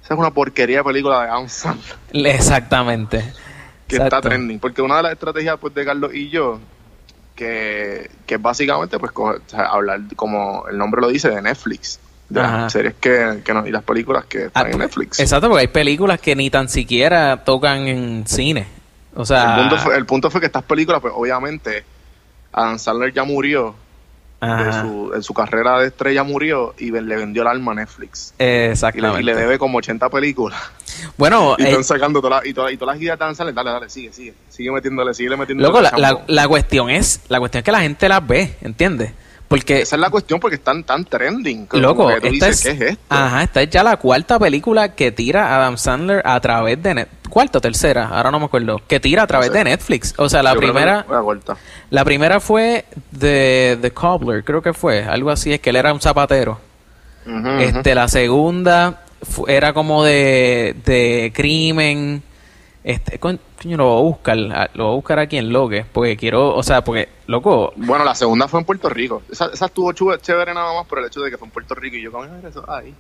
Esa 0.04 0.14
es 0.14 0.20
una 0.20 0.32
porquería 0.32 0.78
de 0.78 0.84
película 0.86 1.24
de 1.24 1.30
Adam 1.30 1.50
Sandler 1.50 2.36
Exactamente. 2.36 3.34
que 3.88 3.98
está 3.98 4.22
trending. 4.22 4.60
Porque 4.60 4.82
una 4.82 4.98
de 4.98 5.04
las 5.04 5.12
estrategias 5.12 5.58
pues, 5.60 5.74
de 5.76 5.84
Carlos 5.84 6.14
y 6.14 6.30
yo, 6.30 6.60
que, 7.38 8.10
que 8.26 8.36
básicamente 8.36 9.00
pues 9.00 9.14
coger- 9.14 9.38
o 9.46 9.50
sea, 9.50 9.68
hablar, 9.68 10.02
como 10.18 10.66
el 10.70 10.78
nombre 10.78 11.00
lo 11.00 11.08
dice, 11.08 11.30
de 11.30 11.42
Netflix. 11.42 12.00
De 12.28 12.42
Ajá. 12.42 12.58
las 12.64 12.74
series 12.74 12.96
que, 13.00 13.40
que 13.46 13.54
no- 13.54 13.66
y 13.66 13.72
las 13.72 13.84
películas 13.84 14.26
que 14.26 14.40
Ah, 14.40 14.48
están 14.48 14.72
en 14.74 14.80
Netflix. 14.80 15.20
Exacto, 15.22 15.48
porque 15.48 15.62
hay 15.62 15.68
películas 15.68 16.20
que 16.20 16.36
ni 16.36 16.50
tan 16.50 16.68
siquiera 16.68 17.46
tocan 17.46 17.88
en 17.88 18.28
cine. 18.28 18.68
O 19.16 19.26
sea, 19.26 19.56
el, 19.56 19.62
punto 19.62 19.78
fue, 19.78 19.96
el 19.98 20.06
punto 20.06 20.30
fue 20.30 20.42
que 20.42 20.48
estas 20.48 20.64
películas, 20.64 21.00
pues 21.00 21.14
obviamente, 21.16 21.86
Adam 22.52 22.78
Sandler 22.78 23.14
ya 23.14 23.24
murió, 23.24 23.76
de 24.42 24.48
Ajá. 24.48 24.82
su, 24.82 25.12
en 25.16 25.24
su 25.24 25.34
carrera 25.34 25.80
de 25.80 25.88
estrella 25.88 26.24
murió 26.24 26.76
y 26.78 26.92
le 26.92 27.16
vendió 27.16 27.42
el 27.44 27.48
alma 27.48 27.72
a 27.72 27.76
Netflix. 27.76 28.34
Y 28.38 28.44
le, 28.44 28.72
Exactamente. 28.72 29.22
y 29.22 29.24
le 29.24 29.34
debe 29.36 29.58
como 29.58 29.78
80 29.78 30.10
películas. 30.10 30.60
Bueno, 31.18 31.56
Y 31.58 31.64
eh, 31.64 31.70
están 31.70 31.84
sacando 31.84 32.22
todas 32.22 32.42
las, 32.42 32.50
y 32.50 32.54
todas, 32.54 32.72
y 32.72 32.78
todas 32.78 32.96
las 32.96 33.02
ideas 33.02 33.18
de 33.18 33.24
Adam 33.24 33.36
Sandler. 33.36 33.56
Dale, 33.56 33.72
dale, 33.72 33.90
sigue, 33.90 34.14
sigue. 34.14 34.34
Sigue 34.50 34.72
metiéndole, 34.72 35.14
sigue 35.14 35.36
metiéndole. 35.36 35.68
loco, 35.68 35.82
la, 35.82 36.22
la, 36.28 36.48
cuestión 36.48 36.90
es, 36.90 37.22
la 37.30 37.40
cuestión 37.40 37.60
es 37.60 37.66
que 37.66 37.72
la 37.72 37.82
gente 37.82 38.10
las 38.10 38.26
ve, 38.26 38.56
¿entiendes? 38.62 39.12
Porque 39.48 39.82
Esa 39.82 39.96
es 39.96 40.02
la 40.02 40.10
cuestión 40.10 40.40
porque 40.40 40.56
están 40.58 40.84
tan 40.84 41.06
trending. 41.06 41.68
como 41.68 41.82
Loco, 41.82 42.08
que 42.08 42.20
tú 42.20 42.28
esta 42.28 42.48
dices, 42.48 42.66
es, 42.66 42.78
¿qué 42.78 42.86
es 42.86 42.92
esto? 42.92 43.04
Ajá, 43.10 43.44
esta 43.44 43.62
es 43.62 43.70
ya 43.70 43.82
la 43.82 43.96
cuarta 43.96 44.38
película 44.38 44.94
que 44.94 45.12
tira 45.14 45.56
Adam 45.56 45.78
Sandler 45.78 46.22
a 46.26 46.40
través 46.42 46.82
de 46.84 46.94
Net 46.94 47.08
cuarta 47.28 47.60
o 47.60 47.62
tercera, 47.62 48.08
ahora 48.08 48.32
no 48.32 48.40
me 48.40 48.46
acuerdo, 48.46 48.82
que 48.88 49.00
tira 49.00 49.24
a 49.24 49.28
través 49.28 49.50
No 49.50 49.54
sé. 49.54 49.60
de 49.60 49.64
Netflix. 49.66 50.14
O 50.18 50.28
sea, 50.30 50.42
la 50.42 50.54
Yo 50.54 50.60
primera 50.60 51.06
la 51.10 51.58
la 51.90 52.06
primera 52.06 52.40
fue 52.40 52.86
de 53.12 53.78
The 53.82 53.92
Cobbler, 53.92 54.44
creo 54.44 54.62
que 54.62 54.74
fue, 54.74 55.04
algo 55.04 55.30
así, 55.30 55.54
es 55.54 55.60
que 55.60 55.70
él 55.70 55.76
era 55.76 55.94
un 55.94 56.02
zapatero. 56.02 56.60
Este, 57.60 57.94
la 57.94 58.08
segunda 58.08 59.02
era 59.48 59.74
como 59.74 60.04
de, 60.04 60.76
de 60.86 61.32
crimen. 61.36 62.24
Este, 62.84 63.20
coño, 63.20 63.40
lo 63.64 63.86
voy 63.86 64.00
a 64.00 64.04
buscar, 64.04 64.38
lo 64.74 64.84
voy 64.86 64.94
a 64.94 64.96
buscar 64.96 65.20
aquí 65.20 65.38
en 65.38 65.52
Logue, 65.52 65.86
porque 65.92 66.16
quiero, 66.16 66.56
o 66.56 66.64
sea, 66.64 66.84
porque, 66.84 67.10
loco, 67.28 67.74
Bueno, 67.76 68.06
la 68.06 68.16
segunda 68.16 68.48
fue 68.48 68.62
en 68.62 68.66
Puerto 68.66 68.88
Rico. 68.88 69.24
Esa, 69.30 69.48
esa 69.54 69.66
estuvo 69.66 69.92
chévere 69.92 70.54
nada 70.54 70.74
más 70.74 70.88
por 70.88 71.00
el 71.00 71.06
hecho 71.06 71.20
de 71.22 71.30
que 71.30 71.38
fue 71.38 71.48
en 71.48 71.52
Puerto 71.52 71.76
Rico. 71.76 71.98
Y 71.98 72.04
yo, 72.04 72.12
¿cómo 72.12 72.24
es 72.24 72.44
eso? 72.46 72.64
Ahí. 72.72 72.96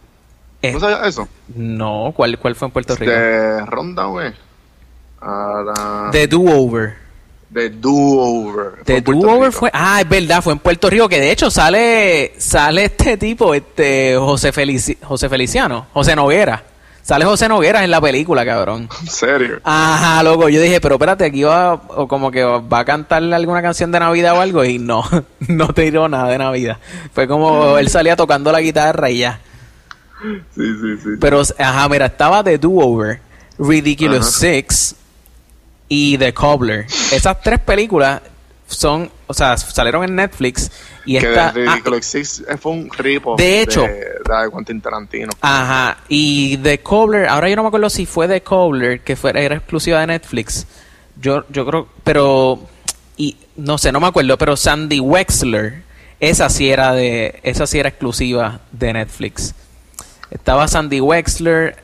¿No 0.73 0.79
sabías 0.79 1.07
eso? 1.07 1.27
no, 1.55 2.11
¿cuál, 2.15 2.37
¿cuál 2.37 2.55
fue 2.55 2.67
en 2.67 2.71
Puerto 2.73 2.95
Rico? 2.95 3.11
De 3.11 3.65
Rundown, 3.65 4.25
eh. 4.25 4.33
A 5.21 5.63
la... 5.65 6.09
The 6.11 6.27
Do-Over. 6.27 7.06
De 7.49 7.69
Do-Over. 7.69 8.71
Fue 8.83 8.83
The 8.83 9.01
Do-Over 9.01 9.39
Rico. 9.47 9.51
fue, 9.51 9.69
ah, 9.73 10.01
es 10.01 10.09
verdad, 10.09 10.41
fue 10.41 10.53
en 10.53 10.59
Puerto 10.59 10.89
Rico, 10.89 11.07
que 11.07 11.19
de 11.19 11.31
hecho 11.31 11.49
sale, 11.49 12.33
sale 12.37 12.85
este 12.85 13.15
tipo, 13.17 13.53
este, 13.53 14.15
José, 14.17 14.51
Felici- 14.53 14.97
José 15.01 15.29
Feliciano, 15.29 15.87
José 15.93 16.15
Noguera. 16.15 16.63
Sale 17.01 17.23
José 17.23 17.47
Noguera 17.47 17.85
en 17.85 17.89
la 17.91 18.01
película, 18.01 18.45
cabrón. 18.45 18.89
En 19.01 19.07
serio. 19.07 19.61
Ajá, 19.63 20.21
loco, 20.23 20.49
yo 20.49 20.59
dije, 20.61 20.81
pero 20.81 20.95
espérate, 20.95 21.23
aquí 21.23 21.43
va, 21.43 21.73
o 21.75 22.05
como 22.05 22.31
que 22.31 22.43
va 22.43 22.79
a 22.79 22.83
cantarle 22.85 23.33
alguna 23.33 23.61
canción 23.61 23.93
de 23.93 23.99
Navidad 24.01 24.37
o 24.37 24.41
algo, 24.41 24.65
y 24.65 24.77
no, 24.77 25.03
no 25.47 25.67
te 25.69 25.83
tiró 25.83 26.09
nada 26.09 26.27
de 26.27 26.37
Navidad. 26.37 26.77
Fue 27.13 27.29
como 27.29 27.77
él 27.77 27.87
salía 27.89 28.17
tocando 28.17 28.51
la 28.51 28.59
guitarra 28.59 29.09
y 29.09 29.19
ya. 29.19 29.39
Sí, 30.21 30.63
sí, 30.81 30.97
sí. 31.01 31.09
Pero, 31.21 31.41
ajá, 31.59 31.87
mira, 31.87 32.07
estaba 32.07 32.43
The 32.43 32.57
Do-Over, 32.57 33.21
Ridiculous 33.57 34.27
Ajá. 34.27 34.39
Six 34.39 34.95
y 35.87 36.17
The 36.17 36.33
Cobbler. 36.33 36.85
Esas 37.11 37.41
tres 37.41 37.59
películas 37.59 38.21
son, 38.67 39.09
o 39.27 39.33
sea, 39.33 39.57
salieron 39.57 40.03
en 40.03 40.15
Netflix 40.15 40.71
y 41.05 41.17
que 41.17 41.29
esta... 41.29 41.51
de 41.51 41.67
ah, 41.67 41.79
Six 42.01 42.43
fue 42.59 42.71
un 42.73 42.89
ripo. 42.91 43.35
De 43.37 43.61
hecho. 43.61 43.81
De, 43.81 43.89
de 43.89 44.51
Quentin 44.53 44.81
Tarantino. 44.81 45.31
Ajá, 45.41 45.97
y 46.09 46.57
The 46.57 46.79
Cobbler, 46.79 47.27
ahora 47.27 47.49
yo 47.49 47.55
no 47.55 47.63
me 47.63 47.69
acuerdo 47.69 47.89
si 47.89 48.05
fue 48.05 48.27
The 48.27 48.41
Cobbler, 48.41 49.01
que 49.01 49.15
fue, 49.15 49.31
era 49.31 49.55
exclusiva 49.55 50.01
de 50.01 50.07
Netflix. 50.07 50.67
Yo, 51.19 51.45
yo 51.49 51.65
creo, 51.65 51.87
pero, 52.03 52.59
y 53.15 53.37
no 53.55 53.77
sé, 53.77 53.91
no 53.91 53.99
me 53.99 54.07
acuerdo, 54.07 54.37
pero 54.37 54.57
Sandy 54.57 54.99
Wexler, 54.99 55.83
esa 56.19 56.49
sí 56.49 56.69
era 56.69 56.93
de, 56.93 57.39
esa 57.43 57.65
sí 57.65 57.79
era 57.79 57.89
exclusiva 57.89 58.59
de 58.71 58.93
Netflix. 58.93 59.55
Estaba 60.29 60.67
Sandy 60.67 60.99
Wexler, 60.99 61.77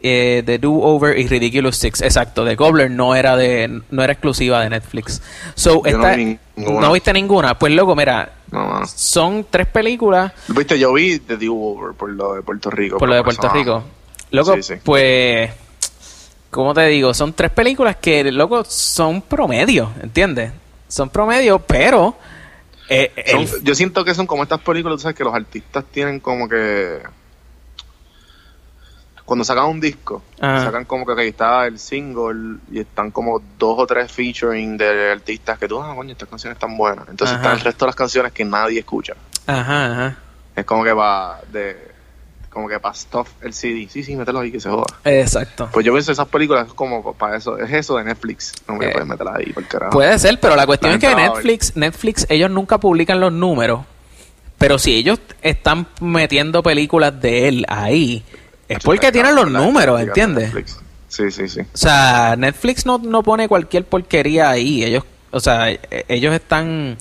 eh, 0.00 0.42
The 0.46 0.58
Do 0.58 0.72
Over 0.74 1.18
y 1.18 1.26
Ridiculous 1.26 1.76
Six, 1.76 2.02
exacto. 2.02 2.44
The 2.44 2.56
Cobbler 2.56 2.90
no 2.90 3.14
era 3.14 3.36
de, 3.36 3.82
no 3.90 4.02
era 4.02 4.12
exclusiva 4.12 4.60
de 4.62 4.70
Netflix. 4.70 5.20
So, 5.54 5.82
Yo 5.84 5.98
no 5.98 6.14
vi 6.16 6.38
ninguna. 6.56 6.80
¿no 6.86 6.92
viste 6.92 7.12
ninguna? 7.12 7.58
Pues 7.58 7.72
loco, 7.72 7.94
mira, 7.96 8.32
No, 8.52 8.86
son 8.86 9.46
tres 9.50 9.66
películas 9.66 10.32
Viste, 10.48 10.78
yo 10.78 10.92
vi 10.92 11.18
The 11.18 11.36
Do-Over 11.36 11.94
por 11.94 12.10
lo 12.10 12.34
de 12.34 12.42
Puerto 12.42 12.70
Rico. 12.70 12.98
por 12.98 13.08
lo 13.08 13.14
de 13.16 13.22
Puerto 13.24 13.48
Rico. 13.48 13.84
Loco, 14.30 14.54
Sí, 14.56 14.62
sí. 14.62 14.74
pues, 14.84 15.50
¿cómo 16.50 16.74
te 16.74 16.86
digo? 16.86 17.12
Son 17.14 17.32
tres 17.32 17.50
películas 17.50 17.96
que, 17.96 18.30
loco, 18.30 18.64
son 18.64 19.22
promedio, 19.22 19.90
¿entiendes? 20.02 20.52
Son 20.88 21.08
promedio, 21.10 21.58
pero... 21.58 22.16
eh, 22.88 23.12
Son- 23.26 23.40
el- 23.40 23.64
yo 23.64 23.74
siento 23.74 24.04
que 24.04 24.14
son 24.14 24.26
como 24.26 24.42
estas 24.42 24.60
películas, 24.60 25.02
sabes 25.02 25.16
que 25.16 25.24
los 25.24 25.34
artistas 25.34 25.84
tienen 25.90 26.20
como 26.20 26.48
que 26.48 26.98
cuando 29.28 29.44
sacan 29.44 29.66
un 29.66 29.78
disco, 29.78 30.22
Ajá. 30.40 30.64
sacan 30.64 30.86
como 30.86 31.04
que 31.04 31.12
ok, 31.12 31.18
está 31.18 31.66
el 31.66 31.78
single 31.78 32.60
y 32.72 32.80
están 32.80 33.10
como 33.10 33.42
dos 33.58 33.74
o 33.78 33.86
tres 33.86 34.10
featuring 34.10 34.78
de 34.78 35.12
artistas 35.12 35.58
que 35.58 35.68
tú, 35.68 35.78
ah, 35.82 35.92
coño, 35.94 36.12
estas 36.12 36.30
canciones 36.30 36.56
están 36.56 36.74
buenas. 36.78 37.06
Entonces 37.10 37.36
Ajá. 37.36 37.42
están 37.44 37.58
el 37.58 37.64
resto 37.64 37.84
de 37.84 37.88
las 37.90 37.94
canciones 37.96 38.32
que 38.32 38.44
nadie 38.46 38.78
escucha. 38.80 39.12
Ajá, 39.46 39.92
ajá. 39.92 40.16
Es 40.56 40.64
como 40.64 40.82
que 40.82 40.92
va 40.94 41.40
de 41.52 41.88
como 42.48 42.66
que 42.70 42.80
para 42.80 42.94
stuff 42.94 43.28
el 43.42 43.52
CD. 43.52 43.86
Sí, 43.90 44.02
sí, 44.02 44.16
mételo 44.16 44.40
ahí 44.40 44.50
que 44.50 44.58
se 44.60 44.70
joda. 44.70 44.86
Exacto. 45.04 45.68
Pues 45.72 45.84
yo 45.84 45.92
pienso 45.92 46.10
esas 46.10 46.26
películas 46.28 46.66
es 46.68 46.72
como 46.72 47.12
para 47.12 47.36
eso, 47.36 47.58
es 47.58 47.70
eso 47.70 47.98
de 47.98 48.04
Netflix. 48.04 48.52
No 48.66 48.76
me 48.76 48.86
Eh, 48.86 48.90
puedes 48.92 49.06
meterla 49.06 49.34
ahí 49.36 49.52
por 49.52 49.64
carajo. 49.68 49.92
Puede 49.92 50.18
ser, 50.18 50.40
pero 50.40 50.56
la 50.56 50.64
cuestión 50.66 50.92
La 50.92 50.96
es 50.96 51.04
que. 51.04 51.14
Netflix, 51.14 51.76
Netflix, 51.76 52.26
ellos 52.30 52.50
nunca 52.50 52.78
publican 52.78 53.20
los 53.20 53.30
números, 53.32 53.82
pero 54.56 54.78
si 54.78 54.94
ellos 54.94 55.20
están 55.42 55.86
metiendo 56.00 56.62
películas 56.62 57.20
de 57.20 57.48
él 57.48 57.66
ahí, 57.68 58.24
es 58.68 58.78
porque 58.84 59.10
tienen 59.12 59.34
los 59.34 59.50
números, 59.50 60.00
¿entiendes? 60.00 60.52
Sí, 61.08 61.30
sí, 61.30 61.48
sí. 61.48 61.60
O 61.60 61.76
sea, 61.76 62.34
Netflix 62.36 62.84
no, 62.84 62.98
no 62.98 63.22
pone 63.22 63.48
cualquier 63.48 63.84
porquería 63.84 64.50
ahí. 64.50 64.84
Ellos, 64.84 65.04
o 65.30 65.40
sea, 65.40 65.70
e- 65.70 65.80
ellos 66.08 66.34
están, 66.34 66.96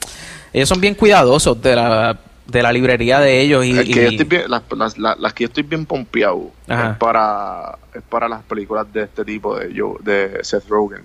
ellos 0.54 0.70
son 0.70 0.80
bien 0.80 0.96
cuidadosos 0.96 1.62
de 1.62 1.76
la, 1.76 2.18
de 2.46 2.64
la 2.64 2.72
librería 2.72 3.20
de 3.20 3.42
ellos 3.42 3.66
y, 3.66 3.72
El 3.78 3.84
que 3.86 3.92
y- 3.92 3.94
yo 4.04 4.10
estoy 4.10 4.26
bien- 4.26 4.44
las, 4.50 4.64
las- 4.78 4.98
las- 4.98 5.20
las 5.20 5.34
que 5.34 5.44
yo 5.44 5.48
estoy 5.50 5.64
bien 5.64 5.86
pompeado 5.86 6.52
Ajá. 6.70 6.92
es 6.92 6.98
para, 6.98 7.78
es 7.94 8.02
para 8.10 8.30
las 8.30 8.44
películas 8.44 8.88
de 8.94 9.04
este 9.04 9.26
tipo 9.26 9.58
de, 9.60 9.74
yo, 9.74 9.98
de 10.02 10.40
Seth 10.42 10.68
Rogen. 10.70 11.02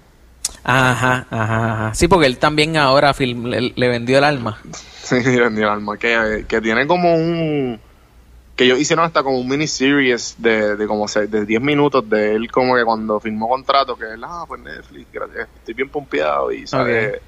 ajá, 0.63 1.27
ajá, 1.29 1.73
ajá. 1.87 1.95
Sí, 1.95 2.07
porque 2.07 2.27
él 2.27 2.39
también 2.39 2.77
ahora 2.77 3.13
film- 3.15 3.49
le, 3.49 3.73
le 3.75 3.89
vendió 3.89 4.19
el 4.19 4.25
alma. 4.25 4.61
Sí, 5.03 5.17
mira, 5.27 5.51
ni 5.51 5.59
el 5.59 5.69
alma, 5.69 5.99
que, 5.99 6.45
que 6.49 6.61
tiene 6.61 6.87
como 6.87 7.17
un... 7.17 7.79
Que 8.55 8.65
ellos 8.65 8.79
hicieron 8.79 9.05
hasta 9.05 9.23
como 9.23 9.39
un 9.39 9.49
miniseries 9.49 10.35
de, 10.39 10.77
de 10.77 10.87
como 10.87 11.09
se- 11.09 11.27
de 11.27 11.47
10 11.47 11.61
minutos 11.63 12.09
de 12.09 12.35
él 12.35 12.51
como 12.51 12.77
que 12.77 12.85
cuando 12.85 13.19
firmó 13.21 13.49
contrato, 13.49 13.97
que 13.97 14.05
él, 14.13 14.23
ah, 14.25 14.45
pues 14.47 14.61
Netflix, 14.61 15.11
gracias, 15.11 15.49
estoy 15.57 15.75
bien 15.75 15.89
pompeado 15.91 16.53
y 16.53 16.67
sabe... 16.67 17.09
Ok. 17.17 17.23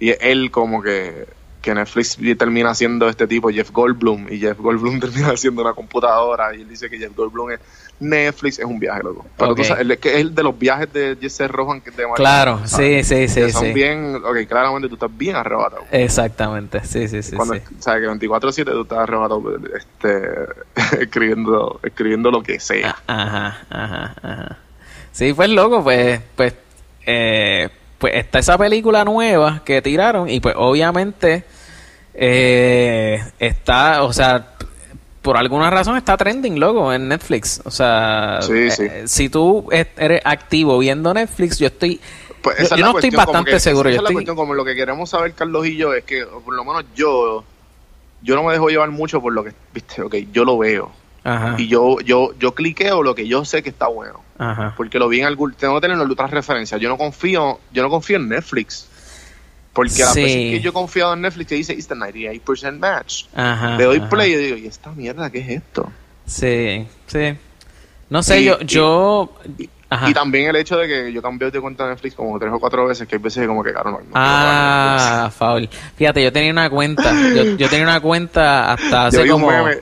Y 0.00 0.10
él 0.20 0.50
como 0.52 0.80
que, 0.80 1.26
que 1.60 1.74
Netflix 1.74 2.16
termina 2.38 2.74
siendo 2.74 3.08
este 3.08 3.26
tipo, 3.26 3.50
Jeff 3.50 3.70
Goldblum, 3.72 4.26
y 4.30 4.38
Jeff 4.38 4.58
Goldblum 4.58 5.00
termina 5.00 5.36
siendo 5.36 5.62
una 5.62 5.72
computadora, 5.74 6.54
y 6.54 6.62
él 6.62 6.68
dice 6.68 6.88
que 6.88 6.98
Jeff 6.98 7.14
Goldblum 7.16 7.50
es 7.52 7.60
Netflix, 8.00 8.60
es 8.60 8.64
un 8.64 8.78
viaje, 8.78 9.02
loco. 9.02 9.26
Pero 9.36 9.54
tú 9.56 9.62
Ok. 9.62 9.66
sabes, 9.68 9.98
es 10.02 10.14
el 10.14 10.34
de 10.34 10.42
los 10.44 10.56
viajes 10.56 10.92
de 10.92 11.16
Jesse 11.20 11.48
Rohan 11.48 11.80
que 11.80 11.90
Mario, 11.90 12.14
Claro, 12.14 12.60
sí, 12.64 13.02
sí, 13.02 13.26
sí, 13.26 13.40
Que 13.40 13.52
son 13.52 13.64
sí. 13.66 13.72
bien, 13.72 14.16
ok, 14.24 14.46
claramente 14.48 14.88
tú 14.88 14.94
estás 14.94 15.10
bien 15.16 15.34
arrebatado. 15.34 15.82
Exactamente, 15.90 16.84
sí, 16.84 17.08
sí, 17.08 17.22
sí. 17.22 17.34
Cuando, 17.34 17.54
sí. 17.54 17.60
sabes 17.80 18.02
que 18.02 18.26
24-7 18.28 18.64
tú 18.64 18.82
estás 18.82 18.98
arrebatado 18.98 19.42
este, 19.76 20.22
escribiendo, 21.02 21.80
escribiendo 21.82 22.30
lo 22.30 22.42
que 22.42 22.60
sea. 22.60 22.96
Ah, 23.08 23.24
Ajá, 23.24 23.66
ajá, 23.70 24.14
ajá. 24.22 24.58
Sí, 25.10 25.32
pues 25.32 25.50
loco, 25.50 25.82
pues, 25.82 26.20
pues, 26.36 26.54
eh, 27.04 27.68
pues 27.98 28.14
está 28.14 28.38
esa 28.38 28.56
película 28.56 29.04
nueva 29.04 29.62
que 29.64 29.82
tiraron 29.82 30.28
y 30.30 30.40
pues 30.40 30.54
obviamente 30.56 31.44
eh, 32.14 33.22
está, 33.38 34.02
o 34.02 34.12
sea, 34.12 34.54
por 35.22 35.36
alguna 35.36 35.70
razón 35.70 35.96
está 35.96 36.16
trending, 36.16 36.58
loco, 36.58 36.92
en 36.92 37.08
Netflix. 37.08 37.60
O 37.64 37.70
sea, 37.70 38.38
Sí, 38.42 38.70
sí. 38.70 38.84
eh, 38.84 39.02
si 39.06 39.28
tú 39.28 39.68
eres 39.70 40.22
activo 40.24 40.78
viendo 40.78 41.12
Netflix, 41.14 41.58
yo 41.58 41.66
estoy, 41.66 42.00
Pues 42.42 42.56
yo, 42.58 42.64
esa 42.64 42.74
es 42.74 42.80
yo 42.80 42.86
la 42.86 42.92
no 42.92 42.98
estoy 42.98 43.10
cuestión, 43.10 43.16
bastante 43.26 43.50
que- 43.52 43.60
seguro. 43.60 43.88
Esa 43.90 43.96
Yo 43.96 43.98
es 43.98 44.02
la 44.02 44.08
estoy, 44.08 44.14
cuestión, 44.14 44.36
como 44.36 44.54
lo 44.54 44.64
que 44.64 44.74
queremos 44.74 45.10
saber 45.10 45.32
Carlos 45.34 45.66
y 45.66 45.76
yo, 45.76 45.92
es 45.94 46.04
que 46.04 46.24
por 46.24 46.54
lo 46.54 46.64
menos 46.64 46.84
yo, 46.94 47.44
yo 48.22 48.34
no 48.36 48.42
me 48.44 48.52
dejo 48.52 48.68
llevar 48.68 48.90
mucho 48.90 49.20
por 49.20 49.32
lo 49.32 49.44
que, 49.44 49.52
viste, 49.72 50.02
ok, 50.02 50.14
yo 50.32 50.44
lo 50.44 50.56
veo. 50.58 50.90
Ajá, 51.24 51.54
Y 51.58 51.68
yo, 51.68 52.00
yo, 52.00 52.30
yo 52.38 52.54
cliqueo 52.54 53.02
lo 53.02 53.14
que 53.14 53.26
yo 53.28 53.44
sé 53.44 53.62
que 53.62 53.70
está 53.70 53.88
bueno. 53.88 54.20
ajá. 54.38 54.74
Porque 54.76 54.98
lo 54.98 55.08
vi 55.08 55.20
en 55.20 55.26
algún, 55.26 55.52
tengo 55.54 55.74
que 55.80 55.88
tener 55.88 55.98
otras 55.98 56.30
referencias. 56.30 56.80
Yo 56.80 56.88
no 56.88 56.96
confío, 56.96 57.58
yo 57.72 57.82
no 57.82 57.90
confío 57.90 58.16
en 58.16 58.28
Netflix. 58.28 58.88
Porque 59.72 60.02
a 60.02 60.06
las 60.06 60.14
Sí. 60.14 60.22
veces 60.22 60.36
que 60.50 60.60
yo 60.60 60.70
he 60.70 60.72
confiado 60.72 61.12
en 61.14 61.20
Netflix 61.20 61.48
que 61.48 61.54
dice, 61.54 61.72
it's 61.72 61.86
the 61.86 61.94
98% 61.94 62.78
match. 62.78 63.24
Ajá, 63.34 63.76
Le 63.76 63.84
doy 63.84 64.00
play 64.00 64.32
y 64.32 64.36
digo, 64.36 64.56
¿y 64.56 64.66
esta 64.66 64.90
mierda 64.90 65.30
qué 65.30 65.38
es 65.40 65.48
esto? 65.50 65.92
Sí, 66.26 66.86
sí. 67.06 67.36
No 68.10 68.22
sé, 68.22 68.40
Y- 68.40 68.44
yo, 68.46 68.58
y- 68.60 68.64
yo, 68.66 69.32
ajá. 69.90 70.10
Y 70.10 70.14
también 70.14 70.48
el 70.48 70.56
hecho 70.56 70.76
de 70.78 70.88
que 70.88 71.12
yo 71.12 71.22
cambié 71.22 71.50
de 71.50 71.60
cuenta 71.60 71.84
de 71.84 71.90
Netflix 71.90 72.14
como 72.14 72.38
tres 72.38 72.52
o 72.52 72.58
cuatro 72.58 72.86
veces, 72.86 73.06
que 73.06 73.16
hay 73.16 73.22
veces 73.22 73.42
que 73.42 73.46
como 73.46 73.62
que, 73.62 73.70
claro, 73.72 73.90
no, 73.92 73.98
no 73.98 74.06
Ah, 74.14 75.30
Faul. 75.36 75.68
Fíjate, 75.96 76.22
yo 76.24 76.32
tenía 76.32 76.50
una 76.50 76.68
cuenta. 76.70 77.12
Yo, 77.34 77.56
yo 77.56 77.68
tenía 77.68 77.84
una 77.84 78.00
cuenta 78.00 78.72
hasta. 78.72 78.90
Yo 78.90 78.96
hace 79.08 79.22
vi, 79.24 79.28
como. 79.30 79.46
un 79.48 79.54
meme, 79.54 79.76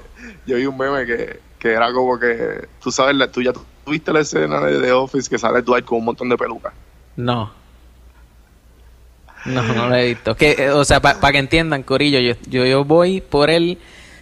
yo 0.47 0.57
vi 0.57 0.67
un 0.67 0.77
meme 0.77 1.05
que, 1.07 1.41
que 1.59 1.73
era 1.73 1.93
como 1.93 2.19
que, 2.19 2.69
tú 2.81 2.91
sabes, 2.91 3.17
la, 3.17 3.31
tú 3.31 3.43
ya 3.43 3.53
tuviste 3.85 4.13
la 4.13 4.21
escena 4.21 4.61
de 4.61 4.81
The 4.81 4.93
Office 4.93 5.29
que 5.29 5.39
sale 5.39 5.63
Dwight 5.63 5.85
con 5.85 5.99
un 5.99 6.07
montón 6.07 6.29
de 6.29 6.37
pelucas. 6.37 6.73
No. 7.17 7.53
No, 9.45 9.63
no 9.63 9.89
lo 9.89 9.95
he 9.95 10.09
visto. 10.09 10.37
Que, 10.37 10.53
eh, 10.59 10.71
o 10.71 10.85
sea, 10.85 11.01
para 11.01 11.33
que 11.33 11.39
entiendan, 11.39 11.83
Corillo, 11.83 12.19
yo, 12.19 12.35
yo, 12.49 12.65
yo 12.67 12.85
voy 12.85 13.21
por 13.21 13.49
el 13.49 13.79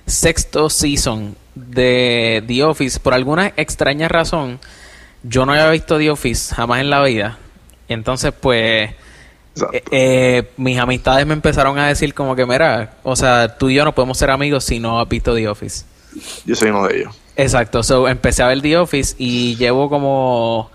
sexto 0.06 0.68
season 0.68 1.34
de 1.54 2.44
The 2.46 2.64
Office. 2.64 3.00
Por 3.00 3.14
alguna 3.14 3.52
extraña 3.56 4.08
razón, 4.08 4.60
yo 5.22 5.46
no 5.46 5.52
había 5.52 5.70
visto 5.70 5.98
The 5.98 6.10
Office 6.10 6.54
jamás 6.54 6.80
en 6.80 6.90
la 6.90 7.02
vida. 7.02 7.38
Entonces, 7.88 8.32
pues, 8.38 8.90
eh, 9.72 9.84
eh, 9.90 10.50
mis 10.56 10.78
amistades 10.78 11.26
me 11.26 11.32
empezaron 11.32 11.78
a 11.78 11.88
decir 11.88 12.12
como 12.12 12.36
que, 12.36 12.44
mira, 12.44 12.94
o 13.02 13.16
sea, 13.16 13.56
tú 13.56 13.70
y 13.70 13.74
yo 13.74 13.84
no 13.84 13.94
podemos 13.94 14.18
ser 14.18 14.30
amigos 14.30 14.64
si 14.64 14.78
no 14.78 15.00
has 15.00 15.08
visto 15.08 15.34
The 15.34 15.48
Office. 15.48 15.84
Yo 16.44 16.54
soy 16.54 16.70
uno 16.70 16.86
de 16.86 16.98
ellos. 17.00 17.14
Exacto, 17.36 17.82
so 17.82 18.06
empecé 18.08 18.42
a 18.42 18.48
ver 18.48 18.60
The 18.62 18.76
Office 18.78 19.14
y 19.18 19.56
llevo 19.56 19.88
como 19.90 20.70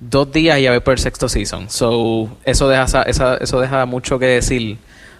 dos 0.00 0.30
días 0.32 0.58
y 0.58 0.62
ya 0.62 0.70
voy 0.70 0.80
por 0.80 0.92
el 0.94 0.98
sexto 1.00 1.28
season. 1.28 1.68
So 1.70 2.36
eso 2.44 2.68
deja, 2.68 2.86
sa- 2.86 3.02
esa- 3.02 3.36
eso 3.38 3.60
deja 3.60 3.84
mucho 3.86 4.18
que 4.18 4.26
decir 4.26 4.78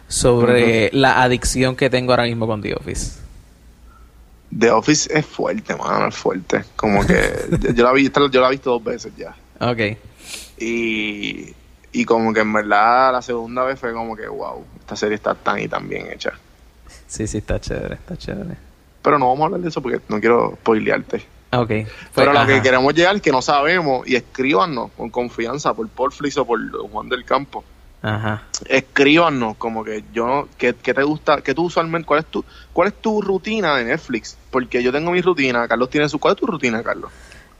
sobre 0.09 0.91
la 0.93 1.23
adicción 1.23 1.75
que 1.77 1.91
tengo 1.91 2.13
ahora 2.13 2.25
mismo 2.25 2.47
con 2.47 2.61
The 2.63 2.75
Office. 2.75 3.19
The 4.57 4.71
Office 4.71 5.11
es 5.13 5.27
fuerte, 5.27 5.75
mano, 5.75 6.07
es 6.09 6.15
fuerte. 6.15 6.65
Como 6.77 7.05
que 7.05 7.19
yo 7.75 7.83
la 7.85 7.93
vi, 7.93 8.11
yo 8.31 8.41
la 8.41 8.49
he 8.49 8.51
visto 8.53 8.71
dos 8.71 8.85
veces 8.85 9.13
ya. 9.17 9.35
Ok. 9.61 9.97
Y, 10.59 11.53
y 11.93 12.05
como 12.05 12.33
que 12.33 12.41
en 12.41 12.53
verdad 12.53 13.13
la 13.13 13.23
segunda 13.23 13.65
vez 13.65 13.81
fue 13.81 13.93
como 13.93 14.15
que, 14.15 14.29
wow, 14.29 14.65
esta 14.79 14.95
serie 14.95 15.17
está 15.17 15.35
tan 15.35 15.59
y 15.59 15.67
tan 15.69 15.89
bien 15.89 16.07
hecha. 16.13 16.33
Sí, 17.09 17.27
sí, 17.27 17.39
está 17.39 17.61
chévere, 17.61 17.95
está 17.95 18.17
chévere. 18.17 18.57
Pero 19.05 19.19
no 19.19 19.27
vamos 19.29 19.43
a 19.43 19.45
hablar 19.45 19.61
de 19.61 19.69
eso 19.69 19.83
porque 19.83 20.01
no 20.09 20.19
quiero 20.19 20.55
spoilearte. 20.63 21.19
Ok. 21.53 21.69
Pero 21.69 21.89
Pues, 22.15 22.33
lo 22.33 22.47
que 22.47 22.63
queremos 22.63 22.95
llegar 22.95 23.15
es 23.15 23.23
que 23.23 23.31
no 23.31 23.43
sabemos 23.43 24.09
y 24.09 24.17
escríbanos 24.17 24.91
con 24.97 25.11
confianza 25.11 25.75
por 25.75 25.87
Portflix 25.91 26.37
o 26.39 26.45
por 26.47 26.59
Juan 26.91 27.09
del 27.11 27.25
Campo. 27.25 27.63
Ajá. 28.03 28.43
Escríbanos 28.67 29.57
como 29.57 29.85
que 29.85 30.05
yo 30.13 30.27
no, 30.27 30.49
¿qué, 30.59 30.75
qué 30.75 30.93
te 30.95 31.03
gusta? 31.03 31.43
¿Qué 31.43 31.55
tú 31.55 31.65
usualmente, 31.65 32.07
cuál 32.07 32.21
es 32.21 32.27
tu, 32.27 32.45
cuál 32.73 32.89
es 32.89 32.95
tu 32.95 33.21
rutina 33.23 33.77
de 33.77 33.85
Netflix? 33.85 34.37
Porque 34.51 34.83
yo 34.83 34.91
tengo 34.91 35.11
mi 35.11 35.21
rutina, 35.21 35.69
Carlos 35.69 35.91
tiene 35.91 36.09
su, 36.09 36.19
¿cuál 36.19 36.35
es 36.35 36.41
tu 36.41 36.47
rutina, 36.47 36.83
Carlos? 36.83 37.11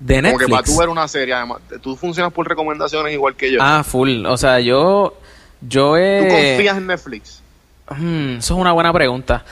De 0.01 0.17
Como 0.23 0.39
que 0.39 0.45
para 0.47 0.57
Netflix. 0.59 0.75
tú 0.75 0.81
ver 0.81 0.89
una 0.89 1.07
serie, 1.09 1.35
además, 1.35 1.59
tú 1.81 1.95
funcionas 1.97 2.33
por 2.33 2.49
recomendaciones 2.49 3.13
igual 3.13 3.37
que 3.37 3.53
yo. 3.53 3.59
Ah, 3.63 3.85
full. 3.85 4.27
O 4.27 4.37
sea, 4.37 4.61
yo... 4.61 5.15
Yo 5.63 5.91
¿Tú 5.93 5.97
he... 5.97 6.29
confías 6.57 6.77
en 6.77 6.87
Netflix? 6.89 7.43
Hmm, 7.89 8.37
eso 8.39 8.55
es 8.55 8.61
una 8.61 8.73
buena 8.73 8.93
pregunta. 8.93 9.45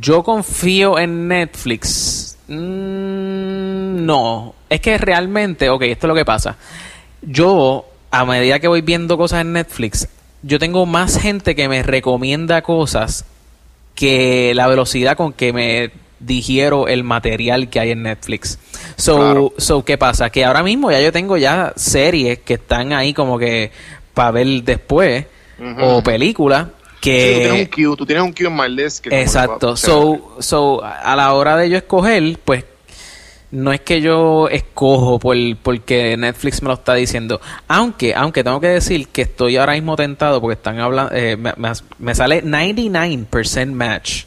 Yo 0.00 0.22
confío 0.22 0.98
en 0.98 1.28
Netflix. 1.28 2.36
Mm, 2.48 4.04
no. 4.04 4.54
Es 4.68 4.80
que 4.80 4.98
realmente, 4.98 5.68
ok, 5.70 5.82
esto 5.82 6.06
es 6.06 6.08
lo 6.08 6.14
que 6.14 6.24
pasa. 6.24 6.56
Yo, 7.22 7.86
a 8.10 8.24
medida 8.24 8.58
que 8.58 8.68
voy 8.68 8.82
viendo 8.82 9.16
cosas 9.16 9.40
en 9.40 9.52
Netflix, 9.52 10.08
yo 10.42 10.58
tengo 10.58 10.86
más 10.86 11.18
gente 11.18 11.54
que 11.54 11.68
me 11.68 11.82
recomienda 11.82 12.62
cosas 12.62 13.24
que 13.94 14.52
la 14.54 14.68
velocidad 14.68 15.16
con 15.16 15.32
que 15.32 15.52
me 15.52 15.90
digiero 16.18 16.88
el 16.88 17.04
material 17.04 17.68
que 17.68 17.80
hay 17.80 17.90
en 17.90 18.02
Netflix. 18.02 18.58
So, 18.96 19.16
Claro. 19.16 19.52
so 19.58 19.84
¿qué 19.84 19.98
pasa? 19.98 20.30
Que 20.30 20.44
ahora 20.44 20.62
mismo 20.62 20.90
ya 20.90 21.00
yo 21.00 21.12
tengo 21.12 21.36
ya 21.36 21.72
series 21.76 22.38
que 22.40 22.54
están 22.54 22.92
ahí 22.92 23.12
como 23.14 23.38
que 23.38 23.70
para 24.14 24.30
ver 24.32 24.46
después 24.62 25.26
o 25.80 26.02
películas 26.02 26.66
que 27.10 27.20
Sí, 27.28 27.34
tú 27.34 27.40
tienes 27.40 27.60
un 27.60 27.66
queue, 27.66 27.96
tú 27.96 28.06
tienes 28.06 28.24
un 28.24 28.32
queue 28.32 28.48
en 28.48 28.56
My 28.56 28.68
List. 28.68 29.02
que 29.04 29.20
Exacto. 29.20 29.70
va- 29.70 29.76
So, 29.76 30.36
so, 30.40 30.84
a 30.84 31.14
la 31.16 31.32
hora 31.34 31.56
de 31.56 31.70
yo 31.70 31.76
escoger, 31.76 32.38
pues 32.44 32.64
no 33.52 33.72
es 33.72 33.80
que 33.80 34.00
yo 34.00 34.48
escojo 34.48 35.18
por, 35.18 35.36
porque 35.62 36.16
Netflix 36.16 36.60
me 36.62 36.68
lo 36.68 36.74
está 36.74 36.94
diciendo. 36.94 37.40
Aunque, 37.68 38.14
aunque 38.14 38.42
tengo 38.44 38.60
que 38.60 38.68
decir 38.68 39.08
que 39.08 39.22
estoy 39.22 39.56
ahora 39.56 39.72
mismo 39.74 39.94
tentado 39.96 40.40
porque 40.40 40.54
están 40.54 40.80
hablando, 40.80 41.14
eh, 41.14 41.36
me, 41.36 41.52
me- 41.56 41.70
me 41.98 42.14
sale 42.14 42.42
99% 42.42 43.72
match 43.72 44.24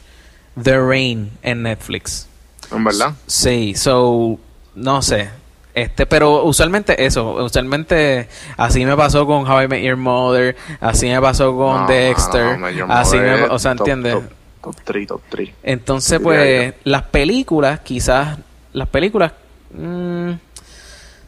The 0.60 0.78
Rain 0.78 1.30
en 1.42 1.62
Netflix. 1.62 2.26
En 2.72 2.82
verdad. 2.84 3.14
Sí, 3.26 3.74
so, 3.76 4.38
no 4.74 5.02
sé. 5.02 5.28
Este, 5.74 6.04
pero 6.06 6.44
usualmente 6.44 7.04
eso, 7.04 7.32
usualmente 7.44 8.28
así 8.56 8.84
me 8.84 8.96
pasó 8.96 9.24
con 9.26 9.48
How 9.48 9.62
I 9.62 9.68
Met 9.68 9.82
Your 9.84 9.96
Mother, 9.96 10.56
así 10.80 11.06
me 11.06 11.20
pasó 11.20 11.56
con 11.56 11.82
No, 11.82 11.86
Dexter, 11.86 12.58
no, 12.58 12.66
no, 12.66 12.70
Your 12.70 12.90
así 12.90 13.16
me, 13.16 13.44
o 13.44 13.58
sea, 13.58 13.74
top, 13.76 13.88
¿entiendes? 13.88 14.14
Top, 14.14 14.74
top 14.74 14.76
3, 14.84 15.06
top 15.06 15.20
3. 15.30 15.50
Entonces, 15.62 16.18
pues, 16.20 16.74
las 16.84 17.02
películas, 17.04 17.80
quizás, 17.80 18.38
las 18.72 18.88
películas, 18.88 19.32
mm, 19.72 20.30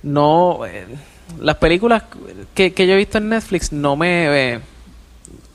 no, 0.03 0.66
eh, 0.66 0.86
las 1.40 1.57
películas 1.57 2.03
que, 2.55 2.72
que 2.74 2.86
yo 2.86 2.95
he 2.95 2.97
visto 2.97 3.18
en 3.18 3.28
Netflix 3.28 3.72
no 3.72 3.97
me... 3.97 4.55
eh, 4.55 4.61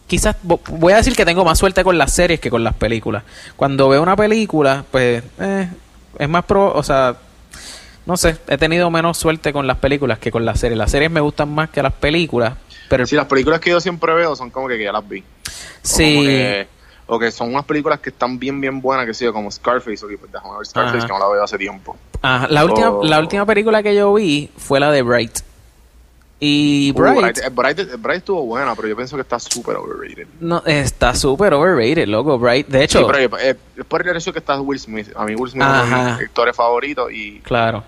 quizás 0.08 0.38
vo- 0.46 0.62
voy 0.70 0.94
a 0.94 0.98
decir 0.98 1.14
que 1.16 1.26
tengo 1.26 1.44
más 1.44 1.60
suerte 1.60 1.84
con 1.84 1.98
las 1.98 2.14
series 2.14 2.40
que 2.40 2.50
con 2.50 2.64
las 2.64 2.74
películas. 2.74 3.24
Cuando 3.58 3.90
veo 3.90 4.02
una 4.02 4.16
película, 4.16 4.86
pues, 4.90 5.22
eh, 5.40 5.68
es 6.18 6.30
más 6.30 6.46
pro, 6.46 6.74
o 6.74 6.82
sea, 6.82 7.16
no 8.08 8.18
sé, 8.18 8.38
he 8.48 8.58
tenido 8.58 8.90
menos 8.90 9.18
suerte 9.18 9.54
con 9.54 9.68
las 9.68 9.78
películas 9.78 10.18
que 10.18 10.32
con 10.32 10.44
las 10.46 10.60
series. 10.60 10.78
Las 10.78 10.90
series 10.90 11.12
me 11.12 11.20
gustan 11.22 11.54
más 11.54 11.70
que 11.70 11.84
las 11.84 11.94
películas, 11.94 12.54
pero 12.90 13.06
Sí, 13.06 13.16
las 13.16 13.26
películas 13.28 13.60
que 13.60 13.70
yo 13.70 13.80
siempre 13.80 14.14
veo 14.16 14.36
son 14.36 14.50
como 14.50 14.68
que, 14.68 14.78
que 14.78 14.86
ya 14.86 14.92
las 14.92 15.08
vi. 15.08 15.24
Sí, 15.84 16.26
que- 16.26 16.68
o 17.10 17.20
que 17.20 17.32
son 17.32 17.50
unas 17.50 17.64
películas 17.66 18.00
que 18.00 18.10
están 18.10 18.38
bien, 18.40 18.60
bien 18.60 18.82
buenas, 18.82 19.06
que 19.06 19.14
sí, 19.14 19.26
como 19.32 19.50
Scarface, 19.52 20.04
o 20.06 20.08
pues 20.20 20.32
déjame 20.32 20.58
ver 20.58 20.66
Scarface, 20.66 20.98
Ajá. 20.98 21.08
que 21.08 21.14
no 21.14 21.20
la 21.20 21.28
veo 21.30 21.44
hace 21.44 21.58
tiempo. 21.58 21.96
Ajá, 22.22 22.48
la 22.50 22.66
última, 22.66 22.90
Oh. 22.90 23.04
la 23.04 23.20
última 23.20 23.46
película 23.46 23.84
que 23.84 23.96
yo 23.96 24.14
vi 24.14 24.50
fue 24.58 24.80
la 24.80 24.92
de 24.92 25.02
Bright. 25.04 25.40
Y 26.40 26.92
Uh, 26.92 27.00
Bright, 27.00 27.18
Bright, 27.20 27.38
eh, 27.40 27.50
Bright- 27.50 27.98
Bright 27.98 28.18
estuvo 28.20 28.46
buena, 28.46 28.76
pero 28.76 28.88
yo 28.90 28.96
pienso 28.96 29.16
que 29.16 29.24
está 29.24 29.40
súper 29.40 29.76
overrated. 29.78 30.28
no, 30.40 30.62
está 30.66 31.16
súper 31.16 31.54
overrated, 31.54 32.08
loco. 32.08 32.38
Bright, 32.38 32.68
de 32.68 32.84
hecho, 32.84 33.00
Sí, 33.00 33.06
pero 33.12 33.38
eh, 33.40 33.56
es 33.76 33.86
por 33.86 34.08
el 34.08 34.16
hecho 34.16 34.32
que 34.32 34.40
está 34.40 34.60
Will 34.62 34.80
Smith. 34.80 35.08
A 35.16 35.26
mí 35.26 35.34
Will 35.34 35.50
Smith 35.52 35.64
es 35.64 35.68
Ajá. 35.70 36.04
mis 36.20 36.28
actores 36.28 36.56
favoritos 36.56 37.12
y, 37.12 37.40
claro. 37.40 37.84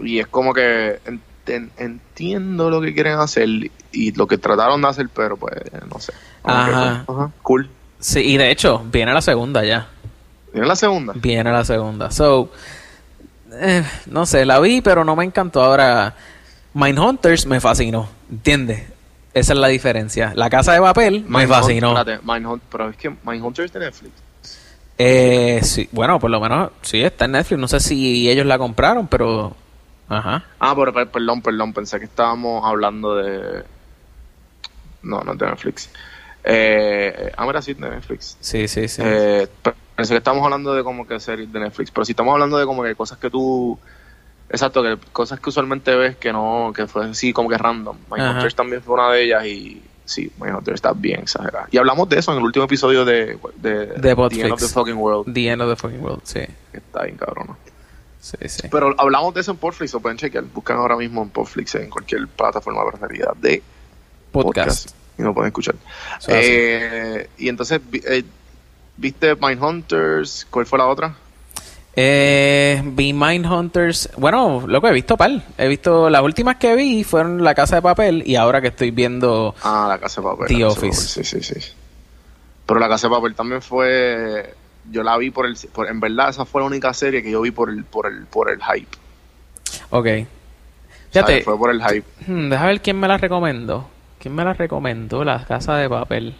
Y 0.00 0.18
es 0.20 0.26
como 0.26 0.52
que 0.54 1.00
en- 1.06 1.20
en- 1.46 1.70
entiendo 1.76 2.70
lo 2.70 2.80
que 2.80 2.92
quieren 2.94 3.18
hacer 3.18 3.48
y 3.92 4.12
lo 4.16 4.26
que 4.26 4.38
trataron 4.38 4.82
de 4.82 4.88
hacer, 4.88 5.08
pero 5.14 5.36
pues 5.36 5.54
no 5.92 5.98
sé. 6.00 6.12
Que, 6.44 6.50
Ajá. 6.52 7.04
pues, 7.06 7.18
ajá, 7.18 7.30
cool. 7.42 7.68
Sí, 8.00 8.20
y 8.20 8.36
de 8.36 8.50
hecho, 8.50 8.84
viene 8.90 9.12
la 9.12 9.20
segunda 9.22 9.64
ya. 9.64 9.88
¿Tiene 10.52 10.66
la 10.66 10.76
segunda? 10.76 11.12
Viene 11.16 11.50
la 11.52 11.64
segunda. 11.64 12.10
So, 12.10 12.50
eh, 13.52 13.84
no 14.06 14.26
sé, 14.26 14.44
la 14.44 14.58
vi, 14.60 14.80
pero 14.80 15.04
no 15.04 15.16
me 15.16 15.24
encantó. 15.24 15.62
Ahora, 15.62 16.14
Mindhunters 16.74 17.46
me 17.46 17.60
fascinó. 17.60 18.08
¿Entiendes? 18.30 18.82
Esa 19.34 19.52
es 19.52 19.58
la 19.58 19.68
diferencia. 19.68 20.32
La 20.34 20.48
casa 20.50 20.72
de 20.72 20.80
papel 20.80 21.24
me 21.28 21.46
fascinó. 21.46 21.94
Mindhunt- 21.94 22.60
pero 22.70 22.88
es 22.90 22.96
que 22.96 23.14
Mindhunter 23.24 23.66
es 23.66 23.72
de 23.72 23.80
Netflix. 23.80 24.12
Eh, 24.98 25.60
sí, 25.62 25.88
bueno, 25.92 26.18
por 26.18 26.30
lo 26.30 26.40
menos 26.40 26.70
sí 26.82 27.02
está 27.02 27.26
en 27.26 27.32
Netflix. 27.32 27.60
No 27.60 27.68
sé 27.68 27.80
si 27.80 28.28
ellos 28.30 28.46
la 28.46 28.58
compraron, 28.58 29.06
pero. 29.08 29.54
Ajá. 30.08 30.44
Ah, 30.60 30.74
pero, 30.76 30.92
per- 30.92 31.08
perdón, 31.08 31.42
perdón, 31.42 31.72
pensé 31.72 31.98
que 31.98 32.04
estábamos 32.04 32.64
hablando 32.64 33.16
de... 33.16 33.64
No, 35.02 35.20
no 35.22 35.32
es 35.32 35.38
de 35.38 35.46
Netflix. 35.46 35.90
Eh, 36.44 37.32
ah, 37.36 37.44
mira, 37.46 37.60
sí, 37.62 37.74
de 37.74 37.88
Netflix. 37.90 38.36
Sí, 38.40 38.68
sí, 38.68 38.86
sí. 38.88 39.02
Eh, 39.04 39.48
pe- 39.62 39.74
pensé 39.96 40.14
que 40.14 40.18
estamos 40.18 40.44
hablando 40.44 40.74
de 40.74 40.84
como 40.84 41.06
que 41.06 41.18
series 41.18 41.52
de 41.52 41.58
Netflix, 41.60 41.90
pero 41.90 42.04
si 42.04 42.12
estamos 42.12 42.32
hablando 42.32 42.56
de 42.58 42.66
como 42.66 42.82
que 42.82 42.94
cosas 42.94 43.18
que 43.18 43.30
tú... 43.30 43.78
Exacto, 44.48 44.80
que 44.80 44.96
cosas 45.12 45.40
que 45.40 45.48
usualmente 45.50 45.92
ves 45.96 46.16
que 46.16 46.32
no, 46.32 46.72
que 46.74 46.86
fue 46.86 47.06
así 47.06 47.32
como 47.32 47.48
que 47.48 47.58
random. 47.58 47.96
My 48.10 48.20
Ajá. 48.20 48.30
Hunters 48.30 48.54
también 48.54 48.80
fue 48.80 48.94
una 48.94 49.10
de 49.10 49.24
ellas 49.24 49.44
y 49.44 49.82
sí, 50.04 50.30
My 50.40 50.50
Hunter 50.50 50.74
está 50.74 50.92
bien 50.92 51.22
exagerada. 51.22 51.66
Y 51.72 51.78
hablamos 51.78 52.08
de 52.08 52.20
eso 52.20 52.30
en 52.30 52.38
el 52.38 52.44
último 52.44 52.64
episodio 52.66 53.04
de, 53.04 53.36
de, 53.56 53.86
De 53.86 54.14
The 54.14 54.40
End 54.42 54.52
of 54.52 54.60
the 54.60 54.68
Fucking 54.68 54.94
World, 54.96 55.34
The 55.34 55.48
End 55.48 55.62
of 55.62 55.68
the 55.68 55.74
Fucking 55.74 56.00
World, 56.00 56.20
sí. 56.22 56.42
está 56.72 57.02
bien 57.02 57.16
cabrón. 57.16 57.56
Sí, 58.26 58.48
sí. 58.48 58.68
Pero 58.68 58.92
hablamos 58.98 59.34
de 59.34 59.40
eso 59.40 59.52
en 59.52 59.56
Portflix, 59.58 59.92
lo 59.92 60.00
pueden 60.00 60.18
chequear. 60.18 60.42
Buscan 60.44 60.78
ahora 60.78 60.96
mismo 60.96 61.22
en 61.22 61.30
Portflix 61.30 61.76
en 61.76 61.88
cualquier 61.88 62.26
plataforma 62.26 62.84
preferida 62.90 63.32
de 63.40 63.62
Podcast. 64.32 64.90
y 65.16 65.22
lo 65.22 65.32
pueden 65.32 65.48
escuchar. 65.48 65.76
Eh, 66.26 67.28
y 67.38 67.48
entonces, 67.48 67.80
eh, 67.92 68.24
¿viste 68.96 69.36
Mindhunters? 69.36 70.44
¿Cuál 70.50 70.66
fue 70.66 70.76
la 70.76 70.88
otra? 70.88 71.14
Eh, 71.94 72.82
vi 72.84 73.12
Mindhunters. 73.12 74.10
Bueno, 74.16 74.64
lo 74.66 74.80
que 74.80 74.88
he 74.88 74.92
visto 74.92 75.16
par. 75.16 75.30
He 75.56 75.68
visto 75.68 76.10
las 76.10 76.22
últimas 76.22 76.56
que 76.56 76.74
vi 76.74 77.04
fueron 77.04 77.44
La 77.44 77.54
Casa 77.54 77.76
de 77.76 77.82
Papel 77.82 78.24
y 78.26 78.34
ahora 78.34 78.60
que 78.60 78.68
estoy 78.68 78.90
viendo. 78.90 79.54
Ah, 79.62 79.86
La 79.88 79.98
Casa 79.98 80.20
de 80.20 80.26
Papel. 80.26 80.48
The 80.48 80.64
Office. 80.64 81.20
Papel, 81.20 81.24
Sí, 81.24 81.24
sí, 81.24 81.60
sí. 81.60 81.72
Pero 82.66 82.80
La 82.80 82.88
Casa 82.88 83.06
de 83.08 83.14
Papel 83.14 83.34
también 83.36 83.62
fue... 83.62 84.52
Yo 84.90 85.02
la 85.02 85.16
vi 85.18 85.30
por 85.30 85.46
el... 85.46 85.56
por- 85.72 85.88
en 85.88 86.00
verdad, 86.00 86.28
esa 86.30 86.44
fue 86.44 86.60
la 86.62 86.66
única 86.66 86.92
serie 86.94 87.22
que 87.22 87.30
yo 87.30 87.40
vi 87.40 87.50
por 87.50 87.70
el, 87.70 87.84
por 87.84 88.06
el, 88.06 88.26
por 88.26 88.50
el 88.50 88.60
hype. 88.62 88.96
Ok. 89.90 90.06
Fíjate, 91.10 91.42
Fue 91.42 91.56
por 91.58 91.70
el 91.70 91.82
hype. 91.82 92.04
hmm, 92.26 92.50
deja 92.50 92.66
ver 92.66 92.80
quién 92.80 92.98
me 93.00 93.08
la 93.08 93.16
recomendó. 93.16 93.88
¿Quién 94.18 94.34
me 94.34 94.44
la 94.44 94.52
recomendó? 94.52 95.24
La 95.24 95.44
Casa 95.44 95.76
de 95.76 95.88
Papel. 95.88 96.34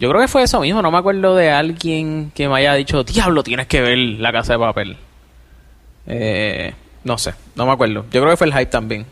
Yo 0.00 0.08
creo 0.08 0.20
que 0.20 0.28
fue 0.28 0.42
eso 0.42 0.60
mismo. 0.60 0.80
No 0.82 0.90
me 0.90 0.98
acuerdo 0.98 1.34
de 1.36 1.50
alguien 1.50 2.32
que 2.34 2.48
me 2.48 2.56
haya 2.56 2.74
dicho, 2.74 3.02
Diablo, 3.04 3.42
tienes 3.42 3.66
que 3.66 3.80
ver 3.80 3.98
La 3.98 4.32
Casa 4.32 4.54
de 4.54 4.58
Papel. 4.58 4.96
Eh, 6.06 6.72
no 7.04 7.18
sé, 7.18 7.34
no 7.54 7.66
me 7.66 7.72
acuerdo. 7.72 8.04
Yo 8.10 8.20
creo 8.20 8.30
que 8.30 8.36
fue 8.36 8.46
el 8.46 8.52
hype 8.54 8.66
también. 8.66 9.06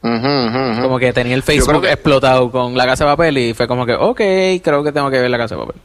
Como 0.00 0.98
que 0.98 1.12
tenía 1.12 1.34
el 1.34 1.42
Facebook 1.42 1.82
que- 1.82 1.92
explotado 1.92 2.50
con 2.50 2.76
La 2.76 2.86
Casa 2.86 3.04
de 3.04 3.10
Papel 3.12 3.38
y 3.38 3.54
fue 3.54 3.68
como 3.68 3.86
que, 3.86 3.94
ok, 3.94 4.16
creo 4.62 4.82
que 4.82 4.90
tengo 4.92 5.10
que 5.10 5.20
ver 5.20 5.30
La 5.30 5.38
Casa 5.38 5.54
de 5.54 5.60
Papel. 5.64 5.80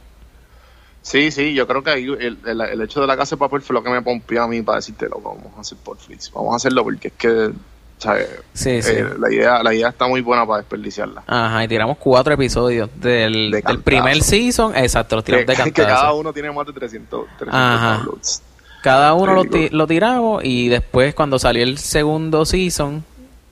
Sí, 1.08 1.30
sí, 1.30 1.54
yo 1.54 1.66
creo 1.66 1.82
que 1.82 1.90
ahí 1.90 2.04
el, 2.04 2.38
el- 2.44 2.60
el 2.60 2.82
hecho 2.82 3.00
de 3.00 3.06
la 3.06 3.16
casa 3.16 3.36
de 3.36 3.40
papel 3.40 3.62
fue 3.62 3.72
lo 3.74 3.82
que 3.82 3.88
me 3.88 4.02
pompió 4.02 4.42
a 4.42 4.48
mí 4.48 4.60
para 4.60 4.76
decirte 4.76 5.08
lo 5.08 5.20
vamos 5.20 5.46
a 5.56 5.60
hacer 5.60 5.78
por 5.78 5.96
Flix. 5.96 6.30
Vamos 6.32 6.52
a 6.52 6.56
hacerlo 6.56 6.84
porque 6.84 7.08
es 7.08 7.14
que, 7.14 7.50
¿sabes? 7.96 8.28
Sí, 8.52 8.82
sí. 8.82 8.92
Eh, 8.92 9.06
la, 9.18 9.32
idea, 9.32 9.62
la 9.62 9.72
idea 9.74 9.88
está 9.88 10.06
muy 10.06 10.20
buena 10.20 10.44
para 10.46 10.58
desperdiciarla. 10.58 11.22
Ajá, 11.26 11.64
y 11.64 11.68
tiramos 11.68 11.96
cuatro 11.96 12.34
episodios 12.34 12.90
del, 13.00 13.50
De 13.52 13.62
primer 13.82 14.22
season. 14.22 14.76
Exacto, 14.76 15.16
los 15.16 15.24
Que, 15.24 15.32
tiramos 15.44 15.46
de 15.46 15.54
que 15.72 15.82
cantazo. 15.82 15.88
cada 16.02 16.12
uno 16.12 16.32
tiene 16.34 16.52
más 16.52 16.66
de 16.66 16.72
300, 16.74 17.26
300 17.38 17.54
Ajá. 17.54 17.94
downloads. 17.96 18.42
Cada 18.82 19.14
uno 19.14 19.32
lo, 19.34 19.44
ti- 19.46 19.70
lo 19.70 19.86
tiramos 19.86 20.44
y 20.44 20.68
después 20.68 21.14
cuando 21.14 21.38
salió 21.38 21.62
el 21.62 21.78
segundo 21.78 22.44
season 22.44 23.02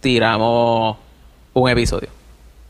tiramos 0.01 0.97
un 1.55 1.69
episodio. 1.71 2.09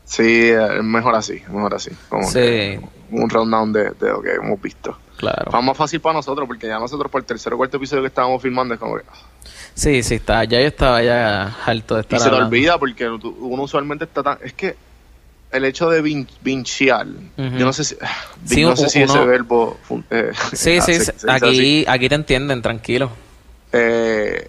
Sí, 0.05 0.49
es 0.49 0.81
mejor 0.83 1.15
así, 1.15 1.41
mejor 1.51 1.75
así. 1.75 1.91
Como 2.09 2.23
Sí. 2.23 2.33
que 2.39 2.79
un 3.11 3.29
rundown 3.29 3.71
de, 3.73 3.91
de 3.91 4.09
lo 4.09 4.21
que 4.21 4.31
hemos 4.33 4.61
visto. 4.61 4.97
Claro. 5.17 5.49
Fue 5.51 5.61
más 5.61 5.75
fácil 5.75 5.99
para 5.99 6.13
nosotros 6.13 6.47
porque 6.47 6.67
ya 6.67 6.77
nosotros 6.79 7.11
por 7.11 7.21
el 7.21 7.25
tercer 7.25 7.53
o 7.53 7.57
cuarto 7.57 7.77
episodio 7.77 8.03
que 8.03 8.07
estábamos 8.09 8.41
filmando 8.41 8.73
es 8.75 8.79
como 8.79 8.97
que... 8.97 9.03
ah, 9.09 9.15
Sí, 9.73 10.03
sí, 10.03 10.15
está. 10.15 10.43
Ya 10.43 10.59
yo 10.59 10.67
estaba 10.67 11.01
ya 11.03 11.55
harto 11.65 11.95
de 11.95 12.01
Y 12.01 12.03
estar 12.03 12.19
se 12.19 12.29
te 12.29 12.35
olvida 12.35 12.77
porque 12.77 13.09
uno 13.09 13.63
usualmente 13.63 14.05
está 14.05 14.21
tan... 14.23 14.37
Es 14.43 14.53
que 14.53 14.75
el 15.51 15.65
hecho 15.65 15.89
de 15.89 16.03
vin- 16.03 16.27
vinchear, 16.41 17.07
yo 17.37 17.65
no 17.65 17.73
sé 17.73 17.83
si... 17.83 17.95
Sí, 18.45 18.63
no 18.63 18.75
sé 18.75 18.89
si 18.89 19.01
ese 19.01 19.25
verbo... 19.25 19.77
eh, 20.11 20.31
Sí, 20.53 20.81
sí, 20.81 20.93
se- 20.93 21.05
sí, 21.05 21.11
se 21.17 21.31
aquí, 21.31 21.85
aquí 21.87 22.09
te 22.09 22.15
entienden, 22.15 22.61
tranquilo. 22.61 23.09
Eh, 23.71 24.47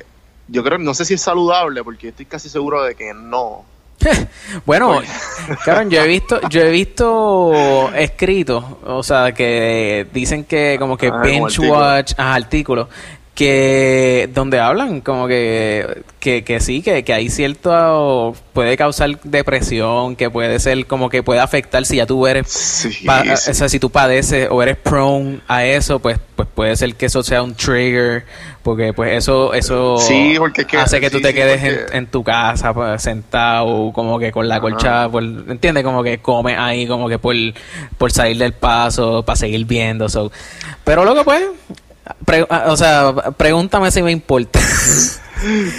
yo 0.48 0.62
creo, 0.64 0.78
no 0.78 0.94
sé 0.94 1.04
si 1.04 1.14
es 1.14 1.20
saludable 1.22 1.82
porque 1.84 2.08
estoy 2.08 2.26
casi 2.26 2.48
seguro 2.48 2.82
de 2.82 2.94
que 2.94 3.12
no. 3.14 3.64
Bueno, 4.66 5.00
Karen, 5.64 5.90
yo 5.90 6.00
he 6.02 6.06
visto, 6.06 6.40
yo 6.48 6.62
he 6.62 6.70
visto 6.70 7.90
escritos, 7.94 8.64
o 8.84 9.02
sea, 9.02 9.32
que 9.32 10.06
dicen 10.12 10.44
que 10.44 10.76
como 10.78 10.96
que 10.96 11.08
Ah, 11.08 11.20
binge 11.22 11.44
artículos. 11.44 11.70
watch, 11.70 12.12
artículos, 12.16 12.88
que 13.38 14.28
donde 14.34 14.58
hablan 14.58 15.00
como 15.00 15.28
que, 15.28 16.02
que, 16.18 16.42
que 16.42 16.58
sí, 16.58 16.82
que, 16.82 17.04
que 17.04 17.12
hay 17.12 17.28
cierto, 17.28 18.34
puede 18.52 18.76
causar 18.76 19.20
depresión, 19.22 20.16
que 20.16 20.28
puede 20.28 20.58
ser 20.58 20.86
como 20.86 21.08
que 21.08 21.22
puede 21.22 21.38
afectar 21.38 21.86
si 21.86 21.98
ya 21.98 22.06
tú 22.06 22.26
eres, 22.26 22.48
Sí, 22.48 23.06
pa- 23.06 23.22
sí. 23.36 23.50
o 23.52 23.54
sea, 23.54 23.68
si 23.68 23.78
tú 23.78 23.90
padeces 23.90 24.48
o 24.50 24.60
eres 24.60 24.76
prone 24.76 25.38
a 25.46 25.64
eso, 25.64 26.00
pues, 26.00 26.18
pues 26.34 26.48
puede 26.52 26.74
ser 26.74 26.96
que 26.96 27.06
eso 27.06 27.22
sea 27.22 27.44
un 27.44 27.54
trigger, 27.54 28.24
porque 28.64 28.92
pues 28.92 29.16
eso, 29.16 29.54
eso 29.54 29.98
Sí, 29.98 30.34
porque 30.36 30.62
es 30.62 30.66
que- 30.66 30.76
hace 30.78 31.00
que 31.00 31.08
tú 31.08 31.20
te 31.20 31.32
quedes 31.32 31.92
en 31.92 32.08
tu 32.08 32.24
casa 32.24 32.74
pues, 32.74 33.00
sentado 33.00 33.92
como 33.92 34.18
que 34.18 34.32
con 34.32 34.48
la 34.48 34.56
Ajá. 34.56 34.60
colcha 34.62 35.08
por, 35.08 35.22
¿entiendes? 35.22 35.84
como 35.84 36.02
que 36.02 36.18
come 36.18 36.56
ahí 36.56 36.88
como 36.88 37.08
que 37.08 37.20
por, 37.20 37.36
por 37.98 38.10
salir 38.10 38.36
del 38.38 38.52
paso 38.52 39.22
para 39.24 39.36
seguir 39.36 39.64
viendo 39.64 40.08
so. 40.08 40.32
pero 40.82 41.04
luego 41.04 41.22
pues 41.22 41.44
pre- 42.24 42.46
o 42.66 42.76
sea 42.76 43.12
pregúntame 43.36 43.90
si 43.90 44.02
me 44.02 44.10
importa 44.12 44.58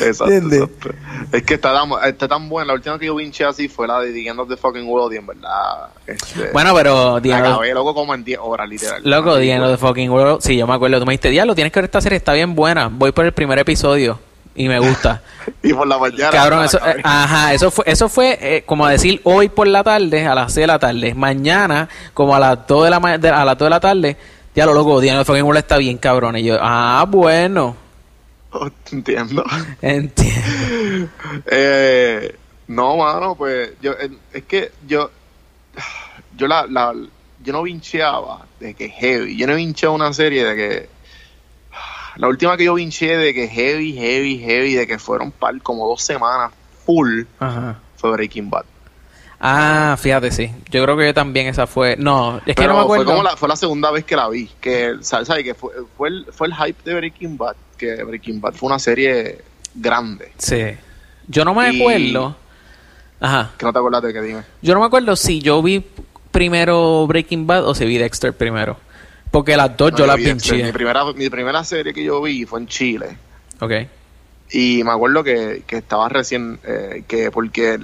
Exacto, 0.01 0.34
exacto. 0.34 0.89
Es 1.34 1.43
que 1.43 1.55
está 1.55 1.73
tan, 1.73 1.89
está 2.07 2.30
tan 2.30 2.47
buena. 2.47 2.67
La 2.67 2.73
última 2.75 2.97
que 2.97 3.07
yo 3.07 3.15
vinché 3.15 3.43
así 3.43 3.67
fue 3.67 3.88
la 3.88 3.99
de 3.99 4.13
The 4.13 4.27
End 4.30 4.39
of 4.39 4.47
the 4.47 4.55
Fucking 4.55 4.88
World 4.88 5.13
y 5.13 5.17
en 5.17 5.27
verdad... 5.27 5.89
Este, 6.07 6.49
bueno 6.53 6.73
pero 6.73 7.19
la 7.21 7.38
acabé 7.39 7.73
loco 7.73 7.93
como 7.93 8.13
en 8.13 8.23
10 8.23 8.39
horas, 8.41 8.69
literal. 8.69 9.01
loco 9.03 9.36
The 9.38 9.51
End 9.51 9.63
of 9.65 9.71
the 9.71 9.77
fucking 9.77 10.09
world 10.09 10.39
sí 10.41 10.55
yo 10.55 10.65
me 10.65 10.73
acuerdo 10.75 10.99
tú 10.99 11.05
me 11.05 11.11
dijiste 11.11 11.30
diablo 11.30 11.55
tienes 11.55 11.73
que 11.73 11.80
ver 11.80 11.86
esta 11.86 11.99
serie 11.99 12.17
está 12.17 12.32
bien 12.34 12.55
buena 12.55 12.88
voy 12.89 13.11
por 13.11 13.25
el 13.25 13.34
primer 13.34 13.59
episodio 13.59 14.17
y 14.55 14.69
me 14.69 14.80
gusta 14.80 15.21
Y 15.63 15.73
por 15.73 15.88
la 15.88 15.97
mañana... 15.97 16.30
Cabrón, 16.32 16.63
eso, 16.63 16.77
eh, 16.86 17.01
ajá, 17.03 17.53
eso 17.53 17.69
fue, 17.71 17.84
eso 17.88 18.07
fue 18.07 18.38
eh, 18.41 18.63
como 18.65 18.88
decir 18.88 19.19
hoy 19.23 19.49
por 19.49 19.67
la 19.67 19.84
tarde, 19.84 20.25
a 20.25 20.36
las 20.36 20.53
6 20.53 20.63
de 20.63 20.67
la 20.67 20.80
tarde, 20.80 21.13
mañana, 21.15 21.89
como 22.13 22.36
a 22.36 22.39
las 22.39 22.67
2 22.67 22.84
de 22.86 22.89
la, 22.91 22.99
ma- 22.99 23.17
de- 23.17 23.30
a 23.30 23.43
las 23.45 23.57
2 23.57 23.65
de 23.65 23.69
la 23.69 23.80
tarde, 23.80 24.17
ya 24.55 24.65
lo 24.65 24.73
loco, 24.73 24.99
Diana 25.01 25.23
Fucking 25.25 25.43
World 25.43 25.59
está 25.59 25.77
bien 25.77 25.97
cabrón. 25.97 26.35
Y 26.37 26.43
yo, 26.43 26.57
ah, 26.59 27.05
bueno, 27.07 27.75
Entiendo. 28.91 29.43
entiendo. 29.81 31.09
Eh, 31.45 32.35
no, 32.67 32.97
mano, 32.97 33.35
pues 33.35 33.71
yo 33.81 33.91
eh, 33.93 34.09
es 34.33 34.43
que 34.45 34.71
yo 34.87 35.11
yo 36.35 36.47
la, 36.47 36.65
la 36.67 36.93
yo 37.43 37.53
no 37.53 37.63
vincheaba 37.63 38.45
de 38.59 38.73
que 38.73 38.89
heavy. 38.89 39.37
Yo 39.37 39.47
no 39.47 39.55
vincheaba 39.55 39.93
una 39.95 40.11
serie 40.13 40.43
de 40.45 40.55
que 40.55 40.89
la 42.17 42.27
última 42.27 42.57
que 42.57 42.65
yo 42.65 42.73
vinché 42.73 43.17
de 43.17 43.33
que 43.33 43.47
heavy, 43.47 43.93
heavy, 43.93 44.39
heavy, 44.39 44.73
de 44.73 44.87
que 44.87 44.99
fueron 44.99 45.31
par 45.31 45.61
como 45.61 45.87
dos 45.87 46.01
semanas 46.03 46.51
full 46.85 47.23
Ajá. 47.39 47.79
fue 47.97 48.11
Breaking 48.11 48.49
Bad. 48.49 48.65
Ah, 49.39 49.95
fíjate, 49.99 50.31
sí. 50.31 50.51
Yo 50.69 50.83
creo 50.83 50.97
que 50.97 51.05
yo 51.05 51.13
también 51.13 51.47
esa 51.47 51.65
fue. 51.65 51.95
No, 51.97 52.41
es 52.45 52.55
que 52.55 52.63
no 52.67 52.73
me 52.73 52.83
fue 52.85 52.97
acuerdo. 52.97 53.05
como 53.05 53.23
la, 53.23 53.37
fue 53.37 53.47
la 53.47 53.55
segunda 53.55 53.89
vez 53.91 54.03
que 54.03 54.15
la 54.15 54.27
vi. 54.27 54.49
Que, 54.59 54.95
¿sabes? 55.01 55.29
Que 55.43 55.53
fue, 55.53 55.71
fue, 55.97 56.09
el, 56.09 56.25
fue 56.31 56.47
el 56.47 56.55
hype 56.55 56.83
de 56.83 56.95
Breaking 56.95 57.37
Bad. 57.37 57.55
Que 57.77 58.03
Breaking 58.03 58.41
Bad 58.41 58.53
fue 58.53 58.67
una 58.67 58.79
serie 58.79 59.39
grande. 59.75 60.33
Sí. 60.37 60.61
Yo 61.27 61.45
no 61.45 61.53
me 61.53 61.71
Y- 61.71 61.79
acuerdo. 61.81 62.35
Ajá. 63.21 63.51
Que 63.57 63.65
no 63.65 63.71
te 63.73 63.79
acuerdas 63.79 64.01
de 64.03 64.13
que 64.13 64.21
dime. 64.21 64.43
Yo 64.61 64.73
no 64.73 64.81
me 64.81 64.85
acuerdo 64.87 65.15
si 65.15 65.39
yo 65.41 65.61
vi 65.61 65.85
primero 66.31 67.07
Breaking 67.07 67.47
Bad 67.47 67.65
o 67.67 67.73
si 67.75 67.85
vi 67.85 67.97
Dexter 67.97 68.33
primero. 68.33 68.77
Porque 69.31 69.55
las 69.55 69.75
dos 69.77 69.93
yo 69.95 70.05
las 70.05 70.17
vi. 70.17 70.33
Mi 70.63 70.71
primera, 70.71 71.05
mi 71.13 71.29
primera 71.29 71.63
serie 71.63 71.93
que 71.93 72.03
yo 72.03 72.21
vi 72.21 72.45
fue 72.45 72.59
en 72.59 72.67
Chile. 72.67 73.17
Ok. 73.61 73.71
Y 74.51 74.83
me 74.83 74.91
acuerdo 74.91 75.23
que, 75.23 75.63
que 75.67 75.77
estaba 75.77 76.09
recién, 76.09 76.59
eh, 76.63 77.03
que 77.07 77.29
porque 77.29 77.77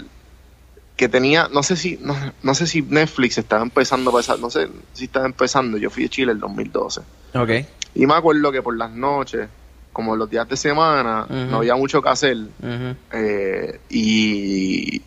que 0.95 1.09
tenía, 1.09 1.49
no 1.51 1.61
sé 1.61 1.75
si, 1.75 1.97
no, 2.01 2.15
no 2.41 2.55
sé 2.55 2.67
si 2.67 2.81
Netflix 2.81 3.37
estaba 3.37 3.61
empezando 3.61 4.11
a 4.11 4.13
pasar, 4.13 4.39
no 4.39 4.49
sé 4.49 4.69
si 4.93 5.05
estaba 5.05 5.25
empezando, 5.25 5.77
yo 5.77 5.89
fui 5.89 6.05
a 6.05 6.09
Chile 6.09 6.31
el 6.31 6.39
2012. 6.39 7.01
Ok. 7.33 7.49
Y 7.95 8.05
me 8.05 8.13
acuerdo 8.13 8.51
que 8.51 8.61
por 8.61 8.77
las 8.77 8.91
noches, 8.91 9.47
como 9.91 10.15
los 10.15 10.29
días 10.29 10.47
de 10.47 10.57
semana, 10.57 11.25
no 11.29 11.57
había 11.57 11.75
mucho 11.75 12.01
que 12.01 12.09
hacer. 12.09 12.37
Eh, 13.11 13.79
y, 13.89 15.01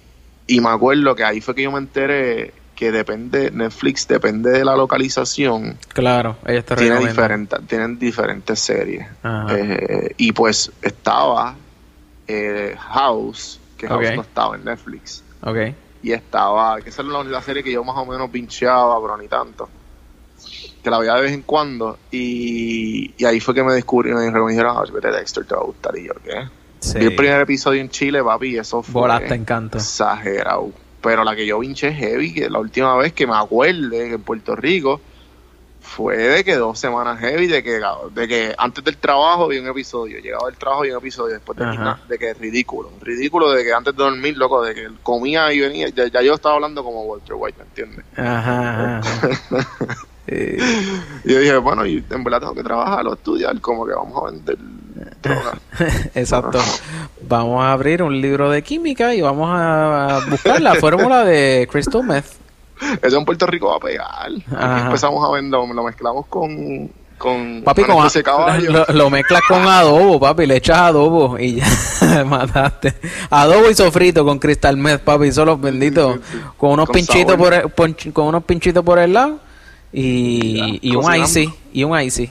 y 0.47 0.61
me 0.61 0.69
acuerdo 0.69 1.15
que 1.15 1.25
ahí 1.25 1.41
fue 1.41 1.55
que 1.55 1.63
yo 1.63 1.73
me 1.73 1.79
enteré 1.79 2.53
que 2.79 2.93
depende, 2.93 3.51
Netflix 3.51 4.07
depende 4.07 4.51
de 4.51 4.65
la 4.65 4.77
localización, 4.77 5.77
Claro, 5.89 6.37
ellos 6.47 6.65
te 6.65 6.77
tiene 6.77 7.01
diferentes, 7.01 7.67
tienen 7.67 7.99
diferentes 7.99 8.61
series. 8.61 9.05
Eh, 9.51 10.15
y 10.17 10.31
pues 10.31 10.71
estaba 10.81 11.57
eh, 12.29 12.77
House, 12.79 13.59
que 13.77 13.89
House 13.89 14.15
no 14.15 14.23
estaba 14.23 14.55
en 14.55 14.65
Netflix. 14.65 15.25
Ok. 15.43 15.57
Y 16.03 16.13
estaba, 16.13 16.81
que 16.81 16.91
esa 16.91 17.03
era 17.03 17.23
la 17.25 17.43
serie 17.43 17.63
que 17.63 17.73
yo 17.73 17.83
más 17.85 17.97
o 17.97 18.07
menos 18.07 18.31
pincheaba, 18.31 19.01
pero 19.01 19.17
ni 19.17 19.29
tanto. 19.29 19.69
Que 20.83 20.91
la 20.91 20.99
veía 20.99 21.15
de 21.15 21.23
vez 21.23 21.33
en 21.33 21.43
cuando. 21.43 21.99
Y, 22.11 23.15
y 23.19 23.25
ahí 23.25 23.41
fue 23.41 23.55
que 23.55 23.65
me 23.65 23.73
descubrí, 23.73 24.13
me 24.13 24.23
dijeron, 24.23 24.77
ah, 24.77 24.85
vete 24.93 25.11
Dexter, 25.11 25.45
te 25.45 25.55
va 25.55 25.63
a 25.63 25.65
gustar. 25.65 25.97
Y 25.99 26.07
yo, 26.07 26.13
¿qué? 26.25 26.49
Sí. 26.81 26.99
Vi 26.99 27.07
el 27.07 27.17
primer 27.17 27.41
episodio 27.41 27.81
en 27.81 27.89
Chile, 27.91 28.23
papi, 28.23 28.51
y 28.51 28.59
eso 28.59 28.83
fue 28.83 29.03
Volaste 29.03 29.35
en 29.35 29.45
canto. 29.45 29.79
exagerado. 29.79 30.71
Pero 31.01 31.25
la 31.25 31.35
que 31.35 31.47
yo 31.47 31.59
pinché 31.61 31.93
heavy, 31.93 32.33
que 32.35 32.49
la 32.49 32.61
última 32.61 32.97
vez 32.97 33.13
que 33.13 33.27
me 33.27 33.37
acuerde 33.37 34.09
que 34.09 34.15
en 34.15 34.23
Puerto 34.23 34.55
Rico 34.55 35.01
fue 35.89 36.17
de 36.17 36.45
que 36.45 36.55
dos 36.57 36.79
semanas 36.79 37.19
heavy, 37.19 37.47
de 37.47 37.63
que, 37.63 37.81
de 38.13 38.29
que 38.29 38.55
antes 38.59 38.85
del 38.85 38.97
trabajo 38.99 39.49
vi 39.49 39.59
un 39.59 39.67
episodio, 39.69 40.19
llegaba 40.21 40.47
del 40.49 40.57
trabajo 40.59 40.85
y 40.85 40.91
un 40.91 40.99
episodio, 40.99 41.35
después 41.35 41.59
de, 41.59 41.65
Ajá. 41.65 41.99
de 42.09 42.19
que 42.19 42.35
ridículo, 42.35 42.91
ridículo 43.01 43.51
de 43.51 43.65
que 43.65 43.73
antes 43.73 43.97
de 43.97 44.03
dormir, 44.03 44.37
loco, 44.37 44.63
de 44.63 44.75
que 44.75 44.89
comía 45.03 45.53
y 45.53 45.61
venía, 45.61 45.89
ya, 45.89 46.07
ya 46.07 46.23
yo 46.23 46.35
estaba 46.35 46.57
hablando 46.57 46.85
como 46.85 47.03
Walter 47.03 47.35
White, 47.37 47.59
¿me 47.59 47.65
entiendes? 47.65 48.05
Ajá. 48.17 48.99
ajá. 48.99 49.99
Eh, 50.31 50.59
Y 51.25 51.33
yo 51.33 51.39
dije, 51.41 51.57
bueno, 51.57 51.87
y 51.87 52.05
en 52.11 52.23
verdad 52.23 52.41
tengo 52.41 52.55
que 52.55 52.63
trabajar 52.63 53.07
o 53.07 53.15
estudiar, 53.15 53.59
como 53.63 53.87
que 53.87 53.95
vamos 53.95 54.23
a 54.23 54.31
vender 54.31 54.59
droga. 55.23 55.59
Exacto. 56.15 56.59
Vamos 57.23 57.65
a 57.65 57.73
abrir 57.73 58.03
un 58.03 58.21
libro 58.21 58.51
de 58.51 58.63
química 58.63 59.15
y 59.15 59.23
vamos 59.23 59.49
a 59.51 60.21
buscar 60.29 60.61
la 60.61 60.75
fórmula 60.75 61.25
de 61.25 61.67
crystal 61.73 62.05
meth. 62.05 62.27
Eso 63.03 63.19
en 63.19 63.25
Puerto 63.25 63.47
Rico 63.47 63.69
va 63.69 63.77
a 63.77 63.81
pegar. 63.81 64.27
Aquí 64.29 64.81
empezamos 64.87 65.29
a 65.29 65.33
vender, 65.33 65.61
lo 65.61 65.83
mezclamos 65.85 66.27
con, 66.27 66.91
con 67.17 67.63
Papi, 67.65 67.83
con 67.85 68.09
de 68.09 68.23
caballo. 68.23 68.71
lo, 68.71 68.85
lo 68.95 69.11
mezclas 69.11 69.43
con 69.49 69.67
adobo, 69.67 70.21
papi, 70.21 70.47
le 70.47 70.57
echas 70.57 70.79
adobo 70.79 71.39
y 71.39 71.57
ya 71.57 72.25
mataste. 72.27 72.95
Adobo 73.31 73.69
y 73.71 73.75
sofrito 73.75 74.25
con 74.25 74.39
crystal 74.39 74.77
meth, 74.77 75.01
papi, 75.03 75.33
solo 75.33 75.57
benditos. 75.59 76.15
Sí, 76.17 76.21
sí, 76.33 76.39
sí. 76.39 76.45
Con 76.57 76.71
unos 76.73 76.87
Con 76.87 76.95
pinchitos 76.95 77.37
sabor. 77.37 77.73
por 77.73 77.89
el, 77.89 78.13
con 78.13 78.27
unos 78.27 78.45
pinchitos 78.45 78.85
por 78.85 78.99
el 78.99 79.13
lado 79.13 79.41
y, 79.93 80.57
Ya, 80.57 80.79
y 80.83 80.97
un 80.97 81.15
icy, 81.17 81.53
y 81.73 81.85
un 81.85 81.99
icy. 82.01 82.31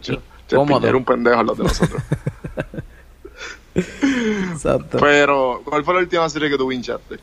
Chespin 0.00 0.84
era 0.84 0.96
un 0.96 1.04
pendejo 1.04 1.42
lado 1.42 1.54
de 1.54 1.62
nosotros. 1.64 2.02
Exacto. 3.74 4.98
Pero, 5.00 5.62
¿cuál 5.64 5.84
fue 5.84 5.94
la 5.94 6.00
última 6.00 6.28
serie 6.28 6.48
que 6.50 6.56
tú 6.56 6.68
pinchaste? 6.68 7.16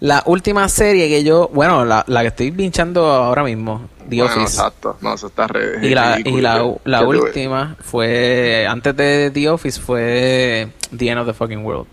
La 0.00 0.22
última 0.26 0.68
serie 0.68 1.08
que 1.08 1.24
yo, 1.24 1.48
bueno, 1.54 1.84
la, 1.84 2.04
la 2.08 2.20
que 2.22 2.28
estoy 2.28 2.50
pinchando 2.50 3.06
ahora 3.06 3.42
mismo, 3.42 3.88
The 4.08 4.16
Bueno, 4.16 4.24
Office. 4.26 4.56
exacto. 4.56 4.98
No, 5.00 5.14
eso 5.14 5.28
está 5.28 5.46
re. 5.46 5.86
Y 5.86 5.94
la, 5.94 6.16
ridículo. 6.16 6.38
y 6.38 6.42
la, 6.42 6.58
¿Qué- 6.62 6.90
la 6.90 6.98
qué 7.00 7.04
última 7.06 7.76
fue, 7.80 8.66
antes 8.68 8.96
de 8.96 9.30
The 9.32 9.48
Office, 9.48 9.80
fue 9.80 10.68
The 10.96 11.08
End 11.08 11.20
of 11.20 11.26
the 11.26 11.32
Fucking 11.32 11.64
World. 11.64 11.86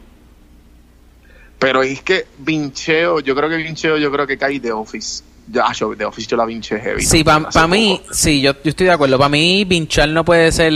Pero 1.60 1.84
es 1.84 2.02
que 2.02 2.26
vincheo, 2.40 3.20
yo 3.20 3.36
creo 3.36 3.48
que 3.50 3.58
vincheo, 3.58 3.98
yo 3.98 4.12
creo 4.12 4.26
que 4.26 4.38
cae 4.38 4.60
de 4.60 4.72
Office. 4.72 5.24
Ya, 5.52 5.72
yo, 5.74 5.94
de 5.96 6.06
Office 6.06 6.28
yo 6.28 6.38
la 6.38 6.46
vinché 6.46 6.80
heavy. 6.80 7.02
Sí, 7.04 7.24
para 7.24 7.48
hace 7.48 7.68
mí, 7.68 8.02
sí, 8.12 8.42
yo, 8.42 8.54
yo 8.54 8.70
estoy 8.70 8.88
de 8.88 8.94
acuerdo. 8.94 9.18
Para 9.18 9.30
mí, 9.30 9.66
Vinchar 9.66 10.08
no 10.10 10.24
puede 10.24 10.52
ser 10.52 10.72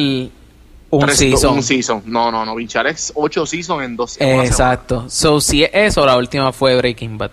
un 0.97 1.05
Tres- 1.05 1.17
season. 1.17 1.53
Un 1.55 1.63
season. 1.63 2.01
No, 2.05 2.31
no, 2.31 2.45
no. 2.45 2.55
Vinchar 2.55 2.87
es 2.87 3.11
ocho 3.15 3.45
seasons 3.45 3.83
en 3.83 3.95
dos 3.95 4.19
en. 4.19 4.41
Exacto. 4.41 5.05
So, 5.09 5.39
si 5.41 5.63
es 5.63 5.69
eso, 5.73 6.05
la 6.05 6.17
última 6.17 6.51
fue 6.51 6.75
Breaking 6.77 7.17
Bad. 7.17 7.31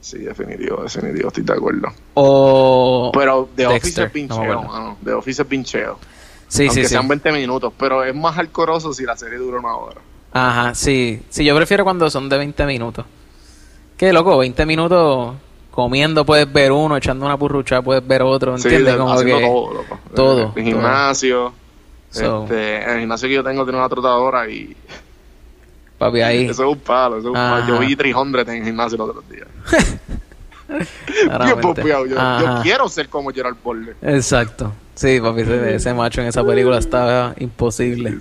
Sí, 0.00 0.18
definitivo, 0.18 0.82
definitivo, 0.82 1.28
estoy 1.28 1.42
de 1.42 1.52
acuerdo. 1.52 1.88
O. 2.14 3.10
Pero 3.12 3.48
The 3.54 3.66
Office 3.66 4.00
Dexter, 4.00 4.04
es 4.06 4.14
no 4.14 4.20
me 4.20 4.28
pincheo, 4.28 4.42
acuerdo. 4.52 4.62
mano. 4.72 4.96
The 5.04 5.12
Office 5.12 5.42
es 5.42 5.48
pincheo. 5.48 5.98
Sí, 6.46 6.62
Aunque 6.66 6.74
sí, 6.76 6.82
sí. 6.84 6.88
sean 6.88 7.06
20 7.08 7.30
minutos, 7.32 7.72
pero 7.78 8.02
es 8.04 8.14
más 8.14 8.38
alcoroso 8.38 8.92
si 8.94 9.04
la 9.04 9.16
serie 9.16 9.36
dura 9.38 9.58
una 9.58 9.76
hora. 9.76 10.00
Ajá, 10.32 10.74
sí. 10.74 11.20
Sí, 11.28 11.44
yo 11.44 11.54
prefiero 11.56 11.84
cuando 11.84 12.08
son 12.08 12.28
de 12.28 12.38
20 12.38 12.64
minutos. 12.64 13.04
Que 13.98 14.12
loco, 14.12 14.38
20 14.38 14.64
minutos 14.64 15.34
comiendo 15.70 16.24
puedes 16.24 16.50
ver 16.50 16.72
uno, 16.72 16.96
echando 16.96 17.26
una 17.26 17.36
purrucha 17.36 17.82
puedes 17.82 18.06
ver 18.06 18.22
otro, 18.22 18.56
Sí, 18.56 18.68
¿entiendes? 18.68 18.94
de- 18.94 18.98
Como 18.98 19.18
que 19.20 19.30
todo, 19.30 19.74
loco. 19.74 19.98
todo. 20.14 20.52
El 20.56 20.64
gimnasio. 20.64 21.52
So. 22.10 22.44
Este, 22.44 22.82
en 22.82 22.90
el 22.90 23.00
gimnasio 23.00 23.28
que 23.28 23.34
yo 23.34 23.44
tengo 23.44 23.64
tiene 23.64 23.78
una 23.78 23.88
trotadora 23.88 24.48
y 24.48 24.74
papi 25.98 26.20
ahí. 26.20 26.44
eso 26.46 26.64
es 26.64 26.72
un 26.72 26.78
palo, 26.78 27.18
eso 27.18 27.28
es 27.28 27.34
un 27.34 27.34
palo. 27.34 27.66
Yo 27.66 27.78
vi 27.80 27.96
300 27.96 28.48
en 28.48 28.54
el 28.54 28.64
gimnasio 28.64 28.98
los 28.98 29.10
otros 29.10 29.28
días. 29.28 29.48
Yo, 31.48 32.04
yo 32.04 32.60
quiero 32.62 32.90
ser 32.90 33.08
como 33.08 33.30
Gerard 33.30 33.56
Butler. 33.64 33.96
Exacto. 34.02 34.70
Sí, 34.94 35.18
papi, 35.18 35.40
ese, 35.40 35.74
ese 35.76 35.94
macho 35.94 36.20
en 36.20 36.26
esa 36.26 36.44
película 36.44 36.78
estaba 36.78 37.34
imposible. 37.38 38.18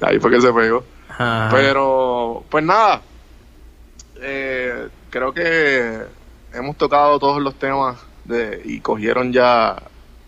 Ahí 0.00 0.18
fue 0.18 0.30
que 0.30 0.40
se 0.40 0.52
pegó. 0.52 0.84
Ajá. 1.08 1.48
Pero, 1.52 2.44
pues 2.50 2.64
nada. 2.64 3.00
Eh, 4.20 4.88
creo 5.08 5.32
que 5.32 6.02
hemos 6.52 6.76
tocado 6.76 7.18
todos 7.18 7.40
los 7.40 7.54
temas 7.54 7.96
de, 8.24 8.60
y 8.64 8.80
cogieron 8.80 9.32
ya 9.32 9.76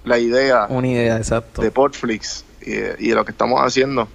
la 0.04 0.18
idea 0.18 0.66
Una 0.68 0.88
idea, 0.88 1.16
exacto. 1.16 1.62
de 1.62 1.70
Portflix 1.70 2.44
y, 2.62 2.72
y 2.72 3.08
de 3.08 3.14
lo 3.14 3.24
que 3.24 3.32
estamos 3.32 3.60
haciendo. 3.60 4.08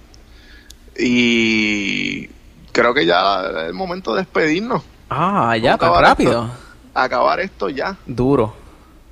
Y 0.98 2.28
creo 2.72 2.94
que 2.94 3.06
ya 3.06 3.42
es 3.48 3.68
el 3.68 3.74
momento 3.74 4.14
de 4.14 4.22
despedirnos. 4.22 4.82
Ah, 5.08 5.56
ya, 5.56 5.76
tan 5.76 5.88
acabar 5.88 6.04
rápido. 6.04 6.44
esto. 6.44 6.50
Acabar 6.94 7.40
esto 7.40 7.68
ya. 7.68 7.96
Duro. 8.06 8.54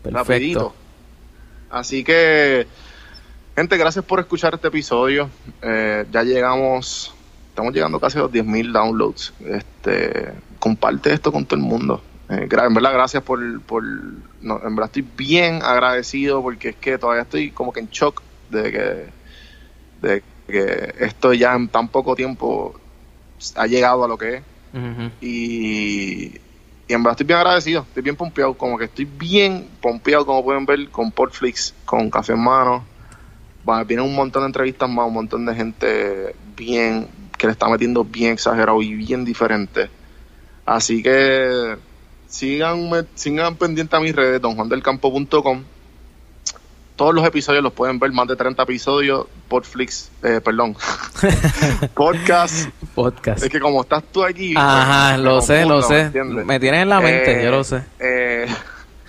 Perfecto. 0.03 0.18
rapidito. 0.33 0.74
Así 1.70 2.05
que, 2.05 2.66
gente, 3.57 3.76
gracias 3.76 4.05
por 4.05 4.20
escuchar 4.20 4.55
este 4.55 4.68
episodio. 4.68 5.29
Eh, 5.62 6.07
ya 6.11 6.22
llegamos, 6.22 7.12
estamos 7.51 7.72
llegando 7.74 7.99
casi 8.01 8.18
a 8.18 8.22
los 8.22 8.31
10.000 8.33 8.72
downloads. 8.72 9.33
Este, 9.45 10.33
comparte 10.59 11.12
esto 11.12 11.33
con 11.33 11.45
todo 11.45 11.59
el 11.59 11.66
mundo. 11.66 12.03
Eh, 12.31 12.49
en 12.51 12.74
verdad, 12.74 12.93
gracias 12.93 13.22
por, 13.22 13.62
por 13.62 13.83
no, 13.83 14.61
en 14.62 14.76
verdad 14.76 14.87
estoy 14.87 15.07
bien 15.16 15.62
agradecido 15.62 16.43
porque 16.43 16.70
es 16.70 16.76
que 16.76 16.99
todavía 16.99 17.22
estoy 17.22 17.51
como 17.51 17.72
que 17.72 17.81
en 17.81 17.89
shock 17.89 18.22
de 18.51 18.70
que, 18.70 19.07
de 20.03 20.22
que 20.47 20.95
esto 20.99 21.33
ya 21.33 21.55
en 21.55 21.68
tan 21.68 21.89
poco 21.89 22.14
tiempo 22.14 22.79
ha 23.57 23.66
llegado 23.66 24.05
a 24.05 24.09
lo 24.09 24.18
que 24.18 24.37
es 24.37 24.43
y, 25.20 26.39
y 26.89 26.95
en 26.95 27.03
verdad 27.03 27.12
estoy 27.12 27.26
bien 27.26 27.39
agradecido, 27.39 27.83
estoy 27.83 28.03
bien 28.03 28.16
pompeado, 28.16 28.55
como 28.55 28.79
que 28.79 28.85
estoy 28.85 29.05
bien 29.05 29.68
pompeado, 29.81 30.24
como 30.24 30.45
pueden 30.45 30.66
ver, 30.66 30.89
con 30.91 31.11
Portflix, 31.12 31.74
con 31.85 32.11
Café 32.11 32.33
en 32.33 32.41
Mano. 32.41 32.85
Va, 33.68 33.85
vienen 33.85 34.07
un 34.07 34.14
montón 34.14 34.43
de 34.43 34.47
entrevistas 34.47 34.89
más, 34.89 35.07
un 35.07 35.14
montón 35.14 35.45
de 35.45 35.55
gente 35.55 36.35
bien, 36.57 37.07
que 37.37 37.47
le 37.47 37.53
está 37.53 37.68
metiendo 37.68 38.05
bien 38.05 38.33
exagerado 38.33 38.81
y 38.81 38.95
bien 38.95 39.24
diferente. 39.24 39.91
Así 40.64 41.03
que 41.03 41.76
sigan, 42.29 42.91
sigan 43.14 43.57
pendientes 43.57 43.99
a 43.99 44.01
mis 44.01 44.14
redes, 44.14 44.41
donjuandelcampo.com. 44.41 45.64
Todos 46.97 47.14
los 47.14 47.24
episodios 47.24 47.62
los 47.62 47.72
pueden 47.72 48.01
ver, 48.01 48.11
más 48.11 48.26
de 48.26 48.35
30 48.35 48.61
episodios, 48.64 49.26
Portflix, 49.47 50.11
eh, 50.24 50.41
perdón, 50.45 50.74
podcast. 51.95 52.70
Podcast. 52.95 53.45
Es 53.45 53.51
que 53.51 53.61
como 53.61 53.83
estás 53.83 54.03
tú 54.12 54.24
aquí, 54.24 54.53
Ajá, 54.57 55.12
pues, 55.14 55.24
lo 55.24 55.37
me 55.37 55.43
sé, 55.43 55.64
lo 55.64 55.76
¿me 55.76 55.83
sé. 55.85 56.01
entiendes? 56.01 56.45
Me 56.45 56.59
tienes 56.59 56.83
en 56.83 56.89
la 56.89 56.99
mente, 57.01 57.41
Eh, 57.41 57.45
yo 57.45 57.51
lo 57.53 57.62
sé. 57.62 57.85
Eh, 58.01 58.49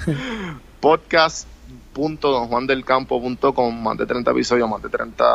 podcast.donjuandelcampo.com, 0.82 3.82
más 3.84 3.98
de 3.98 4.06
30 4.06 4.32
episodios, 4.32 4.70
más 4.70 4.82
de 4.84 4.90
30 4.90 5.26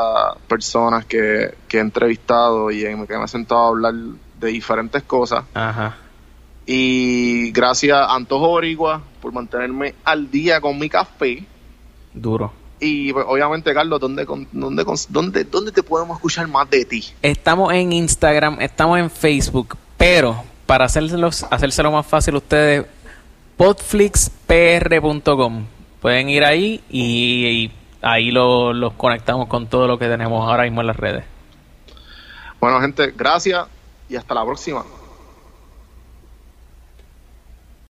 personas 0.47 1.05
que, 1.07 1.55
que 1.67 1.79
he 1.79 1.81
entrevistado 1.81 2.71
y 2.71 2.85
en, 2.85 3.05
que 3.07 3.19
me 3.19 3.25
he 3.25 3.29
sentado 3.29 3.65
a 3.65 3.69
hablar 3.69 3.95
de 3.95 4.49
diferentes 4.49 5.03
cosas. 5.03 5.45
Ajá. 5.55 5.97
Y 6.67 7.51
gracias 7.53 7.97
a 7.99 8.15
Antojo 8.15 8.49
Boricua 8.49 9.03
por 9.21 9.33
mantenerme 9.33 9.95
al 10.05 10.31
día 10.31 10.61
con 10.61 10.79
mi 10.79 10.89
café. 10.89 11.45
Duro. 12.13 12.53
Y 12.81 13.13
pues, 13.13 13.25
obviamente, 13.29 13.73
Carlos, 13.75 14.01
¿dónde, 14.01 14.25
dónde, 14.25 14.85
dónde, 15.11 15.45
¿dónde 15.45 15.73
te 15.73 15.83
podemos 15.83 16.17
escuchar 16.17 16.49
más 16.49 16.69
de 16.71 16.85
ti? 16.85 17.05
Estamos 17.23 17.73
en 17.73 17.93
Instagram, 17.93 18.61
estamos 18.61 18.99
en 18.99 19.11
Facebook, 19.11 19.77
pero 19.97 20.43
para 20.67 20.87
hacérselos, 20.87 21.47
hacérselo 21.51 21.91
más 21.93 22.07
fácil 22.07 22.37
ustedes, 22.37 22.87
podflixpr.com. 23.57 25.65
Pueden 26.01 26.29
ir 26.29 26.45
ahí 26.45 26.83
y, 26.91 27.47
y 27.47 27.73
ahí 28.03 28.31
lo- 28.31 28.73
los 28.73 28.93
conectamos 28.95 29.49
con 29.49 29.67
todo 29.69 29.87
lo 29.87 29.99
que 29.99 30.09
tenemos 30.09 30.47
ahora 30.49 30.65
mismo 30.65 30.81
en 30.83 30.87
las 30.89 30.97
redes. 30.97 31.25
Bueno, 32.61 32.81
gente, 32.81 33.13
gracias 33.17 33.67
y 34.09 34.17
hasta 34.17 34.35
la 34.35 34.45
próxima. 34.45 34.85